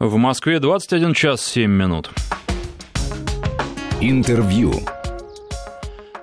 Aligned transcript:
В 0.00 0.16
Москве 0.16 0.60
21 0.60 1.12
час 1.12 1.44
7 1.44 1.70
минут. 1.70 2.08
Интервью. 4.00 4.72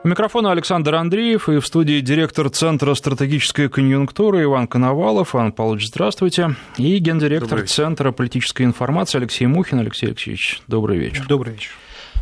У 0.04 0.08
микрофона 0.08 0.52
Александр 0.52 0.96
Андреев 0.96 1.48
и 1.48 1.60
в 1.60 1.68
студии 1.68 2.02
директор 2.02 2.50
Центра 2.50 2.96
стратегической 2.96 3.70
конъюнктуры 3.70 4.42
Иван 4.42 4.68
Коновалов. 4.68 5.36
Иван 5.36 5.52
Павлович, 5.52 5.90
здравствуйте. 5.90 6.56
И 6.78 6.98
гендиректор 6.98 7.68
Центра 7.68 8.12
политической 8.12 8.64
информации 8.64 9.20
Алексей 9.20 9.46
Мухин. 9.46 9.78
Алексей 9.78 10.08
Алексеевич, 10.08 10.60
добрый 10.66 10.98
вечер. 10.98 11.28
Добрый 11.28 11.54
вечер. 11.54 11.70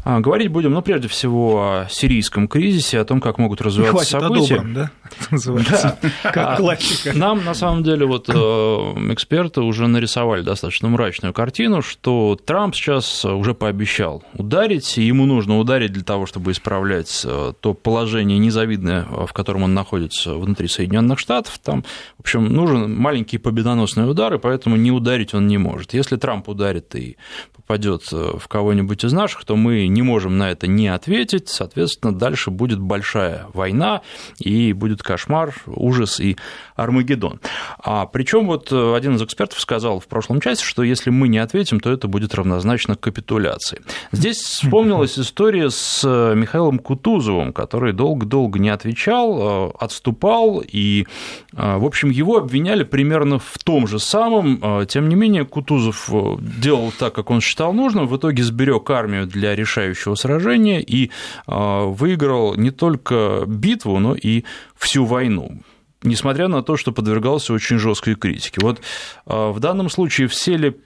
А, 0.05 0.19
говорить 0.19 0.49
будем, 0.49 0.71
ну, 0.71 0.83
прежде 0.83 1.07
всего, 1.07 1.57
о 1.57 1.87
сирийском 1.89 2.47
кризисе, 2.47 2.99
о 2.99 3.05
том, 3.05 3.19
как 3.19 3.39
могут 3.39 3.59
развиваться 3.59 3.91
Хватит 3.91 4.11
события. 4.11 4.53
О 4.53 4.57
добром, 4.57 4.73
да? 4.75 4.91
Называется. 5.31 5.97
Да. 5.99 6.31
Как 6.31 6.37
А, 6.37 6.55
классика. 6.57 7.17
Нам, 7.17 7.43
на 7.43 7.55
самом 7.55 7.81
деле, 7.81 8.05
вот 8.05 8.29
э, 8.29 8.33
эксперты 8.33 9.61
уже 9.61 9.87
нарисовали 9.87 10.43
достаточно 10.43 10.89
мрачную 10.89 11.33
картину, 11.33 11.81
что 11.81 12.37
Трамп 12.45 12.75
сейчас 12.75 13.25
уже 13.25 13.55
пообещал 13.55 14.23
ударить, 14.35 14.95
и 14.99 15.01
ему 15.01 15.25
нужно 15.25 15.57
ударить 15.57 15.93
для 15.93 16.03
того, 16.03 16.27
чтобы 16.27 16.51
исправлять 16.51 17.23
э, 17.25 17.53
то 17.59 17.73
положение 17.73 18.37
незавидное, 18.37 19.07
э, 19.09 19.25
в 19.25 19.33
котором 19.33 19.63
он 19.63 19.73
находится 19.73 20.35
внутри 20.35 20.67
Соединенных 20.67 21.17
Штатов. 21.17 21.57
Там, 21.63 21.83
в 22.17 22.19
общем, 22.19 22.45
нужен 22.45 22.95
маленький 22.95 23.39
победоносный 23.39 24.07
удар, 24.07 24.35
и 24.35 24.37
поэтому 24.37 24.75
не 24.75 24.91
ударить 24.91 25.33
он 25.33 25.47
не 25.47 25.57
может. 25.57 25.95
Если 25.95 26.15
Трамп 26.15 26.47
ударит 26.47 26.93
и 26.93 27.17
попадет 27.65 28.03
э, 28.11 28.37
в 28.37 28.47
кого-нибудь 28.47 29.03
из 29.03 29.11
наших, 29.11 29.43
то 29.43 29.55
мы 29.55 29.87
не 29.87 30.03
можем 30.03 30.37
на 30.37 30.51
это 30.51 30.67
не 30.67 30.87
ответить. 30.87 31.49
Соответственно, 31.49 32.13
дальше 32.13 32.51
будет 32.51 32.79
большая 32.79 33.47
война, 33.53 34.01
и 34.37 34.71
будет 34.73 35.01
кошмар, 35.01 35.55
ужас 35.65 36.19
и 36.19 36.37
Армагеддон. 36.75 37.39
А 37.79 38.05
причем 38.05 38.45
вот 38.45 38.71
э, 38.71 38.95
один 38.95 39.15
из 39.15 39.23
экспертов 39.23 39.59
сказал 39.59 39.99
в 39.99 40.07
прошлом 40.07 40.41
часе, 40.41 40.63
что 40.63 40.83
если 40.83 41.09
мы 41.09 41.27
не 41.27 41.39
ответим, 41.39 41.79
то 41.79 41.91
это 41.91 42.07
будет 42.07 42.35
равнозначно 42.35 42.95
капитуляции. 42.95 43.81
Здесь 44.11 44.37
вспомнилась 44.43 45.17
история 45.17 45.71
с 45.71 46.01
э, 46.03 46.35
Михаилом 46.35 46.77
Кутузовым, 46.77 47.51
который 47.51 47.93
долго-долго 47.93 48.59
не 48.59 48.69
отвечал, 48.69 49.75
отступал, 49.79 50.61
и, 50.65 51.07
в 51.51 51.85
общем, 51.85 52.09
его 52.09 52.37
обвиняли 52.37 52.83
примерно 52.83 53.39
в 53.39 53.57
том 53.63 53.87
же 53.87 53.99
самом. 53.99 54.85
Тем 54.87 55.09
не 55.09 55.15
менее, 55.15 55.45
Кутузов 55.45 56.09
делал 56.39 56.91
так, 56.97 57.13
как 57.13 57.29
он 57.31 57.41
считал 57.41 57.54
нужным, 57.59 58.07
в 58.07 58.17
итоге 58.17 58.43
сберег 58.43 58.89
армию 58.89 59.27
для 59.27 59.55
решающего 59.55 60.15
сражения 60.15 60.81
и 60.81 61.11
выиграл 61.47 62.55
не 62.55 62.71
только 62.71 63.43
битву, 63.47 63.99
но 63.99 64.15
и 64.15 64.43
всю 64.77 65.05
войну 65.05 65.61
несмотря 66.03 66.47
на 66.47 66.61
то, 66.61 66.77
что 66.77 66.91
подвергался 66.91 67.51
очень 67.51 67.79
жесткой 67.79 68.13
критике. 68.13 68.59
Вот 68.61 68.79
в 69.25 69.59
данном 69.59 69.89
случае 69.89 70.27
все 70.27 70.55
ли 70.55 70.77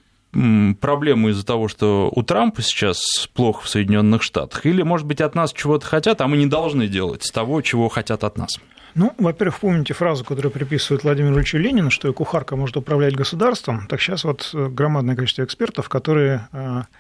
проблемы 0.80 1.32
из-за 1.32 1.46
того, 1.46 1.68
что 1.68 2.10
у 2.16 2.24
Трампа 2.24 2.62
сейчас 2.62 3.28
плохо 3.34 3.66
в 3.66 3.70
Соединенных 3.70 4.24
Штатах, 4.24 4.66
или, 4.66 4.82
может 4.82 5.06
быть, 5.06 5.20
от 5.20 5.36
нас 5.36 5.52
чего-то 5.52 5.86
хотят, 5.86 6.22
а 6.22 6.28
мы 6.28 6.38
не 6.38 6.46
должны 6.46 6.88
делать 6.88 7.30
того, 7.34 7.62
чего 7.62 7.90
хотят 7.90 8.24
от 8.24 8.38
нас? 8.38 8.60
Ну, 8.96 9.14
во-первых, 9.18 9.60
помните 9.60 9.94
фразу, 9.94 10.26
которую 10.26 10.52
приписывают 10.52 11.04
Владимиру 11.04 11.36
Ильичу 11.36 11.58
Ленину, 11.58 11.90
что 11.90 12.10
и 12.10 12.14
кухарка 12.14 12.56
может 12.56 12.76
управлять 12.78 13.16
государством. 13.16 13.88
Так 13.88 14.02
сейчас 14.02 14.24
вот 14.24 14.50
громадное 14.54 15.16
количество 15.16 15.44
экспертов, 15.44 15.90
которые 15.90 16.48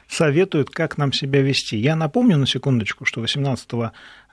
советуют, 0.07 0.69
как 0.69 0.97
нам 0.97 1.11
себя 1.11 1.41
вести. 1.41 1.77
Я 1.77 1.95
напомню 1.95 2.37
на 2.37 2.45
секундочку, 2.47 3.05
что 3.05 3.21
18 3.21 3.71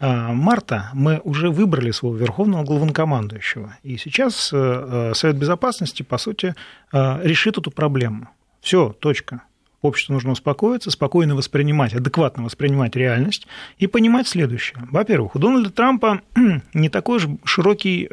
марта 0.00 0.90
мы 0.92 1.20
уже 1.24 1.50
выбрали 1.50 1.90
своего 1.90 2.16
верховного 2.16 2.64
главнокомандующего. 2.64 3.76
И 3.82 3.96
сейчас 3.96 4.34
Совет 4.34 5.36
Безопасности, 5.36 6.02
по 6.02 6.18
сути, 6.18 6.54
решит 6.92 7.58
эту 7.58 7.70
проблему. 7.70 8.28
Все, 8.60 8.92
точка. 8.92 9.42
Обществу 9.82 10.14
нужно 10.14 10.32
успокоиться, 10.32 10.90
спокойно 10.90 11.36
воспринимать, 11.36 11.94
адекватно 11.94 12.44
воспринимать 12.44 12.96
реальность 12.96 13.46
и 13.78 13.86
понимать 13.86 14.26
следующее. 14.26 14.78
Во-первых, 14.90 15.36
у 15.36 15.38
Дональда 15.38 15.70
Трампа 15.70 16.22
не 16.74 16.88
такой 16.88 17.18
же 17.18 17.36
широкий 17.44 18.08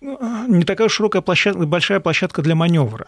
не 0.00 0.64
такая 0.64 0.88
широкая 0.88 1.22
площадка, 1.22 1.64
большая 1.66 1.98
площадка 1.98 2.42
для 2.42 2.54
маневра. 2.54 3.06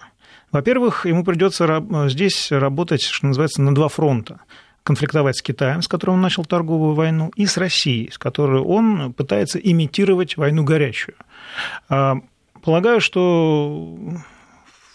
Во-первых, 0.51 1.05
ему 1.05 1.25
придется 1.25 1.85
здесь 2.09 2.51
работать, 2.51 3.03
что 3.03 3.27
называется, 3.27 3.61
на 3.63 3.75
два 3.75 3.89
фронта 3.89 4.41
конфликтовать 4.83 5.37
с 5.37 5.43
Китаем, 5.43 5.83
с 5.83 5.89
которым 5.89 6.15
он 6.15 6.23
начал 6.23 6.45
торговую 6.45 6.95
войну, 6.95 7.33
и 7.35 7.45
с 7.45 7.57
Россией, 7.57 8.11
с 8.13 8.19
которой 8.19 8.63
он 8.63 9.13
пытается 9.13 9.59
имитировать 9.59 10.37
войну 10.37 10.63
горячую. 10.63 11.17
Полагаю, 11.89 13.01
что 13.01 13.99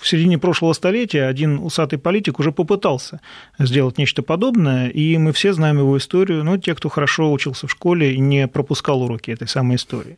в 0.02 0.08
середине 0.08 0.40
прошлого 0.40 0.74
столетия 0.74 1.26
один 1.28 1.60
усатый 1.60 2.00
политик 2.00 2.40
уже 2.40 2.52
попытался 2.52 3.22
сделать 3.60 4.00
нечто 4.00 4.24
подобное, 4.24 4.90
и 4.90 5.18
мы 5.18 5.32
все 5.32 5.54
знаем 5.54 5.78
его 5.78 5.96
историю, 5.98 6.44
ну, 6.44 6.58
те, 6.58 6.74
кто 6.74 6.90
хорошо 6.90 7.32
учился 7.32 7.68
в 7.68 7.72
школе 7.72 8.14
и 8.14 8.20
не 8.20 8.48
пропускал 8.48 9.04
уроки 9.04 9.30
этой 9.30 9.48
самой 9.48 9.76
истории. 9.76 10.18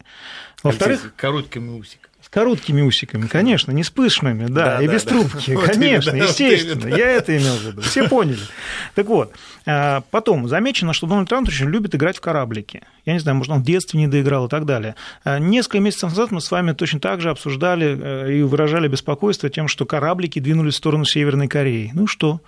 Во-вторых... 0.63 1.13
Короткими 1.17 1.77
усиками. 1.77 2.12
С 2.23 2.29
короткими 2.29 2.81
усиками, 2.81 3.27
конечно, 3.27 3.71
не 3.71 3.83
с 3.83 3.89
пышными, 3.89 4.45
да, 4.47 4.77
Да, 4.77 4.81
и 4.81 4.87
да, 4.87 4.93
без 4.93 5.03
да. 5.03 5.09
трубки, 5.09 5.51
Вот 5.51 5.65
конечно, 5.65 6.11
именно, 6.11 6.23
вот 6.23 6.29
естественно, 6.29 6.81
именно. 6.87 6.95
я 6.95 7.09
это 7.11 7.37
имел 7.37 7.55
в 7.55 7.61
виду, 7.63 7.81
все 7.81 8.07
поняли. 8.07 8.39
Так 8.95 9.07
вот, 9.07 9.33
а, 9.65 10.03
потом 10.09 10.47
замечено, 10.47 10.93
что 10.93 11.05
Дональд 11.05 11.27
Трамп 11.27 11.49
очень 11.49 11.67
любит 11.69 11.93
играть 11.95 12.17
в 12.17 12.21
кораблики. 12.21 12.81
Я 13.05 13.13
не 13.13 13.19
знаю, 13.19 13.35
может, 13.37 13.51
он 13.51 13.59
в 13.61 13.65
детстве 13.65 13.99
не 13.99 14.07
доиграл 14.07 14.45
и 14.45 14.49
так 14.49 14.65
далее. 14.65 14.95
А, 15.25 15.37
Несколько 15.37 15.79
месяцев 15.81 16.09
назад 16.11 16.31
мы 16.31 16.39
с 16.39 16.49
вами 16.49 16.71
точно 16.71 17.01
так 17.01 17.19
же 17.19 17.29
обсуждали 17.29 17.97
э, 18.01 18.33
и 18.37 18.41
выражали 18.43 18.87
беспокойство 18.87 19.49
тем, 19.49 19.67
что 19.67 19.85
кораблики 19.85 20.39
двинулись 20.39 20.75
в 20.75 20.77
сторону 20.77 21.03
Северной 21.03 21.49
Кореи. 21.49 21.91
Ну 21.93 22.07
что? 22.07 22.39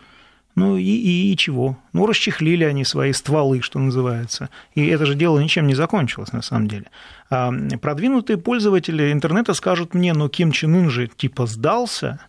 Ну 0.56 0.78
и, 0.78 0.84
и, 0.84 1.34
и 1.34 1.38
чего? 1.38 1.78
Ну, 1.92 2.06
расчехлили 2.06 2.64
они 2.64 2.86
свои 2.86 3.12
стволы, 3.12 3.62
что 3.62 3.78
называется. 3.78 4.50
И 4.74 4.88
это 4.88 5.06
же 5.06 5.16
дело 5.16 5.40
ничем 5.40 5.68
не 5.68 5.76
закончилось, 5.76 6.32
на 6.32 6.42
самом 6.42 6.68
деле. 6.68 6.86
А 7.30 7.52
продвинутые 7.82 8.38
пользователи 8.38 9.12
интернета 9.12 9.54
скажут 9.54 9.94
мне, 9.94 10.14
ну, 10.14 10.30
Ким 10.30 10.52
Чен 10.52 10.76
Ын 10.76 10.90
же 10.90 11.08
типа 11.08 11.46
сдался, 11.46 12.22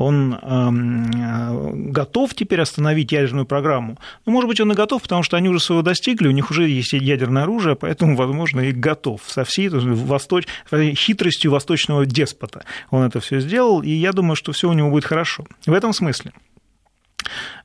он 0.00 0.38
эм, 0.40 1.92
готов 1.92 2.34
теперь 2.34 2.60
остановить 2.62 3.12
ядерную 3.12 3.44
программу. 3.44 3.98
Ну, 4.24 4.32
может 4.32 4.48
быть, 4.48 4.58
он 4.60 4.72
и 4.72 4.74
готов, 4.74 5.02
потому 5.02 5.22
что 5.22 5.36
они 5.36 5.50
уже 5.50 5.60
своего 5.60 5.82
достигли, 5.82 6.28
у 6.28 6.32
них 6.32 6.50
уже 6.50 6.68
есть 6.68 6.94
ядерное 6.94 7.42
оружие, 7.42 7.76
поэтому, 7.76 8.16
возможно, 8.16 8.60
и 8.60 8.72
готов 8.72 9.20
со 9.26 9.44
всей 9.44 9.68
восточ... 9.68 10.46
хитростью 10.70 11.50
восточного 11.50 12.06
деспота. 12.06 12.64
Он 12.90 13.02
это 13.02 13.20
все 13.20 13.40
сделал, 13.40 13.82
и 13.82 13.90
я 13.90 14.12
думаю, 14.12 14.36
что 14.36 14.52
все 14.52 14.70
у 14.70 14.72
него 14.72 14.90
будет 14.90 15.04
хорошо. 15.04 15.44
В 15.66 15.72
этом 15.74 15.92
смысле. 15.92 16.32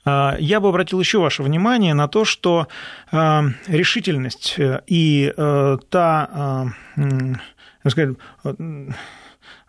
А, 0.06 0.36
Я 0.40 0.60
бы 0.60 0.70
обратил 0.70 1.00
еще 1.00 1.20
ваше 1.20 1.44
внимание 1.44 1.94
на 1.94 2.08
то, 2.08 2.26
что 2.26 2.68
а, 3.12 3.46
решительность 3.68 4.58
и 4.88 5.34
а, 5.36 5.78
та 5.90 6.72
так 6.96 7.92
сказать, 7.92 8.16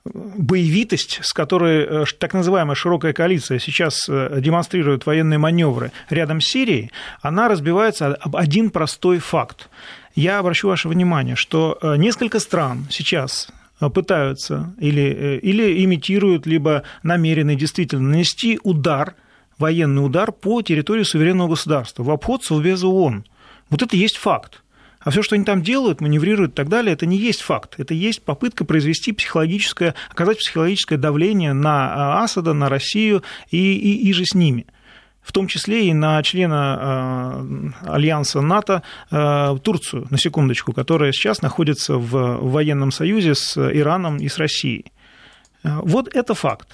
боевитость, 0.04 1.18
с 1.22 1.34
которой 1.34 2.06
так 2.18 2.32
называемая 2.32 2.74
широкая 2.74 3.12
коалиция 3.12 3.58
сейчас 3.58 4.06
демонстрирует 4.08 5.04
военные 5.04 5.38
маневры 5.38 5.92
рядом 6.08 6.40
с 6.40 6.46
Сирией, 6.46 6.92
она 7.20 7.48
разбивается 7.48 8.14
об 8.14 8.36
один 8.36 8.70
простой 8.70 9.18
факт. 9.18 9.68
Я 10.14 10.38
обращу 10.38 10.68
ваше 10.68 10.88
внимание, 10.88 11.36
что 11.36 11.78
несколько 11.98 12.40
стран 12.40 12.86
сейчас 12.90 13.50
пытаются 13.92 14.72
или, 14.78 15.38
или 15.42 15.84
имитируют, 15.84 16.46
либо 16.46 16.84
намерены 17.02 17.54
действительно 17.54 18.08
нанести 18.08 18.58
удар, 18.62 19.14
военный 19.58 20.04
удар 20.04 20.32
по 20.32 20.62
территории 20.62 21.02
суверенного 21.02 21.48
государства 21.48 22.02
в 22.02 22.10
обход 22.10 22.44
Совбеза 22.44 22.86
ООН. 22.86 23.24
Вот 23.70 23.82
это 23.82 23.96
есть 23.96 24.16
факт. 24.16 24.62
А 25.00 25.10
все, 25.10 25.22
что 25.22 25.36
они 25.36 25.44
там 25.44 25.62
делают, 25.62 26.00
маневрируют 26.00 26.52
и 26.52 26.54
так 26.54 26.68
далее, 26.68 26.92
это 26.92 27.06
не 27.06 27.16
есть 27.16 27.40
факт. 27.40 27.74
Это 27.78 27.94
есть 27.94 28.22
попытка 28.24 28.64
произвести 28.64 29.12
психологическое, 29.12 29.94
оказать 30.10 30.38
психологическое 30.38 30.96
давление 30.96 31.52
на 31.52 32.22
Асада, 32.24 32.54
на 32.54 32.68
Россию 32.68 33.22
и, 33.50 33.74
и, 33.74 34.08
и 34.08 34.12
же 34.12 34.24
с 34.24 34.34
ними. 34.34 34.66
В 35.22 35.32
том 35.32 35.46
числе 35.46 35.88
и 35.88 35.92
на 35.92 36.20
члена 36.22 37.40
э, 37.80 37.88
альянса 37.88 38.40
НАТО 38.40 38.82
э, 39.10 39.56
Турцию, 39.62 40.06
на 40.10 40.18
секундочку, 40.18 40.72
которая 40.72 41.12
сейчас 41.12 41.40
находится 41.40 41.98
в 41.98 42.38
военном 42.40 42.90
союзе 42.90 43.34
с 43.36 43.56
Ираном 43.56 44.16
и 44.18 44.28
с 44.28 44.38
Россией. 44.38 44.92
Вот 45.62 46.14
это 46.14 46.34
факт. 46.34 46.68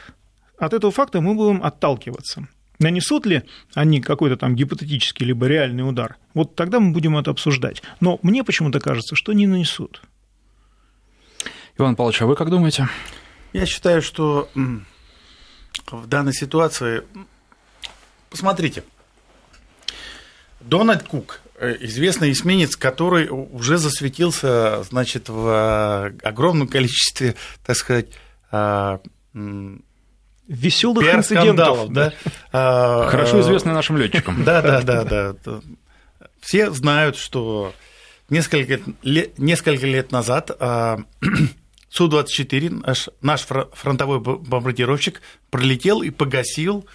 От 0.59 0.73
этого 0.75 0.93
факта 0.93 1.21
мы 1.21 1.35
будем 1.35 1.63
отталкиваться. 1.63 2.47
Нанесут 2.83 3.27
ли 3.27 3.45
они 3.75 4.01
какой-то 4.01 4.37
там 4.37 4.57
гипотетический 4.57 5.25
либо 5.25 5.47
реальный 5.47 5.89
удар? 5.89 6.17
Вот 6.35 6.57
тогда 6.57 6.81
мы 6.81 6.93
будем 6.93 7.17
это 7.17 7.31
обсуждать. 7.31 7.81
Но 8.01 8.19
мне 8.23 8.43
почему-то 8.43 8.81
кажется, 8.81 9.15
что 9.15 9.33
не 9.33 9.47
нанесут. 9.47 10.03
Иван 11.79 11.95
Павлович, 11.95 12.23
а 12.23 12.27
вы 12.27 12.35
как 12.35 12.51
думаете? 12.51 12.89
Я 13.53 13.67
считаю, 13.67 14.03
что 14.03 14.49
в 15.91 16.07
данной 16.09 16.35
ситуации, 16.35 17.05
посмотрите, 18.31 18.83
Дональд 20.61 21.05
Кук, 21.05 21.41
э, 21.61 21.77
известный 21.81 22.33
эсминец, 22.33 22.75
который 22.75 23.29
уже 23.31 23.79
засветился, 23.79 24.83
значит, 24.83 25.29
в 25.29 26.13
огромном 26.23 26.67
количестве, 26.67 27.37
так 27.65 27.77
сказать, 27.77 28.09
веселых 30.53 31.13
инцидентов. 31.13 31.91
Да? 31.91 32.13
А, 32.53 33.09
Хорошо 33.09 33.41
известный 33.41 33.73
нашим 33.73 33.97
летчикам. 33.97 34.45
Да, 34.45 34.63
да, 34.63 34.83
да, 34.83 35.05
да. 35.05 35.61
Все 36.41 36.71
знают, 36.71 37.17
что 37.17 37.73
несколько 38.29 38.81
лет, 39.03 39.39
несколько 39.39 39.87
лет 39.87 40.13
назад 40.13 40.51
а, 40.59 40.99
Су-24, 41.91 42.85
наш, 42.87 43.09
наш 43.21 43.43
фронтовой 43.43 44.21
бомбардировщик, 44.21 45.21
пролетел 45.51 46.03
и 46.03 46.11
погасил 46.11 46.87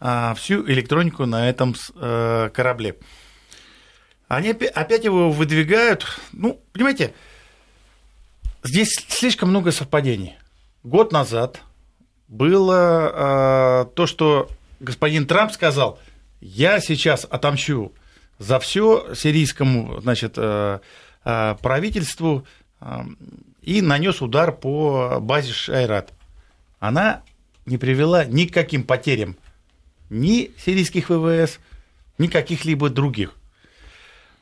а, 0.00 0.34
всю 0.34 0.66
электронику 0.68 1.26
на 1.26 1.48
этом 1.48 1.74
э, 1.94 2.50
корабле. 2.52 2.96
Они 4.28 4.50
опять 4.50 5.04
его 5.04 5.30
выдвигают. 5.30 6.06
Ну, 6.32 6.60
понимаете, 6.72 7.14
здесь 8.64 8.88
слишком 9.08 9.50
много 9.50 9.72
совпадений. 9.72 10.36
Год 10.82 11.12
назад 11.12 11.62
было 12.28 13.84
э, 13.84 13.94
то, 13.94 14.06
что 14.06 14.50
господин 14.80 15.26
Трамп 15.26 15.52
сказал, 15.52 15.98
я 16.40 16.80
сейчас 16.80 17.26
отомщу 17.28 17.92
за 18.38 18.58
все 18.58 19.14
сирийскому 19.14 20.00
значит, 20.00 20.34
э, 20.36 20.80
э, 21.24 21.56
правительству 21.60 22.46
э, 22.80 23.00
и 23.62 23.82
нанес 23.82 24.20
удар 24.20 24.52
по 24.52 25.18
базе 25.20 25.52
Шайрат. 25.52 26.12
Она 26.78 27.22
не 27.64 27.78
привела 27.78 28.24
ни 28.24 28.46
к 28.46 28.54
каким 28.54 28.84
потерям 28.84 29.36
ни 30.10 30.52
сирийских 30.58 31.10
ВВС, 31.10 31.58
ни 32.18 32.28
каких-либо 32.28 32.88
других. 32.90 33.34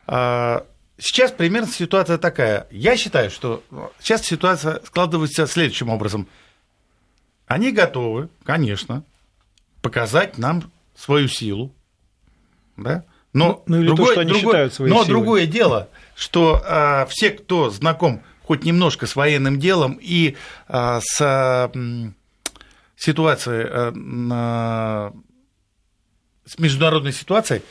А, 0.06 0.66
сейчас 0.98 1.32
примерно 1.32 1.68
ситуация 1.68 2.18
такая. 2.18 2.66
Я 2.70 2.96
считаю, 2.96 3.30
что 3.30 3.62
сейчас 4.00 4.22
ситуация 4.22 4.80
складывается 4.84 5.46
следующим 5.46 5.88
образом. 5.88 6.28
Они 7.46 7.72
готовы, 7.72 8.28
конечно, 8.44 9.04
показать 9.82 10.38
нам 10.38 10.70
свою 10.96 11.28
силу, 11.28 11.72
да? 12.76 13.04
Но, 13.32 13.64
ну, 13.66 13.78
ну 13.78 13.86
другое, 13.86 14.06
то, 14.06 14.12
что 14.12 14.20
они 14.20 14.30
другое, 14.30 14.52
считают 14.52 14.74
своей 14.74 14.90
но 14.92 15.04
силой. 15.04 15.08
другое 15.08 15.46
дело, 15.46 15.88
что 16.14 16.62
а, 16.64 17.06
все, 17.06 17.30
кто 17.30 17.70
знаком 17.70 18.22
хоть 18.44 18.64
немножко 18.64 19.06
с 19.06 19.16
военным 19.16 19.58
делом 19.58 19.98
и 20.00 20.36
а, 20.68 21.00
с 21.02 21.20
а, 21.20 21.72
ситуацией 22.96 23.66
а, 23.70 25.12
с 26.46 26.58
международной 26.58 27.12
ситуацией, 27.12 27.62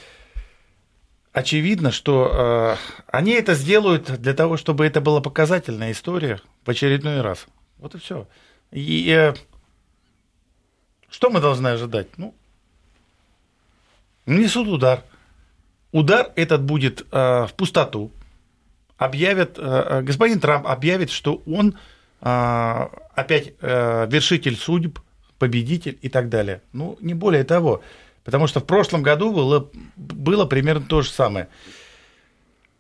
очевидно, 1.32 1.92
что 1.92 2.78
э, 2.78 3.04
они 3.08 3.32
это 3.34 3.54
сделают 3.54 4.20
для 4.20 4.34
того, 4.34 4.58
чтобы 4.58 4.86
это 4.86 5.02
была 5.02 5.22
показательная 5.22 5.92
история 5.92 6.42
в 6.66 6.70
очередной 6.70 7.22
раз. 7.22 7.46
Вот 7.78 7.96
и 7.96 8.00
все. 8.00 8.28
И 8.72 9.10
э, 9.10 9.34
что 11.14 11.30
мы 11.30 11.40
должны 11.40 11.68
ожидать? 11.68 12.08
Ну, 12.18 12.34
несут 14.26 14.68
удар. 14.68 15.04
Удар 15.92 16.32
этот 16.36 16.64
будет 16.64 17.06
э, 17.12 17.46
в 17.46 17.54
пустоту. 17.56 18.10
Объявят, 18.98 19.60
э, 19.60 20.02
господин 20.02 20.40
Трамп 20.40 20.66
объявит, 20.66 21.12
что 21.12 21.44
он 21.46 21.78
э, 22.20 22.88
опять 23.14 23.54
э, 23.62 24.08
вершитель 24.10 24.58
судеб, 24.58 25.00
победитель 25.38 26.00
и 26.02 26.10
так 26.10 26.30
далее. 26.30 26.64
Ну, 26.74 26.98
не 27.00 27.14
более 27.14 27.44
того. 27.44 27.84
Потому 28.24 28.48
что 28.48 28.60
в 28.60 28.66
прошлом 28.66 29.04
году 29.04 29.32
было, 29.32 29.70
было 29.96 30.46
примерно 30.46 30.84
то 30.84 31.04
же 31.04 31.12
самое. 31.12 31.48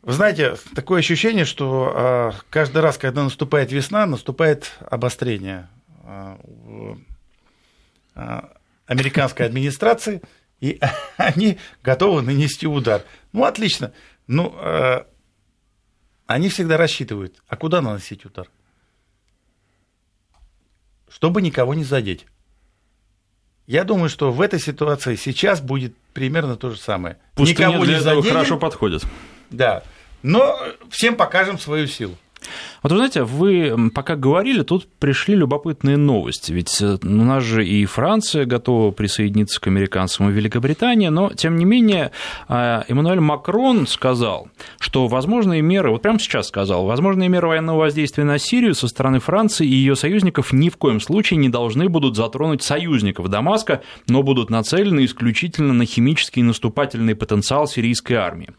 Вы 0.01 0.13
знаете, 0.13 0.55
такое 0.73 0.99
ощущение, 0.99 1.45
что 1.45 1.93
а, 1.95 2.31
каждый 2.49 2.81
раз, 2.81 2.97
когда 2.97 3.23
наступает 3.23 3.71
весна, 3.71 4.05
наступает 4.05 4.71
обострение 4.89 5.69
а, 6.03 6.39
американской 8.85 9.45
администрации, 9.45 10.21
и 10.59 10.79
они 11.17 11.57
готовы 11.83 12.21
нанести 12.21 12.67
удар. 12.67 13.03
Ну, 13.31 13.43
отлично. 13.45 13.93
Ну, 14.27 14.55
они 16.25 16.49
всегда 16.49 16.77
рассчитывают, 16.77 17.41
а 17.47 17.55
куда 17.55 17.81
наносить 17.81 18.25
удар? 18.25 18.49
Чтобы 21.09 21.41
никого 21.41 21.73
не 21.73 21.83
задеть. 21.83 22.25
Я 23.65 23.83
думаю, 23.83 24.09
что 24.09 24.31
в 24.31 24.41
этой 24.41 24.59
ситуации 24.59 25.15
сейчас 25.15 25.61
будет 25.61 25.95
примерно 26.13 26.57
то 26.57 26.71
же 26.71 26.77
самое. 26.77 27.17
Пустыня 27.35 27.69
Никого 27.69 27.85
для 27.85 27.93
не 27.93 27.99
этого 27.99 28.15
заденем, 28.15 28.35
хорошо 28.35 28.57
подходит. 28.57 29.03
Да, 29.49 29.83
но 30.21 30.59
всем 30.89 31.15
покажем 31.15 31.57
свою 31.57 31.87
силу. 31.87 32.17
Вот 32.81 32.91
вы 32.91 32.97
знаете, 32.97 33.23
вы 33.23 33.89
пока 33.93 34.15
говорили, 34.15 34.63
тут 34.63 34.87
пришли 34.99 35.35
любопытные 35.35 35.97
новости. 35.97 36.51
Ведь 36.51 36.81
э, 36.81 36.97
у 37.01 37.07
нас 37.07 37.43
же 37.43 37.65
и 37.65 37.85
Франция 37.85 38.45
готова 38.45 38.91
присоединиться 38.91 39.59
к 39.61 39.67
американцам, 39.67 40.29
и 40.29 40.33
Великобритания, 40.33 41.09
но, 41.09 41.29
тем 41.29 41.55
не 41.55 41.65
менее, 41.65 42.11
а, 42.47 42.83
Эммануэль 42.87 43.19
Макрон 43.19 43.87
сказал, 43.87 44.47
что 44.79 45.07
возможные 45.07 45.61
меры, 45.61 45.91
вот 45.91 46.01
прямо 46.01 46.19
сейчас 46.19 46.47
сказал, 46.47 46.85
возможные 46.85 47.29
меры 47.29 47.47
военного 47.47 47.79
воздействия 47.79 48.23
на 48.23 48.37
Сирию 48.37 48.75
со 48.75 48.87
стороны 48.87 49.19
Франции 49.19 49.65
и 49.65 49.73
ее 49.73 49.95
союзников 49.95 50.53
ни 50.53 50.69
в 50.69 50.77
коем 50.77 50.99
случае 50.99 51.37
не 51.37 51.49
должны 51.49 51.89
будут 51.89 52.15
затронуть 52.15 52.63
союзников 52.63 53.29
Дамаска, 53.29 53.81
но 54.07 54.23
будут 54.23 54.49
нацелены 54.49 55.05
исключительно 55.05 55.73
на 55.73 55.85
химический 55.85 56.41
наступательный 56.41 57.15
потенциал 57.15 57.67
сирийской 57.67 58.13
армии. 58.13 58.49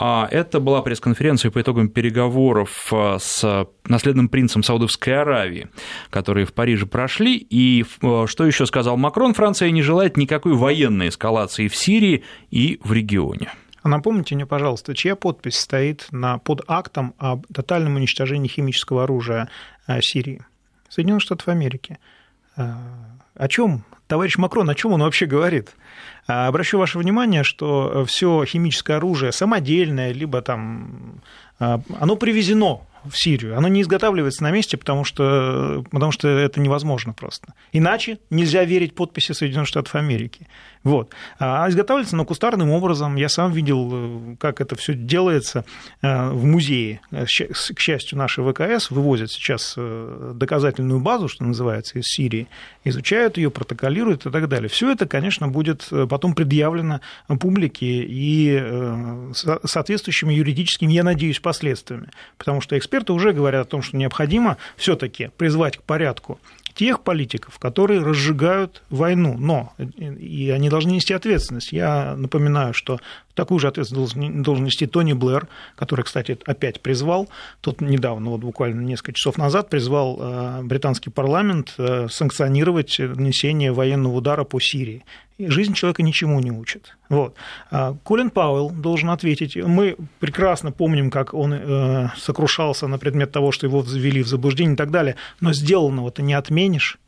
А 0.00 0.28
Это 0.30 0.60
была 0.60 0.80
пресс-конференция 0.82 1.50
по 1.50 1.60
итогам 1.60 1.88
переговоров 1.88 2.92
а, 2.92 3.18
с 3.18 3.66
наследным 3.84 4.28
принцем 4.28 4.62
Саудовской 4.62 5.20
Аравии, 5.20 5.68
которые 6.10 6.46
в 6.46 6.54
Париже 6.54 6.86
прошли. 6.86 7.36
И 7.36 7.84
а, 8.02 8.26
что 8.28 8.46
еще 8.46 8.64
сказал 8.66 8.96
Макрон? 8.96 9.34
Франция 9.34 9.72
не 9.72 9.82
желает 9.82 10.16
никакой 10.16 10.54
военной 10.54 11.08
эскалации 11.08 11.66
в 11.66 11.74
Сирии 11.74 12.22
и 12.52 12.78
в 12.84 12.92
регионе. 12.92 13.50
А 13.82 13.88
напомните 13.88 14.36
мне, 14.36 14.46
пожалуйста, 14.46 14.94
чья 14.94 15.16
подпись 15.16 15.58
стоит 15.58 16.06
на, 16.12 16.38
под 16.38 16.62
актом 16.68 17.14
об 17.18 17.46
тотальном 17.52 17.96
уничтожении 17.96 18.48
химического 18.48 19.02
оружия 19.02 19.48
Сирии? 20.00 20.42
Соединенных 20.88 21.22
Штатов 21.22 21.48
Америки. 21.48 21.98
О 22.54 23.48
чем 23.48 23.84
товарищ 24.08 24.36
Макрон, 24.38 24.68
о 24.68 24.74
чем 24.74 24.92
он 24.92 25.02
вообще 25.02 25.26
говорит? 25.26 25.70
А, 26.26 26.48
обращу 26.48 26.78
ваше 26.78 26.98
внимание, 26.98 27.44
что 27.44 28.04
все 28.06 28.44
химическое 28.44 28.94
оружие 28.94 29.30
самодельное, 29.30 30.12
либо 30.12 30.42
там 30.42 31.20
а, 31.60 31.80
оно 32.00 32.16
привезено 32.16 32.80
в 33.04 33.12
Сирию. 33.16 33.56
Оно 33.56 33.68
не 33.68 33.82
изготавливается 33.82 34.42
на 34.42 34.50
месте, 34.50 34.76
потому 34.76 35.04
что, 35.04 35.84
потому 35.90 36.12
что 36.12 36.28
это 36.28 36.60
невозможно 36.60 37.12
просто. 37.12 37.54
Иначе 37.72 38.18
нельзя 38.30 38.64
верить 38.64 38.94
подписи 38.94 39.32
Соединенных 39.32 39.68
Штатов 39.68 39.94
Америки. 39.94 40.46
Вот. 40.88 41.10
А 41.38 41.68
изготавливается 41.68 42.16
оно 42.16 42.24
кустарным 42.24 42.70
образом. 42.70 43.16
Я 43.16 43.28
сам 43.28 43.52
видел, 43.52 43.90
э, 43.92 44.36
как 44.40 44.62
это 44.62 44.74
все 44.74 44.94
делается 44.94 45.66
э, 46.00 46.30
в 46.30 46.46
музее. 46.46 47.02
К 47.10 47.28
счастью, 47.78 48.16
наши 48.16 48.42
ВКС 48.42 48.90
вывозят 48.90 49.30
сейчас 49.30 49.74
э, 49.76 50.32
доказательную 50.34 51.00
базу, 51.00 51.28
что 51.28 51.44
называется, 51.44 51.98
из 51.98 52.06
Сирии, 52.06 52.48
изучают 52.84 53.36
ее, 53.36 53.50
протоколируют 53.50 54.24
и 54.24 54.30
так 54.30 54.48
далее. 54.48 54.70
Все 54.70 54.90
это, 54.90 55.06
конечно, 55.06 55.46
будет 55.46 55.86
потом 56.08 56.34
предъявлено 56.34 57.02
публике 57.38 57.86
и 57.86 58.58
соответствующими 59.34 60.32
юридическими, 60.32 60.94
я 60.94 61.04
надеюсь, 61.04 61.38
последствиями. 61.38 62.08
Потому 62.38 62.62
что 62.62 62.78
эксперты 62.78 63.12
уже 63.12 63.32
говорят 63.32 63.66
о 63.66 63.70
том, 63.70 63.82
что 63.82 63.98
необходимо 63.98 64.56
все-таки 64.76 65.30
призвать 65.36 65.76
к 65.76 65.82
порядку 65.82 66.40
тех 66.78 67.02
политиков, 67.02 67.58
которые 67.58 68.00
разжигают 68.00 68.84
войну, 68.88 69.36
но 69.36 69.72
и 69.78 70.50
они 70.54 70.68
должны 70.68 70.92
нести 70.92 71.12
ответственность. 71.12 71.72
Я 71.72 72.14
напоминаю, 72.16 72.72
что 72.72 73.00
такую 73.38 73.60
же 73.60 73.68
ответственность 73.68 74.42
должен, 74.42 74.64
нести 74.64 74.86
Тони 74.86 75.12
Блэр, 75.12 75.46
который, 75.76 76.04
кстати, 76.04 76.36
опять 76.44 76.80
призвал, 76.80 77.28
тут 77.60 77.80
недавно, 77.80 78.30
вот 78.30 78.40
буквально 78.40 78.80
несколько 78.80 79.12
часов 79.12 79.38
назад, 79.38 79.70
призвал 79.70 80.18
э, 80.20 80.62
британский 80.64 81.10
парламент 81.10 81.74
э, 81.78 82.08
санкционировать 82.10 82.98
нанесение 82.98 83.70
военного 83.70 84.16
удара 84.16 84.42
по 84.42 84.58
Сирии 84.58 85.04
жизнь 85.38 85.74
человека 85.74 86.02
ничему 86.02 86.40
не 86.40 86.50
учит. 86.50 86.96
Вот. 87.08 87.36
А 87.70 87.94
Колин 88.02 88.30
Пауэлл 88.30 88.70
должен 88.70 89.10
ответить. 89.10 89.54
Мы 89.54 89.94
прекрасно 90.18 90.72
помним, 90.72 91.12
как 91.12 91.32
он 91.32 91.52
э, 91.54 92.08
сокрушался 92.16 92.88
на 92.88 92.98
предмет 92.98 93.30
того, 93.30 93.52
что 93.52 93.64
его 93.64 93.80
ввели 93.82 94.24
в 94.24 94.26
заблуждение 94.26 94.74
и 94.74 94.76
так 94.76 94.90
далее, 94.90 95.14
но 95.40 95.52
сделанного-то 95.52 96.22
не 96.22 96.34
отменишь. 96.34 96.98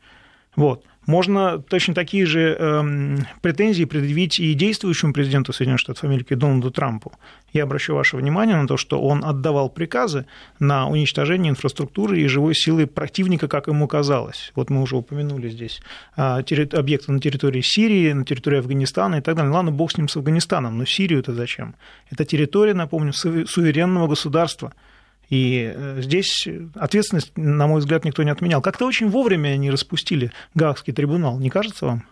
Вот 0.55 0.85
можно 1.07 1.59
точно 1.59 1.93
такие 1.93 2.25
же 2.25 2.55
э, 2.57 3.17
претензии 3.41 3.85
предъявить 3.85 4.39
и 4.39 4.53
действующему 4.53 5.13
президенту 5.13 5.51
Соединенных 5.51 5.79
Штатов 5.79 6.03
Америки 6.03 6.35
Дональду 6.35 6.69
Трампу. 6.69 7.13
Я 7.53 7.63
обращу 7.63 7.95
ваше 7.95 8.17
внимание 8.17 8.55
на 8.55 8.67
то, 8.67 8.77
что 8.77 9.01
он 9.01 9.25
отдавал 9.25 9.69
приказы 9.69 10.25
на 10.59 10.87
уничтожение 10.87 11.49
инфраструктуры 11.49 12.19
и 12.19 12.27
живой 12.27 12.53
силы 12.53 12.85
противника, 12.85 13.47
как 13.47 13.67
ему 13.67 13.87
казалось. 13.87 14.51
Вот 14.55 14.69
мы 14.69 14.81
уже 14.81 14.95
упомянули 14.95 15.49
здесь 15.49 15.81
а, 16.15 16.43
объекты 16.73 17.11
на 17.11 17.19
территории 17.19 17.61
Сирии, 17.61 18.13
на 18.13 18.23
территории 18.23 18.59
Афганистана 18.59 19.15
и 19.15 19.21
так 19.21 19.35
далее. 19.35 19.51
Ладно, 19.51 19.71
бог 19.71 19.91
с 19.91 19.97
ним 19.97 20.07
с 20.07 20.15
Афганистаном, 20.15 20.77
но 20.77 20.85
Сирию-то 20.85 21.33
зачем? 21.33 21.75
Это 22.09 22.25
территория, 22.25 22.73
напомню, 22.73 23.11
суверенного 23.13 24.07
государства– 24.07 24.73
И 25.31 25.73
здесь 25.97 26.47
ответственность, 26.75 27.31
на 27.37 27.65
мой 27.65 27.79
взгляд, 27.79 28.05
никто 28.05 28.21
не 28.21 28.29
отменял. 28.29 28.61
Как-то 28.61 28.85
очень 28.85 29.09
вовремя 29.09 29.49
они 29.49 29.71
распустили 29.71 30.31
Гаагский 30.53 30.93
трибунал, 30.93 31.39
не 31.39 31.49
кажется 31.49 31.85
вам? 31.85 32.03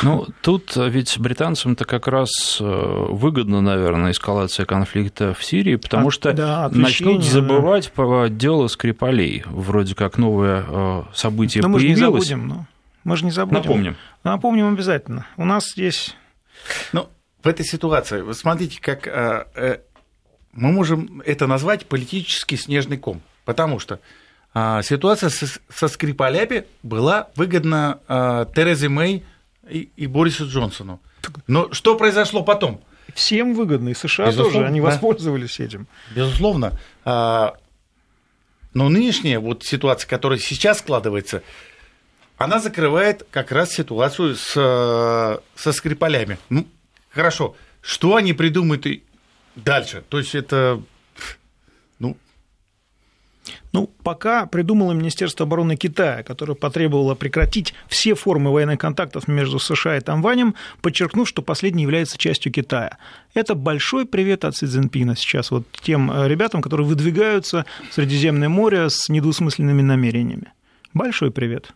Ну, 0.00 0.26
тут 0.40 0.74
ведь 0.74 1.18
британцам-то 1.18 1.84
как 1.84 2.08
раз 2.08 2.58
э, 2.60 2.64
выгодно, 2.64 3.60
наверное, 3.60 4.12
эскалация 4.12 4.64
конфликта 4.64 5.34
в 5.34 5.44
Сирии, 5.44 5.76
потому 5.76 6.08
а, 6.08 6.10
что 6.10 6.32
да, 6.32 6.68
начнут 6.72 7.22
забывать 7.22 7.92
да. 7.94 8.02
по 8.02 8.28
делу 8.28 8.68
Скрипалей. 8.68 9.44
Вроде 9.46 9.94
как 9.94 10.16
новое 10.16 10.64
э, 10.66 11.02
событие 11.14 11.62
но 11.62 11.72
появилось. 11.72 12.00
Мы 12.00 12.20
же 12.24 12.34
не 12.34 12.40
забудем, 12.40 12.48
ну. 12.48 12.66
Мы 13.04 13.16
же 13.16 13.24
не 13.26 13.30
забудем. 13.30 13.62
Напомним. 13.62 13.96
Напомним 14.24 14.72
обязательно. 14.72 15.26
У 15.36 15.44
нас 15.44 15.70
здесь... 15.70 16.16
Ну, 16.92 17.08
в 17.42 17.48
этой 17.48 17.66
ситуации, 17.66 18.22
вы 18.22 18.34
смотрите, 18.34 18.80
как 18.80 19.06
э, 19.06 19.80
мы 20.52 20.72
можем 20.72 21.22
это 21.24 21.46
назвать 21.46 21.86
политический 21.86 22.56
снежный 22.56 22.98
ком, 22.98 23.22
потому 23.44 23.78
что 23.78 24.00
ситуация 24.54 25.30
со 25.30 25.88
Скрипалями 25.88 26.64
была 26.82 27.28
выгодна 27.36 28.46
Терезе 28.54 28.88
Мэй 28.88 29.24
и, 29.68 29.90
и 29.96 30.06
Борису 30.06 30.46
Джонсону. 30.46 31.00
Но 31.46 31.72
что 31.72 31.96
произошло 31.96 32.42
потом? 32.42 32.82
Всем 33.14 33.54
выгодно, 33.54 33.90
и 33.90 33.94
США 33.94 34.26
Безусловно, 34.26 34.52
тоже, 34.52 34.66
они 34.66 34.80
да. 34.80 34.86
воспользовались 34.86 35.60
этим. 35.60 35.86
Безусловно. 36.14 36.78
А, 37.04 37.54
но 38.74 38.88
нынешняя 38.88 39.38
вот 39.38 39.64
ситуация, 39.64 40.08
которая 40.08 40.38
сейчас 40.38 40.78
складывается, 40.78 41.42
она 42.38 42.58
закрывает 42.58 43.26
как 43.30 43.52
раз 43.52 43.72
ситуацию 43.72 44.36
с, 44.36 44.52
со 44.52 45.72
Скрипалями. 45.72 46.38
Ну, 46.48 46.66
хорошо, 47.10 47.54
что 47.80 48.16
они 48.16 48.32
придумают 48.32 48.86
дальше? 49.56 50.02
То 50.08 50.18
есть 50.18 50.34
это 50.34 50.82
ну, 53.72 53.90
пока 54.02 54.46
придумало 54.46 54.92
Министерство 54.92 55.46
обороны 55.46 55.76
Китая, 55.76 56.22
которое 56.22 56.54
потребовало 56.54 57.14
прекратить 57.14 57.74
все 57.88 58.14
формы 58.14 58.52
военных 58.52 58.78
контактов 58.78 59.28
между 59.28 59.58
США 59.58 59.96
и 59.96 60.00
Тамванем, 60.00 60.54
подчеркнув, 60.82 61.28
что 61.28 61.42
последний 61.42 61.82
является 61.82 62.18
частью 62.18 62.52
Китая. 62.52 62.98
Это 63.34 63.54
большой 63.54 64.06
привет 64.06 64.44
от 64.44 64.56
Си 64.56 64.66
Цзиньпина 64.66 65.16
сейчас 65.16 65.50
вот 65.50 65.66
тем 65.82 66.10
э, 66.10 66.28
ребятам, 66.28 66.60
которые 66.60 66.86
выдвигаются 66.86 67.64
в 67.90 67.94
Средиземное 67.94 68.48
море 68.48 68.90
с 68.90 69.08
недвусмысленными 69.08 69.82
намерениями. 69.82 70.52
Большой 70.92 71.30
привет. 71.30 71.72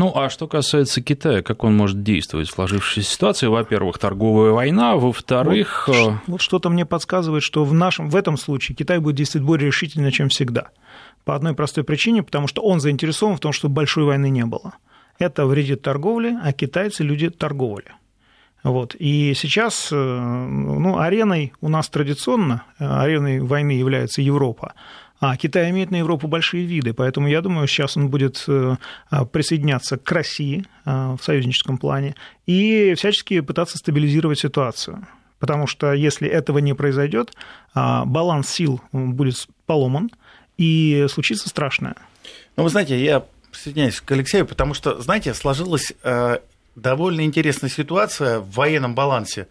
Ну, 0.00 0.10
а 0.14 0.30
что 0.30 0.48
касается 0.48 1.02
Китая, 1.02 1.42
как 1.42 1.62
он 1.62 1.76
может 1.76 2.02
действовать 2.02 2.48
в 2.48 2.52
сложившейся 2.52 3.06
ситуации? 3.06 3.48
Во-первых, 3.48 3.98
торговая 3.98 4.50
война, 4.50 4.96
во-вторых... 4.96 5.88
Вот, 5.88 5.94
э, 5.94 6.18
вот 6.26 6.40
что-то 6.40 6.70
мне 6.70 6.86
подсказывает, 6.86 7.42
что 7.42 7.66
в, 7.66 7.74
нашем, 7.74 8.08
в 8.08 8.16
этом 8.16 8.38
случае 8.38 8.76
Китай 8.76 8.98
будет 8.98 9.16
действовать 9.16 9.46
более 9.46 9.66
решительно, 9.66 10.10
чем 10.10 10.30
всегда. 10.30 10.68
По 11.26 11.34
одной 11.36 11.52
простой 11.52 11.84
причине, 11.84 12.22
потому 12.22 12.46
что 12.46 12.62
он 12.62 12.80
заинтересован 12.80 13.36
в 13.36 13.40
том, 13.40 13.52
чтобы 13.52 13.74
большой 13.74 14.04
войны 14.04 14.30
не 14.30 14.46
было. 14.46 14.72
Это 15.18 15.44
вредит 15.44 15.82
торговле, 15.82 16.38
а 16.42 16.54
китайцы– 16.54 17.02
люди 17.04 17.28
торговли. 17.28 17.92
Вот. 18.62 18.94
И 18.98 19.34
сейчас 19.34 19.90
э, 19.92 19.96
ну, 19.96 20.98
ареной 20.98 21.52
у 21.60 21.68
нас 21.68 21.90
традиционно, 21.90 22.62
э, 22.78 22.86
ареной 22.86 23.40
войны 23.40 23.72
является 23.72 24.22
Европа, 24.22 24.72
а 25.20 25.36
Китай 25.36 25.70
имеет 25.70 25.90
на 25.90 25.96
Европу 25.96 26.26
большие 26.26 26.64
виды, 26.64 26.92
поэтому 26.92 27.28
я 27.28 27.40
думаю, 27.42 27.68
сейчас 27.68 27.96
он 27.96 28.08
будет 28.08 28.44
э, 28.48 28.76
присоединяться 29.32 29.96
к 29.98 30.10
России 30.10 30.64
в 30.84 31.18
союзническом 31.22 31.78
плане 31.78 32.16
и 32.46 32.94
всячески 32.96 33.40
пытаться 33.40 33.78
стабилизировать 33.78 34.40
ситуацию. 34.40 35.06
Потому 35.38 35.66
что 35.66 35.92
если 35.92 36.28
этого 36.28 36.58
не 36.58 36.74
произойдет, 36.74 37.32
баланс 37.74 38.50
сил 38.50 38.80
будет 38.92 39.46
поломан, 39.66 40.10
и 40.60 41.06
случится 41.08 41.48
страшное. 41.48 41.94
Ну, 42.56 42.64
вы 42.64 42.68
знаете, 42.68 43.02
я 43.02 43.24
присоединяюсь 43.50 44.02
к 44.02 44.12
Алексею, 44.12 44.46
потому 44.46 44.74
что, 44.74 45.00
знаете, 45.00 45.32
сложилась 45.32 45.94
э, 46.02 46.38
довольно 46.76 47.22
интересная 47.22 47.70
ситуация 47.70 48.40
в 48.40 48.50
военном 48.50 48.94
балансе. 48.94 49.48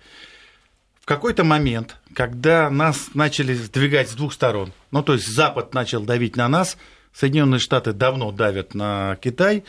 В 1.01 1.05
какой-то 1.05 1.43
момент, 1.43 1.97
когда 2.13 2.69
нас 2.69 3.09
начали 3.13 3.53
сдвигать 3.53 4.09
с 4.09 4.13
двух 4.13 4.33
сторон, 4.33 4.73
ну, 4.91 5.01
то 5.01 5.13
есть 5.13 5.27
Запад 5.27 5.73
начал 5.73 6.03
давить 6.03 6.35
на 6.35 6.47
нас, 6.47 6.77
Соединенные 7.13 7.59
Штаты 7.59 7.93
давно 7.93 8.31
давят 8.31 8.75
на 8.75 9.17
Китай, 9.21 9.63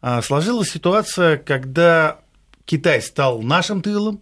э, 0.00 0.22
сложилась 0.22 0.70
ситуация, 0.70 1.36
когда 1.36 2.20
Китай 2.64 3.02
стал 3.02 3.42
нашим 3.42 3.82
тылом, 3.82 4.20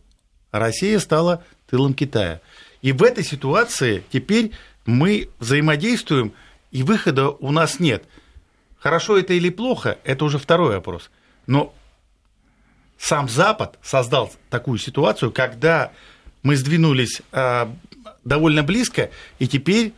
а 0.51 0.59
Россия 0.59 0.99
стала 0.99 1.45
тылом 1.69 1.95
Китая. 1.95 2.41
И 2.83 2.93
в 2.93 3.03
этой 3.03 3.25
ситуации 3.25 4.03
теперь 4.11 4.53
мы 4.85 5.29
взаимодействуем– 5.39 6.33
и 6.77 6.83
выхода 6.83 7.31
у 7.31 7.53
нас 7.53 7.81
нет. 7.81 8.05
Хорошо 8.79 9.17
это 9.19 9.33
или 9.33 9.49
плохо, 9.49 9.99
это 10.05 10.27
уже 10.27 10.39
второй 10.39 10.75
вопрос. 10.75 11.11
Но 11.47 11.75
сам 12.99 13.31
Запад 13.31 13.79
создал 13.83 14.31
такую 14.51 14.79
ситуацию, 14.79 15.33
когда 15.33 15.93
мы 16.47 16.57
сдвинулись 16.57 17.23
э, 17.33 17.67
довольно 18.25 18.63
близко, 18.63 19.11
и 19.41 19.49
теперь, 19.49 19.93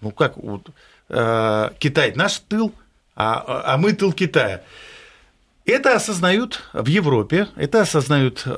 ну 0.00 0.12
как, 0.12 0.36
вот, 0.36 0.70
э, 1.08 1.70
Китай 1.78 2.12
наш 2.14 2.38
тыл, 2.38 2.72
а, 3.16 3.74
а 3.74 3.76
мы 3.78 3.92
тыл 3.92 4.12
Китая. 4.12 4.62
Это 5.64 5.94
осознают 5.94 6.62
в 6.72 6.86
Европе, 6.86 7.48
это 7.56 7.80
осознают 7.82 8.42
э, 8.46 8.50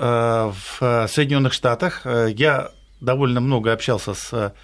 в 0.52 1.08
Соединенных 1.08 1.54
Штатах. 1.54 2.02
Я 2.04 2.70
довольно 3.00 3.40
много 3.40 3.72
общался 3.72 4.14
с, 4.14 4.54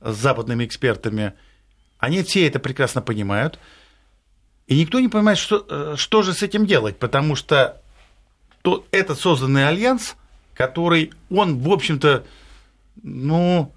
западными 0.00 0.64
экспертами 0.64 1.34
они 1.98 2.22
все 2.22 2.46
это 2.46 2.58
прекрасно 2.58 3.02
понимают. 3.02 3.58
И 4.66 4.80
никто 4.80 4.98
не 4.98 5.08
понимает, 5.08 5.36
что, 5.36 5.94
что 5.96 6.22
же 6.22 6.32
с 6.32 6.42
этим 6.42 6.64
делать, 6.64 6.98
потому 6.98 7.36
что 7.36 7.82
то, 8.62 8.86
этот 8.90 9.20
созданный 9.20 9.68
альянс, 9.68 10.16
который, 10.60 11.10
он, 11.30 11.58
в 11.58 11.72
общем-то, 11.72 12.22
ну, 13.02 13.72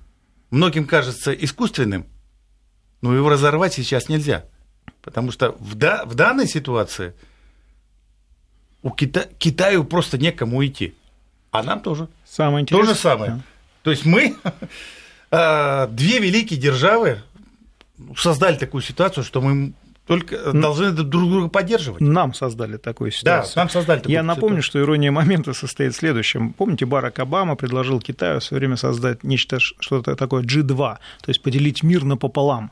многим 0.52 0.86
кажется 0.86 1.32
искусственным, 1.32 2.06
но 3.02 3.16
его 3.16 3.30
разорвать 3.30 3.74
сейчас 3.74 4.10
нельзя. 4.10 4.44
Потому 5.02 5.32
что 5.32 5.56
в, 5.62 5.75
да, 5.75 6.04
в 6.04 6.16
данной 6.16 6.46
ситуации 6.46 7.13
у 8.82 8.90
Кита, 8.90 9.30
Китаю 9.38 9.86
просто 9.86 10.18
некому 10.18 10.66
идти. 10.66 10.94
А 11.52 11.63
нам 11.63 11.80
тоже. 11.80 12.10
Самое 12.25 12.63
интересное. 12.63 12.86
То 12.86 12.94
же 12.94 13.00
самое. 13.00 13.32
Да. 13.32 13.42
То 13.84 13.92
есть 13.92 14.04
мы 14.04 14.36
э, 15.32 15.88
две 15.90 16.20
великие 16.20 16.60
державы 16.60 17.22
создали 18.18 18.58
такую 18.58 18.82
ситуацию, 18.82 19.24
что 19.24 19.40
мы 19.40 19.72
только 20.06 20.52
должны 20.52 20.92
друг 20.92 21.30
друга 21.30 21.48
поддерживать. 21.48 22.02
Нам 22.02 22.34
создали 22.34 22.78
такую 22.78 23.12
ситуацию. 23.12 23.56
Да, 23.56 23.62
нам 23.62 23.70
создали 23.70 24.00
такую 24.00 24.14
Я 24.14 24.24
напомню, 24.24 24.62
ситуацию. 24.62 24.64
что 24.64 24.80
ирония 24.82 25.12
момента 25.12 25.54
состоит 25.54 25.94
в 25.94 25.98
следующем. 25.98 26.54
Помните, 26.54 26.86
Барак 26.86 27.20
Обама 27.20 27.56
предложил 27.56 28.02
Китаю 28.02 28.40
в 28.40 28.44
свое 28.44 28.60
время 28.60 28.76
создать 28.76 29.24
нечто, 29.24 29.60
что-то 29.60 30.16
такое 30.16 30.44
G2, 30.44 30.78
то 30.78 31.00
есть 31.28 31.42
поделить 31.42 31.84
мир 31.84 32.04
напополам 32.04 32.72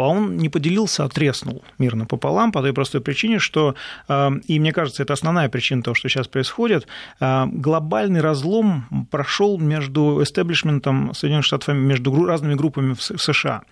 а 0.00 0.08
он 0.08 0.36
не 0.36 0.48
поделился, 0.48 1.04
а 1.04 1.08
треснул 1.08 1.62
мирно 1.78 2.06
пополам 2.06 2.52
по 2.52 2.60
той 2.60 2.72
простой 2.72 3.00
причине, 3.00 3.38
что, 3.38 3.74
э, 4.08 4.30
и 4.46 4.60
мне 4.60 4.72
кажется, 4.72 5.02
это 5.02 5.12
основная 5.12 5.48
причина 5.48 5.82
того, 5.82 5.94
что 5.94 6.08
сейчас 6.08 6.28
происходит, 6.28 6.86
э, 7.20 7.46
глобальный 7.46 8.20
разлом 8.20 9.06
прошел 9.10 9.58
между 9.58 10.22
эстеблишментом 10.22 11.14
Соединенных 11.14 11.46
Штатов, 11.46 11.74
между 11.74 12.24
разными 12.24 12.54
группами 12.54 12.94
в 12.94 13.02
США. 13.02 13.62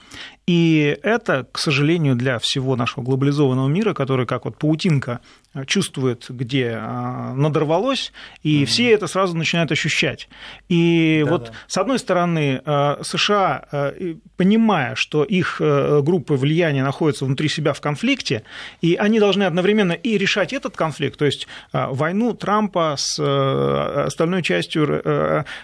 И 0.47 0.97
это, 1.02 1.47
к 1.50 1.59
сожалению, 1.59 2.14
для 2.14 2.38
всего 2.38 2.76
нашего 2.76 3.02
глобализованного 3.04 3.68
мира, 3.68 3.95
который 3.95 4.26
как 4.26 4.45
вот 4.45 4.59
паутинка 4.59 5.21
чувствует, 5.65 6.27
где 6.29 6.79
а, 6.79 7.33
надорвалось, 7.35 8.13
и 8.43 8.63
mm-hmm. 8.63 8.67
все 8.67 8.91
это 8.91 9.07
сразу 9.07 9.37
начинают 9.37 9.73
ощущать. 9.73 10.29
И 10.69 11.23
да, 11.25 11.31
вот 11.31 11.45
да. 11.45 11.53
с 11.67 11.79
одной 11.79 11.99
стороны, 11.99 12.61
а, 12.65 13.01
США, 13.03 13.65
а, 13.71 13.95
понимая, 14.37 14.95
что 14.97 15.25
их 15.25 15.61
группы 15.61 16.35
влияния 16.35 16.83
находятся 16.83 17.25
внутри 17.25 17.49
себя 17.49 17.73
в 17.73 17.81
конфликте, 17.81 18.43
и 18.83 18.97
они 18.97 19.19
должны 19.21 19.45
одновременно 19.45 19.93
и 19.93 20.19
решать 20.19 20.53
этот 20.53 20.77
конфликт, 20.77 21.19
то 21.19 21.25
есть 21.25 21.47
войну 21.73 22.35
Трампа 22.35 22.97
с 22.99 23.19
остальной 24.07 24.43
частью 24.43 25.03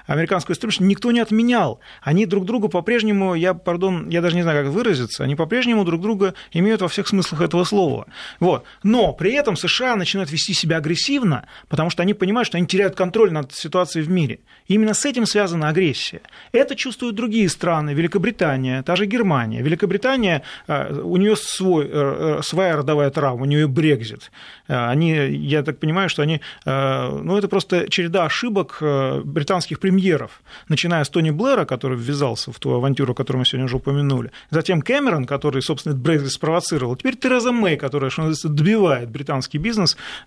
американского 0.07 0.55
истории 0.55 0.75
никто 0.81 1.13
не 1.13 1.21
отменял. 1.21 1.81
Они 2.01 2.25
друг 2.25 2.47
другу 2.47 2.69
по-прежнему, 2.69 3.35
я, 3.35 3.53
пардон, 3.53 4.09
я 4.09 4.23
даже 4.23 4.37
не 4.37 4.43
знаю, 4.43 4.65
как 4.65 4.73
выразиться, 4.73 5.25
они 5.25 5.37
по-прежнему 5.37 5.85
друг 5.85 6.01
друга 6.01 6.35
имеют 6.53 6.81
во 6.81 6.89
всех 6.89 7.09
смыслах 7.09 7.43
этого 7.43 7.65
слова. 7.65 8.07
Вот. 8.41 8.65
Но 8.83 9.13
при 9.13 9.33
этом 9.33 9.57
США 9.57 9.82
США 9.83 9.97
начинают 9.97 10.31
вести 10.31 10.55
себя 10.55 10.77
агрессивно, 10.77 11.47
потому 11.69 11.91
что 11.91 12.03
они 12.03 12.15
понимают, 12.15 12.47
что 12.47 12.59
они 12.59 12.67
теряют 12.67 12.95
контроль 12.95 13.33
над 13.33 13.53
ситуацией 13.53 14.05
в 14.05 14.11
мире. 14.11 14.39
И 14.69 14.75
именно 14.75 14.95
с 14.95 15.05
этим 15.05 15.27
связана 15.27 15.69
агрессия. 15.69 16.21
Это 16.53 16.77
чувствуют 16.77 17.17
другие 17.17 17.49
страны, 17.49 17.95
Великобритания, 17.95 18.83
та 18.83 18.97
же 18.97 19.07
Германия. 19.07 19.63
Великобритания, 19.63 20.43
э, 20.69 21.01
у 21.03 21.17
нее 21.17 21.37
свой, 21.37 21.89
э, 21.91 22.41
своя 22.43 22.77
родовая 22.77 23.11
травма, 23.11 23.43
у 23.43 23.47
нее 23.47 23.67
Брекзит. 23.67 24.31
Они, 24.69 25.13
я 25.13 25.63
так 25.63 25.79
понимаю, 25.79 26.09
что 26.09 26.23
они, 26.23 26.41
ну 26.65 27.37
это 27.37 27.49
просто 27.49 27.89
череда 27.91 28.25
ошибок 28.25 28.79
британских 29.25 29.81
премьеров, 29.81 30.43
начиная 30.69 31.05
с 31.05 31.09
Тони 31.09 31.31
Блэра, 31.31 31.65
который 31.65 31.99
ввязался 31.99 32.53
в 32.53 32.59
ту 32.59 32.71
авантюру, 32.71 33.15
которую 33.15 33.41
мы 33.41 33.47
сегодня 33.47 33.65
уже 33.67 33.77
упомянули, 33.77 34.31
затем 34.51 34.83
Кэмерон, 34.83 35.25
который, 35.25 35.63
собственно, 35.63 35.95
Брекзит 35.95 36.31
спровоцировал, 36.33 36.97
теперь 36.97 37.17
Тереза 37.17 37.53
Мэй, 37.53 37.77
которая, 37.77 38.11
что 38.11 38.23
называется, 38.23 38.49
добивает 38.49 39.11
британский 39.11 39.59
бизнес 39.59 39.72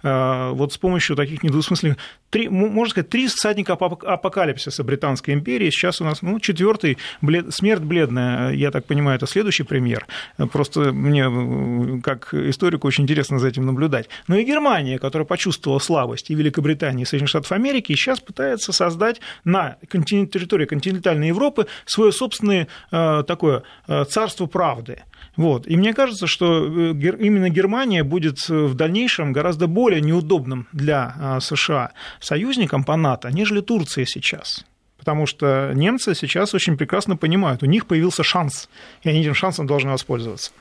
вот 0.04 0.74
с 0.74 0.78
помощью 0.78 1.16
таких 1.16 1.44
недвусмысленных, 1.44 1.98
три, 2.30 2.50
можно 2.50 2.92
сказать, 2.92 3.10
три 3.10 3.28
всадника 3.28 3.74
апокалипсиса 3.74 4.84
Британской 4.84 5.34
империи. 5.34 5.70
Сейчас 5.70 6.02
у 6.02 6.06
нас 6.06 6.22
ну, 6.22 6.40
четвертый, 6.40 6.98
блед, 7.22 7.54
смерть 7.54 7.82
бледная, 7.82 8.52
я 8.52 8.72
так 8.72 8.86
понимаю, 8.86 9.18
это 9.18 9.28
следующий 9.28 9.64
премьер. 9.64 10.06
Просто 10.52 10.92
мне, 10.92 12.02
как 12.02 12.34
историку, 12.34 12.88
очень 12.88 13.04
интересно 13.04 13.40
за 13.40 13.48
этим 13.48 13.66
наблюдать. 13.66 14.10
Но 14.28 14.36
и 14.36 14.44
Германия, 14.44 15.00
которая 15.00 15.26
почувствовала 15.26 15.80
слабость, 15.80 16.30
и 16.30 16.36
Великобритания, 16.36 17.04
и 17.04 17.06
Соединенных 17.06 17.30
Штатов 17.30 17.52
Америки, 17.52 17.94
сейчас 17.94 18.20
пытается 18.20 18.72
создать 18.72 19.22
на 19.44 19.78
территории 19.90 20.66
континентальной 20.66 21.28
Европы 21.28 21.68
свое 21.86 22.12
собственное 22.12 22.68
э, 22.92 23.24
такое 23.28 23.64
э, 23.88 24.06
царство 24.06 24.46
правды. 24.46 25.04
Вот. 25.36 25.68
И 25.68 25.76
мне 25.76 25.94
кажется, 25.94 26.28
что 26.28 26.66
э, 26.66 26.94
именно 26.94 27.50
Германия 27.50 28.04
будет 28.04 28.48
в 28.48 28.74
дальнейшем 28.74 29.34
гораздо 29.34 29.68
более 29.68 30.02
неудобным 30.02 30.68
для 30.72 31.40
США 31.42 31.92
союзником 32.20 32.84
по 32.84 32.96
НАТО, 32.96 33.30
нежели 33.32 33.62
Турция 33.62 34.06
сейчас. 34.06 34.66
Потому 34.98 35.28
что 35.28 35.72
немцы 35.76 36.16
сейчас 36.16 36.54
очень 36.54 36.78
прекрасно 36.78 37.16
понимают, 37.18 37.64
у 37.64 37.68
них 37.68 37.86
появился 37.86 38.24
шанс, 38.24 38.70
и 39.04 39.10
они 39.10 39.22
этим 39.22 39.36
шансом 39.36 39.68
должны 39.68 39.92
воспользоваться. 39.92 40.52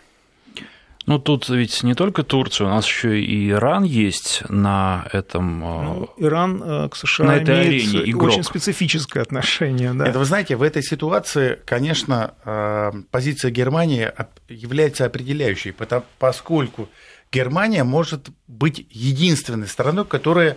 Ну, 1.07 1.19
тут 1.19 1.49
ведь 1.51 1.83
не 1.83 1.95
только 1.95 2.23
Турция, 2.23 2.67
у 2.67 2.71
нас 2.71 2.87
еще 2.87 3.21
и 3.21 3.51
Иран 3.51 3.85
есть 3.85 4.43
на 4.49 5.07
этом... 5.13 5.63
Э, 5.63 5.83
ну, 5.83 6.11
Иран 6.17 6.63
э, 6.63 6.89
к 6.89 6.97
США 6.97 7.27
на 7.27 7.37
этой 7.37 7.67
имеет 7.67 7.95
арене 7.95 8.11
игрок. 8.11 8.31
очень 8.31 8.43
специфическое 8.43 9.23
отношение. 9.23 9.93
Да. 9.93 10.07
Это, 10.07 10.19
вы 10.19 10.25
знаете, 10.25 10.57
в 10.57 10.63
этой 10.63 10.83
ситуации, 10.83 11.59
конечно, 11.67 12.35
э, 12.45 12.93
позиция 13.11 13.51
Германии 13.51 14.11
является 14.49 15.05
определяющей, 15.05 15.75
поскольку 16.19 16.89
Германия 17.31 17.85
может 17.85 18.29
быть 18.47 18.87
единственной 18.91 19.67
страной, 19.67 20.07
которая 20.07 20.57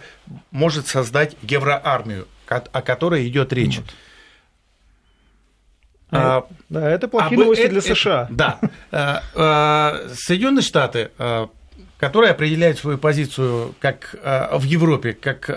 может 0.51 0.87
создать 0.87 1.35
евроармию, 1.41 2.27
о 2.47 2.81
которой 2.81 3.27
идет 3.27 3.51
речь. 3.51 3.79
Вот. 3.79 3.93
А, 6.09 6.45
да, 6.69 6.89
это 6.89 7.07
плохие 7.07 7.39
а, 7.39 7.43
новости 7.43 7.63
это, 7.63 7.71
для 7.71 7.81
США. 7.81 8.23
Это, 8.23 8.59
да. 8.91 9.23
А, 9.35 10.07
Соединенные 10.13 10.61
Штаты, 10.61 11.11
которые 11.97 12.31
определяют 12.31 12.79
свою 12.79 12.97
позицию 12.97 13.75
как 13.79 14.15
в 14.21 14.63
Европе, 14.63 15.13
как 15.13 15.49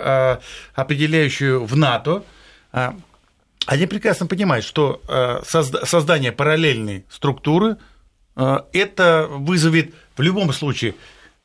определяющую 0.75 1.63
в 1.63 1.75
НАТО, 1.77 2.23
они 2.71 3.85
прекрасно 3.85 4.27
понимают, 4.27 4.65
что 4.65 5.01
создание 5.43 6.31
параллельной 6.31 7.05
структуры 7.09 7.77
это 8.35 9.27
вызовет 9.29 9.93
в 10.17 10.21
любом 10.21 10.51
случае, 10.51 10.95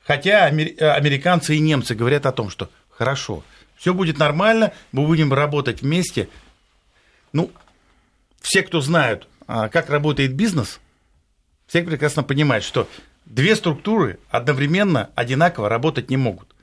хотя 0.03 0.47
американцы 0.47 1.57
и 1.57 1.61
немцы 1.61 1.95
говорят 1.95 2.27
о 2.27 2.33
том, 2.33 2.49
что 2.49 2.71
хорошо, 2.91 3.45
все 3.77 3.93
будет 3.93 4.19
нормально, 4.19 4.73
мы 4.93 5.07
будем 5.07 5.33
работать 5.33 5.83
вместе. 5.83 6.29
Ну, 7.33 7.51
все, 8.47 8.63
кто 8.63 8.81
знают, 8.81 9.27
а, 9.49 9.69
как 9.69 9.91
работает 9.91 10.35
бизнес, 10.35 10.79
все 11.67 11.83
прекрасно 11.83 12.23
понимают, 12.23 12.65
что 12.65 12.89
две 13.25 13.57
структуры 13.57 14.21
одновременно 14.31 15.11
одинаково 15.17 15.69
работать 15.69 16.11
не 16.11 16.17
могут. 16.17 16.55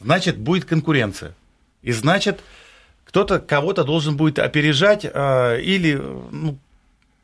Значит, 0.00 0.38
будет 0.38 0.64
конкуренция. 0.64 1.34
И 1.82 1.92
значит, 1.92 2.40
кто-то 3.04 3.38
кого-то 3.38 3.84
должен 3.84 4.16
будет 4.16 4.38
опережать 4.38 5.04
а, 5.04 5.58
или, 5.58 5.92
ну, 5.92 6.58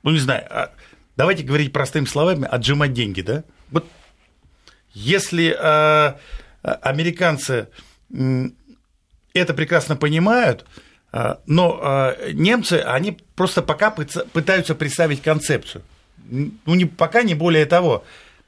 ну 0.03 0.11
не 0.11 0.19
знаю, 0.19 0.45
а, 0.51 0.73
давайте 1.17 1.43
говорить 1.43 1.73
простыми 1.73 2.05
словами, 2.05 2.47
отжимать 2.47 2.93
деньги, 2.93 3.23
да? 3.23 3.45
Вот 3.71 3.87
если 4.93 5.57
американцы 6.63 7.69
это 9.33 9.55
прекрасно 9.55 9.97
понимают, 9.97 10.67
но 11.47 11.81
а, 11.83 12.17
немцы, 12.33 12.75
они 12.75 13.19
просто 13.35 13.63
пока 13.63 13.91
пытаются 13.91 14.75
представить 14.75 15.23
концепцию. 15.23 15.83
Ну, 16.29 16.75
не, 16.75 16.85
пока 16.85 17.23
не 17.23 17.35
более 17.35 17.67
того. 17.67 18.05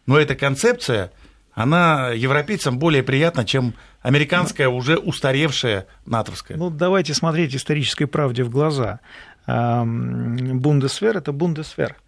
Но 0.07 0.19
эта 0.19 0.35
концепция, 0.35 1.13
она 1.55 2.11
европейцам 2.11 2.79
более 2.79 3.03
приятна, 3.03 3.45
чем 3.45 3.75
американская, 4.03 4.69
уже 4.69 4.99
устаревшая 4.99 5.87
натовская. 6.07 6.57
Ну, 6.57 6.71
давайте 6.71 7.15
смотреть 7.15 7.55
исторической 7.55 8.07
правде 8.07 8.43
в 8.43 8.51
глаза. 8.51 9.01
Бундесвер– 9.47 11.17
это 11.19 11.33
Бундесвер– 11.33 11.97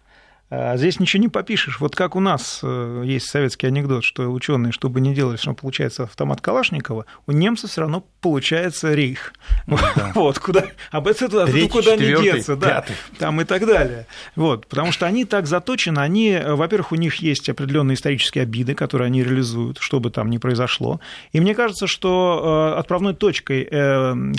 здесь 0.51 0.99
ничего 0.99 1.21
не 1.21 1.29
попишешь. 1.29 1.79
Вот 1.79 1.95
как 1.95 2.15
у 2.15 2.19
нас 2.19 2.59
э, 2.61 3.03
есть 3.05 3.29
советский 3.29 3.67
анекдот, 3.67 4.03
что 4.03 4.29
ученые, 4.29 4.73
чтобы 4.73 4.99
не 4.99 5.13
делали, 5.13 5.37
что 5.37 5.53
получается 5.53 6.03
автомат 6.03 6.41
Калашникова, 6.41 7.05
у 7.25 7.31
немцев 7.31 7.71
все 7.71 7.81
равно 7.81 8.05
получается 8.19 8.93
рейх. 8.93 9.33
Ну 9.67 9.77
да. 9.95 10.11
Вот, 10.21 10.39
куда, 10.39 10.65
об 10.91 11.07
этом 11.07 11.29
туда, 11.29 11.45
Третий, 11.45 11.69
куда 11.69 11.95
не 11.95 12.21
деться, 12.21 12.55
да, 12.57 12.85
там 13.17 13.39
и 13.39 13.45
так 13.45 13.65
далее. 13.65 14.07
Вот, 14.35 14.67
потому 14.67 14.91
что 14.91 15.05
они 15.05 15.23
так 15.23 15.47
заточены, 15.47 15.99
они, 15.99 16.31
э, 16.31 16.53
во-первых, 16.53 16.91
у 16.91 16.95
них 16.95 17.15
есть 17.15 17.47
определенные 17.47 17.95
исторические 17.95 18.43
обиды, 18.43 18.75
которые 18.75 19.07
они 19.07 19.23
реализуют, 19.23 19.77
что 19.79 20.01
бы 20.01 20.11
там 20.11 20.29
ни 20.29 20.37
произошло. 20.37 20.99
И 21.31 21.39
мне 21.39 21.55
кажется, 21.55 21.87
что 21.87 22.73
э, 22.75 22.79
отправной 22.79 23.13
точкой, 23.13 23.69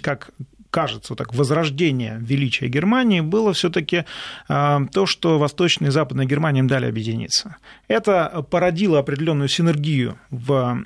как 0.03 0.31
кажется, 0.73 1.15
так, 1.15 1.35
возрождение 1.35 2.17
величия 2.19 2.67
Германии 2.67 3.21
было 3.21 3.53
все-таки 3.53 4.05
а, 4.49 4.83
то, 4.91 5.07
что 5.07 5.39
Восточная 5.39 5.91
и 5.91 5.93
Западная 5.93 6.25
Германия 6.25 6.61
им 6.61 6.67
дали 6.67 6.87
объединиться. 6.87 7.57
Это 7.89 8.45
породило 8.51 8.99
определенную 8.99 9.49
синергию 9.49 10.17
в 10.31 10.83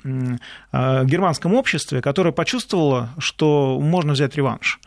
а, 0.71 1.03
германском 1.05 1.55
обществе, 1.55 2.01
которое 2.01 2.33
почувствовало, 2.33 3.09
что 3.17 3.79
можно 3.81 4.11
взять 4.11 4.35
реванш. 4.35 4.79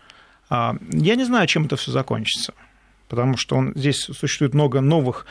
А, 0.50 0.76
я 0.92 1.16
не 1.16 1.24
знаю, 1.24 1.46
чем 1.46 1.64
это 1.64 1.76
все 1.76 1.90
закончится 1.90 2.52
потому 3.10 3.36
что 3.36 3.56
он, 3.56 3.72
здесь 3.74 3.98
существует 3.98 4.54
много 4.54 4.80
новых 4.80 5.26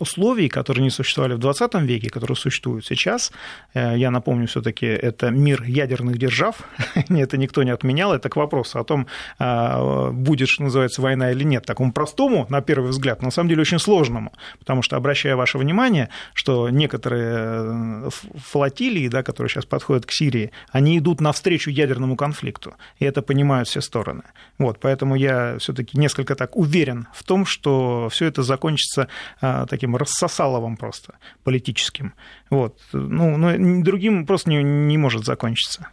условий, 0.00 0.48
которые 0.48 0.82
не 0.82 0.90
существовали 0.90 1.34
в 1.34 1.38
20 1.38 1.74
веке, 1.74 2.08
которые 2.10 2.36
существуют 2.36 2.86
сейчас. 2.86 3.32
Э, 3.74 3.94
я 3.96 4.10
напомню, 4.10 4.46
все-таки 4.46 4.86
это 4.86 5.30
мир 5.30 5.62
ядерных 5.62 6.18
держав, 6.18 6.56
это 7.08 7.36
никто 7.36 7.62
не 7.62 7.70
отменял, 7.70 8.12
это 8.14 8.28
к 8.28 8.36
вопросу 8.36 8.78
о 8.78 8.84
том, 8.84 9.06
а, 9.38 10.10
будет, 10.10 10.48
что 10.48 10.62
называется, 10.62 11.02
война 11.02 11.32
или 11.32 11.44
нет, 11.44 11.66
такому 11.66 11.92
простому, 11.92 12.46
на 12.48 12.60
первый 12.60 12.90
взгляд, 12.90 13.22
но 13.22 13.26
на 13.26 13.30
самом 13.30 13.48
деле 13.48 13.62
очень 13.62 13.78
сложному, 13.78 14.32
потому 14.58 14.82
что, 14.82 14.96
обращая 14.96 15.36
ваше 15.36 15.58
внимание, 15.58 16.08
что 16.34 16.70
некоторые 16.70 18.06
э, 18.06 18.10
флотилии, 18.36 19.08
да, 19.08 19.22
которые 19.22 19.50
сейчас 19.50 19.66
подходят 19.66 20.06
к 20.06 20.12
Сирии, 20.12 20.50
они 20.70 20.98
идут 20.98 21.20
навстречу 21.20 21.70
ядерному 21.70 22.16
конфликту, 22.16 22.74
и 22.98 23.04
это 23.04 23.22
понимают 23.22 23.68
все 23.68 23.80
стороны. 23.80 24.22
Вот, 24.58 24.78
поэтому 24.80 25.16
я 25.16 25.56
все-таки 25.58 25.98
несколько 25.98 26.34
так 26.34 26.56
уверен, 26.56 26.93
уверен 26.94 27.08
в 27.12 27.22
том, 27.24 27.46
что 27.46 28.08
все 28.10 28.26
это 28.26 28.42
закончится 28.42 29.08
а, 29.40 29.66
таким 29.66 29.96
рассосаловым 29.96 30.76
просто 30.76 31.14
политическим. 31.42 32.14
Вот. 32.50 32.78
Ну, 32.92 33.36
ну, 33.36 33.82
другим 33.82 34.26
просто 34.26 34.50
не, 34.50 34.62
не 34.62 34.98
может 34.98 35.24
закончиться. 35.24 35.88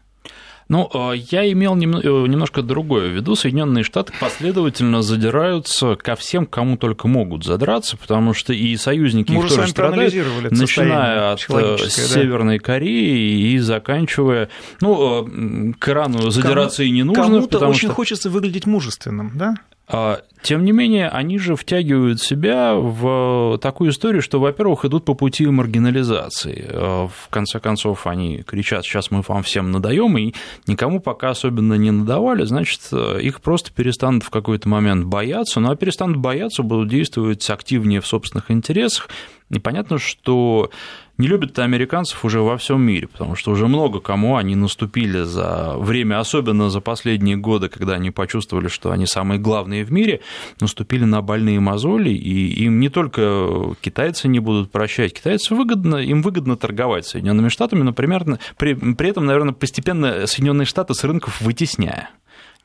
Ну, 0.70 0.90
э, 0.94 1.18
я 1.32 1.52
имел 1.52 1.76
э, 1.76 1.78
немножко 1.78 2.62
другое 2.62 3.10
в 3.10 3.12
виду. 3.12 3.36
Соединенные 3.36 3.84
Штаты 3.84 4.14
последовательно 4.22 5.02
задираются 5.02 5.98
ко 5.98 6.16
всем, 6.16 6.46
кому 6.46 6.78
только 6.78 7.10
могут 7.10 7.44
задраться, 7.44 7.98
потому 7.98 8.34
что 8.34 8.54
и 8.54 8.78
союзники 8.78 9.34
Мы 9.34 9.44
их 9.44 9.50
тоже 9.50 9.68
страдают, 9.68 10.14
начиная 10.52 11.34
от 11.34 11.46
э, 11.50 11.78
Северной 11.90 12.58
да? 12.60 12.64
Кореи 12.64 13.52
и 13.52 13.58
заканчивая... 13.58 14.48
Ну, 14.80 15.74
к 15.78 15.90
Ирану 15.90 16.30
задираться 16.30 16.78
Кому, 16.78 16.88
и 16.88 16.92
не 16.92 17.04
нужно, 17.04 17.24
Кому-то 17.24 17.68
очень 17.68 17.90
что... 17.90 17.96
хочется 17.96 18.30
выглядеть 18.30 18.66
мужественным, 18.66 19.34
да? 19.36 19.56
А, 19.94 20.22
тем 20.42 20.64
не 20.64 20.72
менее, 20.72 21.10
они 21.10 21.38
же 21.38 21.58
втягивают 21.58 22.22
себя 22.22 22.76
в 22.76 23.60
такую 23.62 23.92
историю, 23.92 24.22
что, 24.22 24.40
во-первых, 24.40 24.86
идут 24.86 25.04
по 25.04 25.14
пути 25.14 25.46
маргинализации. 25.46 26.66
А, 26.70 27.08
в 27.08 27.28
конце 27.30 27.60
концов, 27.60 28.08
они 28.08 28.42
кричат, 28.44 28.86
сейчас 28.86 29.12
мы 29.12 29.22
вам 29.28 29.44
всем 29.44 29.70
надаем, 29.72 30.18
и 30.18 30.34
никому 30.66 31.02
пока 31.02 31.32
особенно 31.32 31.74
не 31.74 31.92
надавали, 31.92 32.46
значит, 32.46 32.82
их 32.94 33.42
просто 33.42 33.72
перестанут 33.74 34.24
в 34.24 34.30
какой-то 34.30 34.70
момент 34.70 35.06
бояться, 35.06 35.60
ну 35.60 35.72
а 35.72 35.76
перестанут 35.76 36.18
бояться, 36.18 36.64
будут 36.64 36.88
действовать 36.88 37.48
активнее 37.50 38.00
в 38.00 38.08
собственных 38.08 38.50
интересах, 38.50 39.10
И 39.50 39.60
понятно, 39.60 39.98
что 39.98 40.72
не 41.18 41.28
любят 41.28 41.58
американцев 41.60 42.24
уже 42.26 42.42
во 42.42 42.58
всем 42.58 42.82
мире, 42.82 43.08
потому 43.08 43.36
что 43.36 43.52
уже 43.52 43.68
много 43.68 44.00
кому 44.00 44.38
они 44.38 44.56
наступили 44.56 45.22
за 45.22 45.76
время, 45.78 46.20
особенно 46.20 46.70
за 46.70 46.82
последние 46.82 47.38
годы, 47.38 47.70
когда 47.70 47.94
они 47.94 48.12
почувствовали, 48.12 48.68
что 48.68 48.92
они 48.92 49.06
самые 49.06 49.40
главные 49.40 49.84
в 49.84 49.92
мире, 49.92 50.22
наступили 50.60 51.06
на 51.06 51.22
больные 51.22 51.60
мозоли, 51.60 52.10
и 52.10 52.64
им 52.64 52.80
не 52.80 52.90
только 52.90 53.76
китайцы 53.82 54.28
не 54.28 54.40
будут 54.40 54.72
прощать, 54.72 55.14
китайцы 55.14 55.54
выгодно, 55.54 55.98
им 55.98 56.22
выгодно 56.22 56.58
торговать 56.58 57.06
Соединенными 57.06 57.50
Штатами, 57.50 57.84
но 57.84 57.94
примерно, 57.94 58.40
при, 58.58 58.74
при 58.74 59.10
этом, 59.10 59.26
наверное, 59.26 59.54
постепенно 59.54 60.26
Соединенные 60.28 60.66
Штаты 60.66 60.94
с 60.94 61.04
рынков 61.04 61.42
вытесняя 61.42 62.10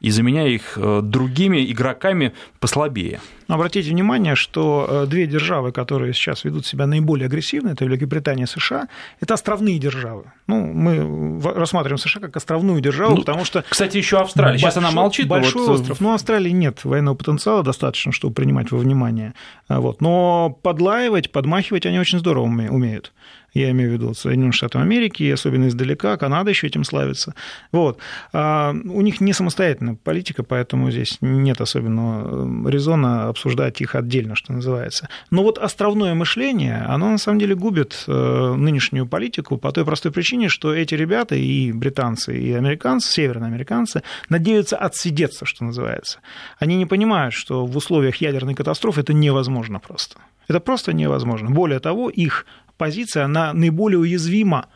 и 0.01 0.11
заменяя 0.11 0.49
их 0.49 0.77
э, 0.77 1.01
другими 1.03 1.71
игроками 1.71 2.33
послабее. 2.61 3.21
Обратите 3.49 3.91
внимание, 3.91 4.35
что 4.35 4.87
э, 4.89 5.07
две 5.07 5.27
державы, 5.27 5.73
которые 5.73 6.13
сейчас 6.13 6.45
ведут 6.45 6.67
себя 6.67 6.87
наиболее 6.87 7.27
агрессивно, 7.27 7.71
это 7.71 7.85
Великобритания 7.85 8.45
и 8.45 8.47
США, 8.47 8.89
это 9.21 9.35
островные 9.35 9.79
державы. 9.79 10.33
Ну, 10.47 10.67
мы 10.67 11.41
рассматриваем 11.55 11.99
США 11.99 12.21
как 12.21 12.37
островную 12.37 12.81
державу, 12.81 13.17
ну, 13.17 13.23
потому 13.23 13.45
что... 13.45 13.65
Кстати, 13.69 13.97
еще 13.97 14.19
Австралия. 14.19 14.59
Сейчас 14.59 14.77
она 14.77 14.91
молчит. 14.91 15.29
Большой 15.29 15.67
вот... 15.67 15.81
остров. 15.81 16.01
Ну, 16.01 16.13
Австралии 16.13 16.51
нет 16.51 16.85
военного 16.85 17.15
потенциала 17.15 17.63
достаточно, 17.63 18.13
чтобы 18.13 18.35
принимать 18.35 18.71
во 18.73 18.79
внимание. 18.79 19.35
Вот. 19.69 20.01
Но 20.01 20.59
подлаивать, 20.63 21.33
подмахивать 21.33 21.87
они 21.87 21.99
очень 21.99 22.19
здорово 22.19 22.45
умеют 22.45 23.13
я 23.57 23.71
имею 23.71 23.91
в 23.91 23.93
виду 23.95 24.15
Соединенные 24.15 24.53
Штаты 24.53 24.79
Америки, 24.79 25.23
и 25.23 25.31
особенно 25.31 25.69
издалека, 25.69 26.17
Канада 26.17 26.51
еще 26.51 26.67
этим 26.67 26.85
славится. 26.85 27.35
Вот. 27.73 27.99
А 28.33 28.73
у 28.73 29.01
них 29.01 29.21
не 29.21 29.33
самостоятельная 29.33 29.95
политика, 29.95 30.43
поэтому 30.43 30.91
здесь 30.91 31.19
нет 31.21 31.61
особенного 31.61 32.67
э, 32.67 32.71
резона 32.71 33.29
обсуждать 33.29 33.81
их 33.81 33.95
отдельно, 33.95 34.35
что 34.35 34.53
называется. 34.53 35.09
Но 35.31 35.43
вот 35.43 35.59
островное 35.59 36.15
мышление, 36.15 36.85
оно 36.89 37.11
на 37.11 37.19
самом 37.19 37.39
деле 37.39 37.55
губит 37.55 38.05
э, 38.07 38.55
нынешнюю 38.57 39.07
политику 39.07 39.57
по 39.57 39.73
той 39.73 39.85
простой 39.85 40.13
причине, 40.13 40.49
что 40.49 40.75
эти 40.75 40.95
ребята, 40.95 41.35
и 41.35 41.73
британцы, 41.73 42.39
и 42.39 42.53
американцы, 42.53 43.11
северноамериканцы, 43.13 44.03
надеются 44.29 44.77
отсидеться, 44.77 45.45
что 45.45 45.65
называется. 45.65 46.21
Они 46.59 46.77
не 46.77 46.87
понимают, 46.87 47.35
что 47.35 47.67
в 47.67 47.77
условиях 47.77 48.17
ядерной 48.17 48.55
катастрофы 48.55 49.01
это 49.01 49.13
невозможно 49.13 49.79
просто. 49.79 50.19
Это 50.49 50.61
просто 50.61 50.93
невозможно. 50.93 51.51
Более 51.51 51.81
того, 51.81 52.09
их 52.09 52.47
позиция, 52.77 53.25
она 53.25 53.53
наиболее 53.53 53.99
уязвима 53.99 54.69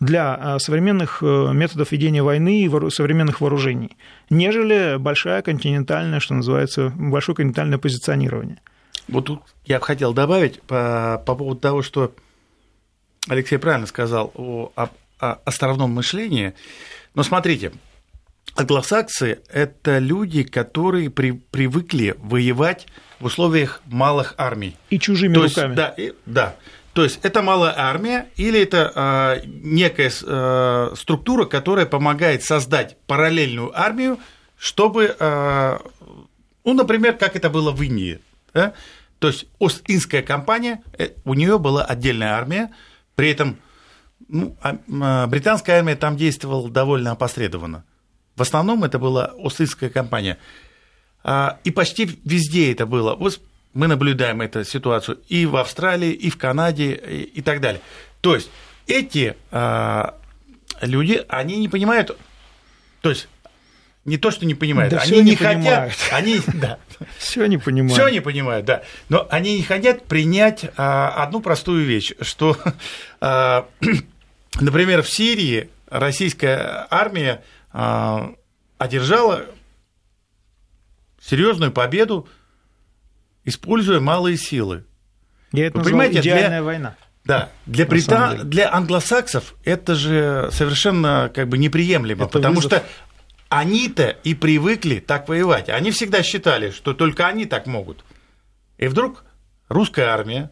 для 0.00 0.34
а, 0.34 0.58
современных 0.58 1.22
э, 1.22 1.52
методов 1.52 1.92
ведения 1.92 2.22
войны 2.22 2.64
и 2.64 2.90
современных 2.90 3.40
вооружений, 3.40 3.96
нежели 4.30 4.96
большая 4.98 5.42
континентальная, 5.42 6.18
что 6.18 6.34
называется, 6.34 6.92
большое 6.96 7.36
континентальное 7.36 7.78
позиционирование. 7.78 8.58
Вот 9.06 9.26
тут 9.26 9.42
я 9.64 9.78
бы 9.78 9.84
хотел 9.84 10.12
добавить 10.12 10.60
по, 10.62 11.22
по 11.24 11.36
поводу 11.36 11.60
того, 11.60 11.82
что 11.82 12.12
Алексей 13.28 13.58
правильно 13.58 13.86
сказал 13.86 14.32
о, 14.34 14.72
о, 14.74 14.88
о 15.20 15.38
островном 15.44 15.92
мышлении. 15.92 16.54
Но 17.14 17.22
смотрите, 17.22 17.72
англосаксы– 18.56 19.40
это 19.52 19.98
люди, 19.98 20.42
которые 20.42 21.10
при, 21.10 21.30
привыкли 21.32 22.16
воевать 22.18 22.86
в 23.20 23.26
условиях 23.26 23.82
малых 23.86 24.34
армий. 24.36 24.76
И 24.90 24.98
чужими 24.98 25.34
То 25.34 25.42
руками. 25.42 25.68
Есть, 25.68 25.76
да, 25.76 25.94
и, 25.96 26.12
да. 26.26 26.56
То 26.92 27.04
есть 27.04 27.20
это 27.22 27.40
малая 27.42 27.74
армия 27.74 28.28
или 28.36 28.60
это 28.60 28.92
э, 28.94 29.46
некая 29.46 30.10
э, 30.10 30.94
структура, 30.94 31.46
которая 31.46 31.86
помогает 31.86 32.42
создать 32.42 32.98
параллельную 33.06 33.72
армию, 33.78 34.18
чтобы, 34.58 35.16
э, 35.18 35.78
ну, 36.64 36.74
например, 36.74 37.16
как 37.16 37.34
это 37.34 37.48
было 37.48 37.72
в 37.72 37.80
Индии. 37.82 38.20
Да? 38.52 38.74
То 39.20 39.28
есть 39.28 39.46
Ост-Индская 39.58 40.22
компания, 40.22 40.82
э, 40.98 41.10
у 41.24 41.32
нее 41.32 41.58
была 41.58 41.82
отдельная 41.82 42.34
армия, 42.34 42.70
при 43.14 43.30
этом 43.30 43.58
ну, 44.28 44.56
британская 44.86 45.78
армия 45.78 45.96
там 45.96 46.16
действовала 46.16 46.70
довольно 46.70 47.12
опосредованно. 47.12 47.84
В 48.36 48.42
основном 48.42 48.84
это 48.84 48.98
была 48.98 49.32
Ост-Индская 49.36 49.90
компания. 49.90 50.38
И 51.64 51.70
почти 51.70 52.18
везде 52.24 52.72
это 52.72 52.86
было. 52.86 53.14
Вот 53.14 53.40
мы 53.74 53.86
наблюдаем 53.86 54.40
эту 54.40 54.64
ситуацию 54.64 55.20
и 55.28 55.46
в 55.46 55.56
Австралии, 55.56 56.12
и 56.12 56.30
в 56.30 56.38
Канаде, 56.38 56.94
и, 56.94 57.22
и 57.22 57.42
так 57.42 57.60
далее. 57.60 57.80
То 58.20 58.34
есть 58.34 58.50
эти 58.86 59.36
а, 59.50 60.18
люди, 60.80 61.24
они 61.28 61.58
не 61.58 61.68
понимают, 61.68 62.16
то 63.00 63.10
есть 63.10 63.28
не 64.04 64.18
то, 64.18 64.30
что 64.30 64.46
не 64.46 64.54
понимают, 64.54 64.92
да 64.92 65.00
они 65.00 65.20
не, 65.20 65.30
не 65.30 65.36
хотят, 65.36 65.92
они, 66.10 66.40
да, 66.54 66.78
все 67.18 67.46
не 67.46 67.58
понимают, 67.58 67.94
все 67.94 68.08
не 68.08 68.20
понимают, 68.20 68.66
да, 68.66 68.82
но 69.08 69.26
они 69.30 69.56
не 69.56 69.62
хотят 69.62 70.04
принять 70.04 70.64
а, 70.76 71.22
одну 71.22 71.40
простую 71.40 71.84
вещь, 71.84 72.12
что, 72.20 72.56
а, 73.20 73.68
например, 74.60 75.02
в 75.02 75.10
Сирии 75.10 75.70
российская 75.88 76.86
армия 76.90 77.42
а, 77.72 78.34
одержала 78.78 79.46
серьезную 81.20 81.70
победу 81.70 82.28
используя 83.44 84.00
малые 84.00 84.36
силы. 84.36 84.84
Я 85.52 85.66
это 85.66 85.78
Вы 85.78 85.84
понимаете, 85.84 86.20
идеальная 86.20 86.48
для... 86.48 86.62
война. 86.62 86.96
Да, 87.24 87.50
для, 87.66 87.86
Брита... 87.86 88.40
для 88.42 88.72
англосаксов 88.72 89.54
это 89.64 89.94
же 89.94 90.48
совершенно 90.50 91.30
как 91.32 91.48
бы 91.48 91.56
неприемлемо, 91.56 92.24
это 92.24 92.32
потому 92.32 92.56
вызов. 92.56 92.72
что 92.72 92.84
они-то 93.48 94.16
и 94.24 94.34
привыкли 94.34 94.98
так 94.98 95.28
воевать. 95.28 95.68
Они 95.68 95.90
всегда 95.90 96.22
считали, 96.22 96.70
что 96.70 96.94
только 96.94 97.28
они 97.28 97.46
так 97.46 97.66
могут. 97.66 98.04
И 98.78 98.88
вдруг 98.88 99.24
русская 99.68 100.06
армия 100.06 100.50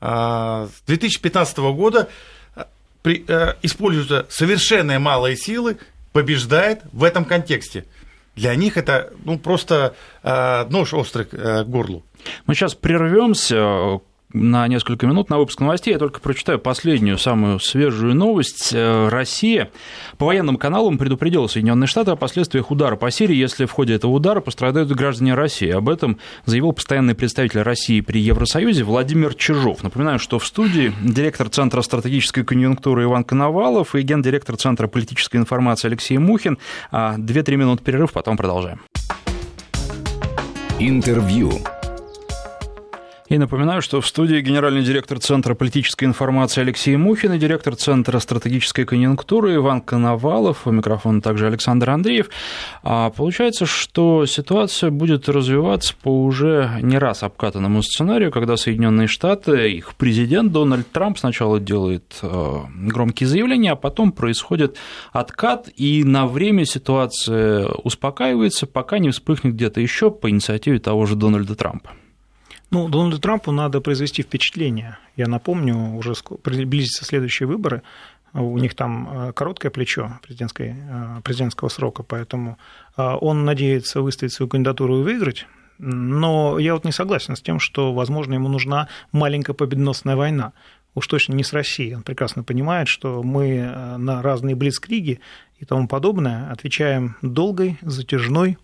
а, 0.00 0.68
с 0.74 0.86
2015 0.86 1.58
года 1.58 2.08
а, 2.56 2.66
э, 3.04 3.54
используя 3.62 4.26
совершенно 4.30 4.98
малые 4.98 5.36
силы, 5.36 5.78
побеждает 6.12 6.80
в 6.92 7.04
этом 7.04 7.24
контексте. 7.24 7.84
Для 8.36 8.54
них 8.54 8.76
это 8.76 9.12
ну, 9.24 9.38
просто 9.38 9.94
э, 10.22 10.64
нож 10.68 10.94
острый 10.94 11.26
э, 11.30 11.64
к 11.64 11.66
горлу. 11.68 12.02
Мы 12.46 12.54
сейчас 12.54 12.74
прервемся 12.74 14.00
на 14.34 14.66
несколько 14.68 15.06
минут 15.06 15.30
на 15.30 15.38
выпуск 15.38 15.60
новостей. 15.60 15.92
Я 15.92 15.98
только 15.98 16.20
прочитаю 16.20 16.58
последнюю, 16.58 17.16
самую 17.18 17.60
свежую 17.60 18.14
новость. 18.14 18.72
Э, 18.74 19.08
Россия 19.08 19.70
по 20.18 20.26
военным 20.26 20.56
каналам 20.56 20.98
предупредила 20.98 21.46
Соединенные 21.46 21.86
Штаты 21.86 22.10
о 22.10 22.16
последствиях 22.16 22.70
удара 22.70 22.96
по 22.96 23.10
Сирии, 23.10 23.36
если 23.36 23.64
в 23.64 23.70
ходе 23.70 23.94
этого 23.94 24.10
удара 24.10 24.40
пострадают 24.40 24.90
граждане 24.90 25.34
России. 25.34 25.70
Об 25.70 25.88
этом 25.88 26.18
заявил 26.44 26.72
постоянный 26.72 27.14
представитель 27.14 27.62
России 27.62 28.00
при 28.00 28.20
Евросоюзе 28.20 28.82
Владимир 28.82 29.34
Чижов. 29.34 29.82
Напоминаю, 29.84 30.18
что 30.18 30.38
в 30.38 30.46
студии 30.46 30.92
директор 31.02 31.48
Центра 31.48 31.80
стратегической 31.82 32.44
конъюнктуры 32.44 33.04
Иван 33.04 33.22
Коновалов 33.22 33.94
и 33.94 34.02
гендиректор 34.02 34.56
Центра 34.56 34.88
политической 34.88 35.36
информации 35.36 35.86
Алексей 35.88 36.18
Мухин. 36.18 36.58
А, 36.90 37.14
две-три 37.16 37.56
минуты 37.56 37.84
перерыв, 37.84 38.12
потом 38.12 38.36
продолжаем. 38.36 38.80
Интервью. 40.80 41.52
И 43.34 43.38
напоминаю, 43.38 43.82
что 43.82 44.00
в 44.00 44.06
студии 44.06 44.40
генеральный 44.40 44.84
директор 44.84 45.18
Центра 45.18 45.56
политической 45.56 46.04
информации 46.04 46.60
Алексей 46.60 46.96
Мухин 46.96 47.32
и 47.32 47.38
директор 47.38 47.74
Центра 47.74 48.20
стратегической 48.20 48.84
конъюнктуры 48.84 49.56
Иван 49.56 49.80
Коновалов. 49.80 50.68
У 50.68 50.70
микрофона 50.70 51.20
также 51.20 51.48
Александр 51.48 51.90
Андреев. 51.90 52.30
А 52.84 53.10
получается, 53.10 53.66
что 53.66 54.24
ситуация 54.24 54.92
будет 54.92 55.28
развиваться 55.28 55.96
по 56.00 56.22
уже 56.22 56.78
не 56.80 56.96
раз 56.96 57.24
обкатанному 57.24 57.82
сценарию, 57.82 58.30
когда 58.30 58.56
Соединенные 58.56 59.08
Штаты, 59.08 59.68
их 59.68 59.96
президент 59.96 60.52
Дональд 60.52 60.88
Трамп 60.92 61.18
сначала 61.18 61.58
делает 61.58 62.16
э, 62.22 62.56
громкие 62.86 63.26
заявления, 63.26 63.72
а 63.72 63.76
потом 63.76 64.12
происходит 64.12 64.76
откат, 65.12 65.68
и 65.74 66.04
на 66.04 66.28
время 66.28 66.64
ситуация 66.66 67.66
успокаивается, 67.66 68.68
пока 68.68 69.00
не 69.00 69.10
вспыхнет 69.10 69.54
где-то 69.54 69.80
еще 69.80 70.12
по 70.12 70.30
инициативе 70.30 70.78
того 70.78 71.04
же 71.04 71.16
Дональда 71.16 71.56
Трампа. 71.56 71.90
Ну, 72.74 72.88
Дональду 72.88 73.20
Трампу 73.20 73.52
надо 73.52 73.80
произвести 73.80 74.22
впечатление. 74.22 74.98
Я 75.14 75.28
напомню, 75.28 75.94
уже 75.94 76.14
близятся 76.42 77.04
следующие 77.04 77.46
выборы, 77.46 77.82
у 78.32 78.58
них 78.58 78.74
там 78.74 79.28
э, 79.28 79.32
короткое 79.32 79.70
плечо 79.70 80.18
э, 80.28 81.20
президентского 81.22 81.68
срока, 81.68 82.02
поэтому 82.02 82.58
э, 82.96 83.16
он 83.20 83.44
надеется 83.44 84.00
выставить 84.00 84.32
свою 84.32 84.48
кандидатуру 84.48 84.98
и 84.98 85.02
выиграть. 85.04 85.46
Но 85.78 86.58
я 86.58 86.74
вот 86.74 86.84
не 86.84 86.90
согласен 86.90 87.36
с 87.36 87.40
тем, 87.40 87.60
что, 87.60 87.94
возможно, 87.94 88.34
ему 88.34 88.48
нужна 88.48 88.88
маленькая 89.12 89.52
победоносная 89.52 90.16
война. 90.16 90.52
Уж 90.96 91.06
точно 91.06 91.34
не 91.34 91.44
с 91.44 91.52
Россией. 91.52 91.94
Он 91.94 92.02
прекрасно 92.02 92.42
понимает, 92.42 92.88
что 92.88 93.22
мы 93.22 93.72
на 93.98 94.20
разные 94.20 94.56
блицкриги 94.56 95.20
и 95.60 95.64
тому 95.64 95.86
подобное 95.86 96.50
отвечаем 96.50 97.14
долгой, 97.22 97.78
затяжной, 97.82 98.58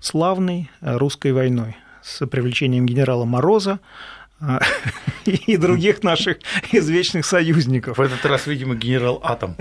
славной 0.00 0.68
русской 0.80 1.30
войной 1.30 1.76
с 2.02 2.26
привлечением 2.26 2.86
генерала 2.86 3.24
Мороза, 3.24 3.80
а, 4.44 4.60
и 5.24 5.56
других 5.56 6.02
наших 6.02 6.38
извечных 6.72 7.24
союзников. 7.24 7.98
В 7.98 8.00
этот 8.00 8.24
раз, 8.26 8.46
видимо, 8.48 8.74
генерал 8.74 9.20
Атом. 9.22 9.56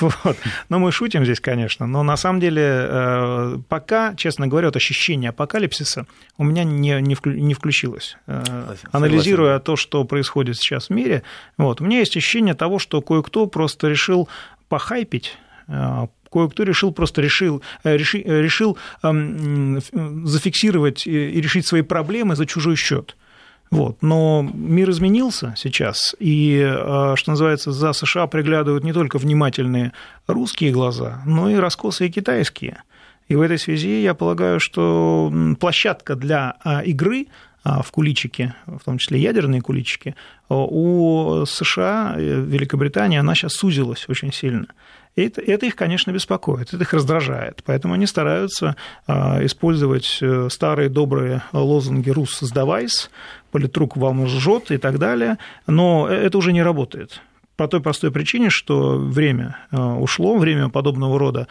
Вот. 0.00 0.36
Но 0.68 0.78
мы 0.78 0.92
шутим 0.92 1.24
здесь, 1.24 1.40
конечно, 1.40 1.86
но 1.86 2.02
на 2.02 2.16
самом 2.16 2.40
деле 2.40 2.62
э, 2.62 3.58
пока, 3.68 4.14
честно 4.14 4.46
говоря, 4.46 4.68
вот 4.68 4.76
ощущение 4.76 5.30
апокалипсиса 5.30 6.06
у 6.38 6.44
меня 6.44 6.64
не, 6.64 7.00
не, 7.00 7.54
включилось. 7.54 8.16
Э, 8.26 8.42
Согласен. 8.44 8.88
Анализируя 8.92 9.58
то, 9.58 9.76
что 9.76 10.04
происходит 10.04 10.56
сейчас 10.56 10.88
в 10.88 10.90
мире, 10.90 11.22
вот, 11.56 11.80
у 11.80 11.84
меня 11.84 11.98
есть 11.98 12.16
ощущение 12.16 12.54
того, 12.54 12.78
что 12.78 13.00
кое-кто 13.02 13.46
просто 13.46 13.88
решил 13.88 14.28
похайпить 14.68 15.36
э, 15.68 16.06
кое-кто 16.30 16.62
решил 16.62 16.92
просто 16.92 17.22
решил, 17.22 17.62
решил, 17.84 18.22
решил 18.24 18.78
эм, 19.02 19.80
зафиксировать 20.24 21.06
и 21.06 21.40
решить 21.40 21.66
свои 21.66 21.82
проблемы 21.82 22.36
за 22.36 22.46
чужой 22.46 22.76
счет. 22.76 23.16
Вот. 23.70 24.02
Но 24.02 24.48
мир 24.52 24.90
изменился 24.90 25.54
сейчас, 25.56 26.16
и, 26.18 26.60
э, 26.60 27.14
что 27.16 27.30
называется, 27.30 27.70
за 27.70 27.92
США 27.92 28.26
приглядывают 28.26 28.82
не 28.82 28.92
только 28.92 29.18
внимательные 29.18 29.92
русские 30.26 30.72
глаза, 30.72 31.22
но 31.24 31.48
и 31.48 31.54
раскосые 31.54 32.10
китайские. 32.10 32.82
И 33.28 33.36
в 33.36 33.40
этой 33.40 33.58
связи 33.58 34.02
я 34.02 34.14
полагаю, 34.14 34.58
что 34.58 35.32
площадка 35.60 36.16
для 36.16 36.56
игры 36.84 37.28
в 37.64 37.90
куличики, 37.90 38.54
в 38.66 38.84
том 38.84 38.98
числе 38.98 39.20
ядерные 39.20 39.60
куличики, 39.60 40.14
у 40.48 41.44
США, 41.46 42.14
э, 42.16 42.20
Великобритании, 42.20 43.18
она 43.18 43.34
сейчас 43.34 43.52
сузилась 43.54 44.08
очень 44.08 44.32
сильно. 44.32 44.66
И 45.16 45.22
это, 45.22 45.40
это 45.40 45.66
их, 45.66 45.76
конечно, 45.76 46.12
беспокоит, 46.12 46.72
это 46.72 46.82
их 46.82 46.92
раздражает. 46.92 47.62
Поэтому 47.64 47.94
они 47.94 48.06
стараются 48.06 48.76
а, 49.06 49.44
использовать 49.44 50.18
э, 50.20 50.48
старые 50.50 50.88
добрые 50.88 51.42
лозунги 51.52 52.10
«Рус, 52.10 52.38
сдавайся», 52.40 53.08
«Политрук 53.50 53.96
вам 53.96 54.26
жжет» 54.26 54.70
и 54.70 54.78
так 54.78 54.98
далее. 54.98 55.38
Но 55.66 56.08
это 56.08 56.38
уже 56.38 56.52
не 56.52 56.62
работает 56.62 57.20
по 57.56 57.68
той 57.68 57.80
простой 57.80 58.10
причине, 58.10 58.48
что 58.50 58.96
время 58.96 59.58
э, 59.70 59.76
ушло, 59.78 60.38
время 60.38 60.68
подобного 60.68 61.18
рода 61.18 61.46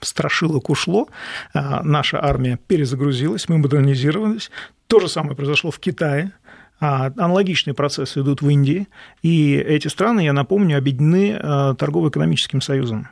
страшилок 0.00 0.70
ушло, 0.70 1.08
наша 1.54 2.22
армия 2.22 2.58
перезагрузилась, 2.66 3.48
мы 3.48 3.58
модернизировались. 3.58 4.50
То 4.86 5.00
же 5.00 5.08
самое 5.08 5.36
произошло 5.36 5.70
в 5.70 5.78
Китае, 5.78 6.32
а, 6.80 7.12
аналогичные 7.16 7.74
процессы 7.74 8.20
идут 8.20 8.40
в 8.40 8.48
Индии, 8.48 8.88
и 9.22 9.54
эти 9.54 9.88
страны, 9.88 10.20
я 10.20 10.32
напомню, 10.32 10.78
объединены 10.78 11.38
а, 11.38 11.74
торгово-экономическим 11.74 12.62
союзом 12.62 13.08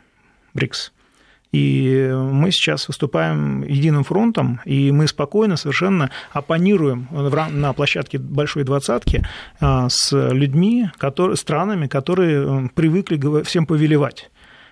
БРИКС. 0.54 0.92
И 1.52 2.10
мы 2.12 2.50
сейчас 2.50 2.88
выступаем 2.88 3.62
единым 3.62 4.04
фронтом, 4.04 4.60
и 4.64 4.90
мы 4.90 5.06
спокойно 5.06 5.56
совершенно 5.56 6.10
оппонируем 6.32 7.08
на 7.10 7.72
площадке 7.72 8.18
Большой 8.18 8.64
Двадцатки 8.64 9.26
а, 9.60 9.88
с 9.90 10.12
людьми, 10.12 10.90
которые, 10.96 11.36
странами, 11.36 11.86
которые 11.86 12.70
привыкли 12.74 13.42
всем 13.44 13.66
повелевать. 13.66 14.30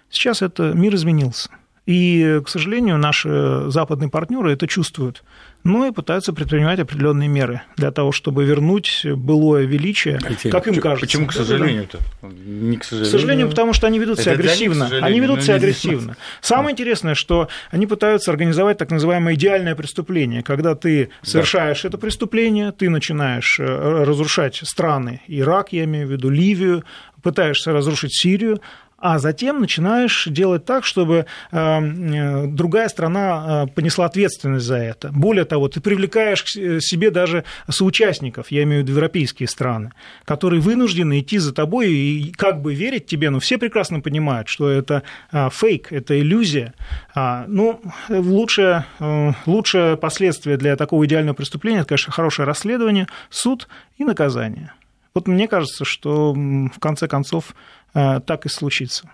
Сейчас 0.08 0.40
это 0.40 0.72
мир 0.72 0.94
изменился. 0.94 1.50
И, 1.86 2.40
к 2.44 2.48
сожалению, 2.48 2.98
наши 2.98 3.64
западные 3.68 4.10
партнеры 4.10 4.52
это 4.52 4.66
чувствуют 4.66 5.22
но 5.66 5.86
и 5.86 5.90
пытаются 5.90 6.32
предпринимать 6.32 6.78
определенные 6.78 7.28
меры 7.28 7.62
для 7.76 7.90
того, 7.90 8.12
чтобы 8.12 8.44
вернуть 8.44 9.04
былое 9.04 9.64
величие, 9.64 10.18
Алексей, 10.24 10.50
как 10.50 10.68
им 10.68 10.80
кажется. 10.80 11.06
Почему, 11.06 11.26
к 11.26 11.32
сожалению-то? 11.32 11.98
Не 12.22 12.76
к 12.76 12.84
сожалению. 12.84 13.08
К 13.08 13.10
сожалению, 13.10 13.48
потому 13.50 13.72
что 13.72 13.86
они 13.86 13.98
ведут 13.98 14.20
себя 14.20 14.32
агрессивно. 14.32 14.84
Них, 14.84 15.02
они 15.02 15.20
ведут 15.20 15.42
себя 15.42 15.56
агрессивно. 15.56 16.16
Самое 16.40 16.72
интересное, 16.72 17.14
что 17.14 17.48
они 17.70 17.86
пытаются 17.86 18.30
организовать 18.30 18.78
так 18.78 18.90
называемое 18.90 19.34
идеальное 19.34 19.74
преступление, 19.74 20.42
когда 20.42 20.74
ты 20.74 21.10
совершаешь 21.22 21.82
да. 21.82 21.88
это 21.88 21.98
преступление, 21.98 22.70
ты 22.70 22.88
начинаешь 22.88 23.58
э, 23.58 23.64
разрушать 24.04 24.60
страны, 24.62 25.20
Ирак, 25.26 25.72
я 25.72 25.84
имею 25.84 26.06
в 26.06 26.12
виду, 26.12 26.30
Ливию, 26.30 26.84
пытаешься 27.22 27.72
разрушить 27.72 28.14
Сирию, 28.14 28.60
а 28.98 29.18
затем 29.18 29.60
начинаешь 29.60 30.26
делать 30.26 30.64
так, 30.64 30.84
чтобы 30.84 31.26
э, 31.52 31.56
э, 31.56 32.46
другая 32.46 32.88
страна 32.88 33.64
э, 33.64 33.66
понесла 33.74 34.06
ответственность 34.06 34.64
за 34.64 34.76
это. 34.76 35.10
Более 35.12 35.44
того, 35.44 35.68
ты 35.68 35.80
привлекаешь 35.80 36.42
к 36.42 36.48
себе 36.80 37.10
даже 37.10 37.44
соучастников, 37.68 38.50
я 38.50 38.62
имею 38.62 38.82
в 38.82 38.84
виду 38.84 38.92
европейские 38.92 39.48
страны, 39.48 39.92
которые 40.24 40.60
вынуждены 40.60 41.20
идти 41.20 41.38
за 41.38 41.52
тобой 41.52 41.90
и 41.90 42.32
как 42.32 42.62
бы 42.62 42.74
верить 42.74 43.06
тебе, 43.06 43.30
но 43.30 43.38
все 43.38 43.58
прекрасно 43.58 44.00
понимают, 44.00 44.48
что 44.48 44.70
это 44.70 45.02
фейк, 45.50 45.92
это 45.92 46.18
иллюзия. 46.18 46.72
А, 47.14 47.44
ну, 47.48 47.80
лучшее, 48.08 48.86
лучшее 49.46 49.96
последствие 49.96 50.56
для 50.56 50.76
такого 50.76 51.04
идеального 51.06 51.34
преступления– 51.34 51.78
это, 51.80 51.88
конечно, 51.88 52.12
хорошее 52.12 52.46
расследование, 52.46 53.06
суд 53.30 53.68
и 53.98 54.04
наказание. 54.04 54.72
Вот 55.16 55.28
мне 55.28 55.48
кажется, 55.48 55.86
что 55.86 56.34
в 56.34 56.78
конце 56.78 57.08
концов 57.08 57.54
так 57.92 58.46
и 58.46 58.48
случится. 58.48 59.10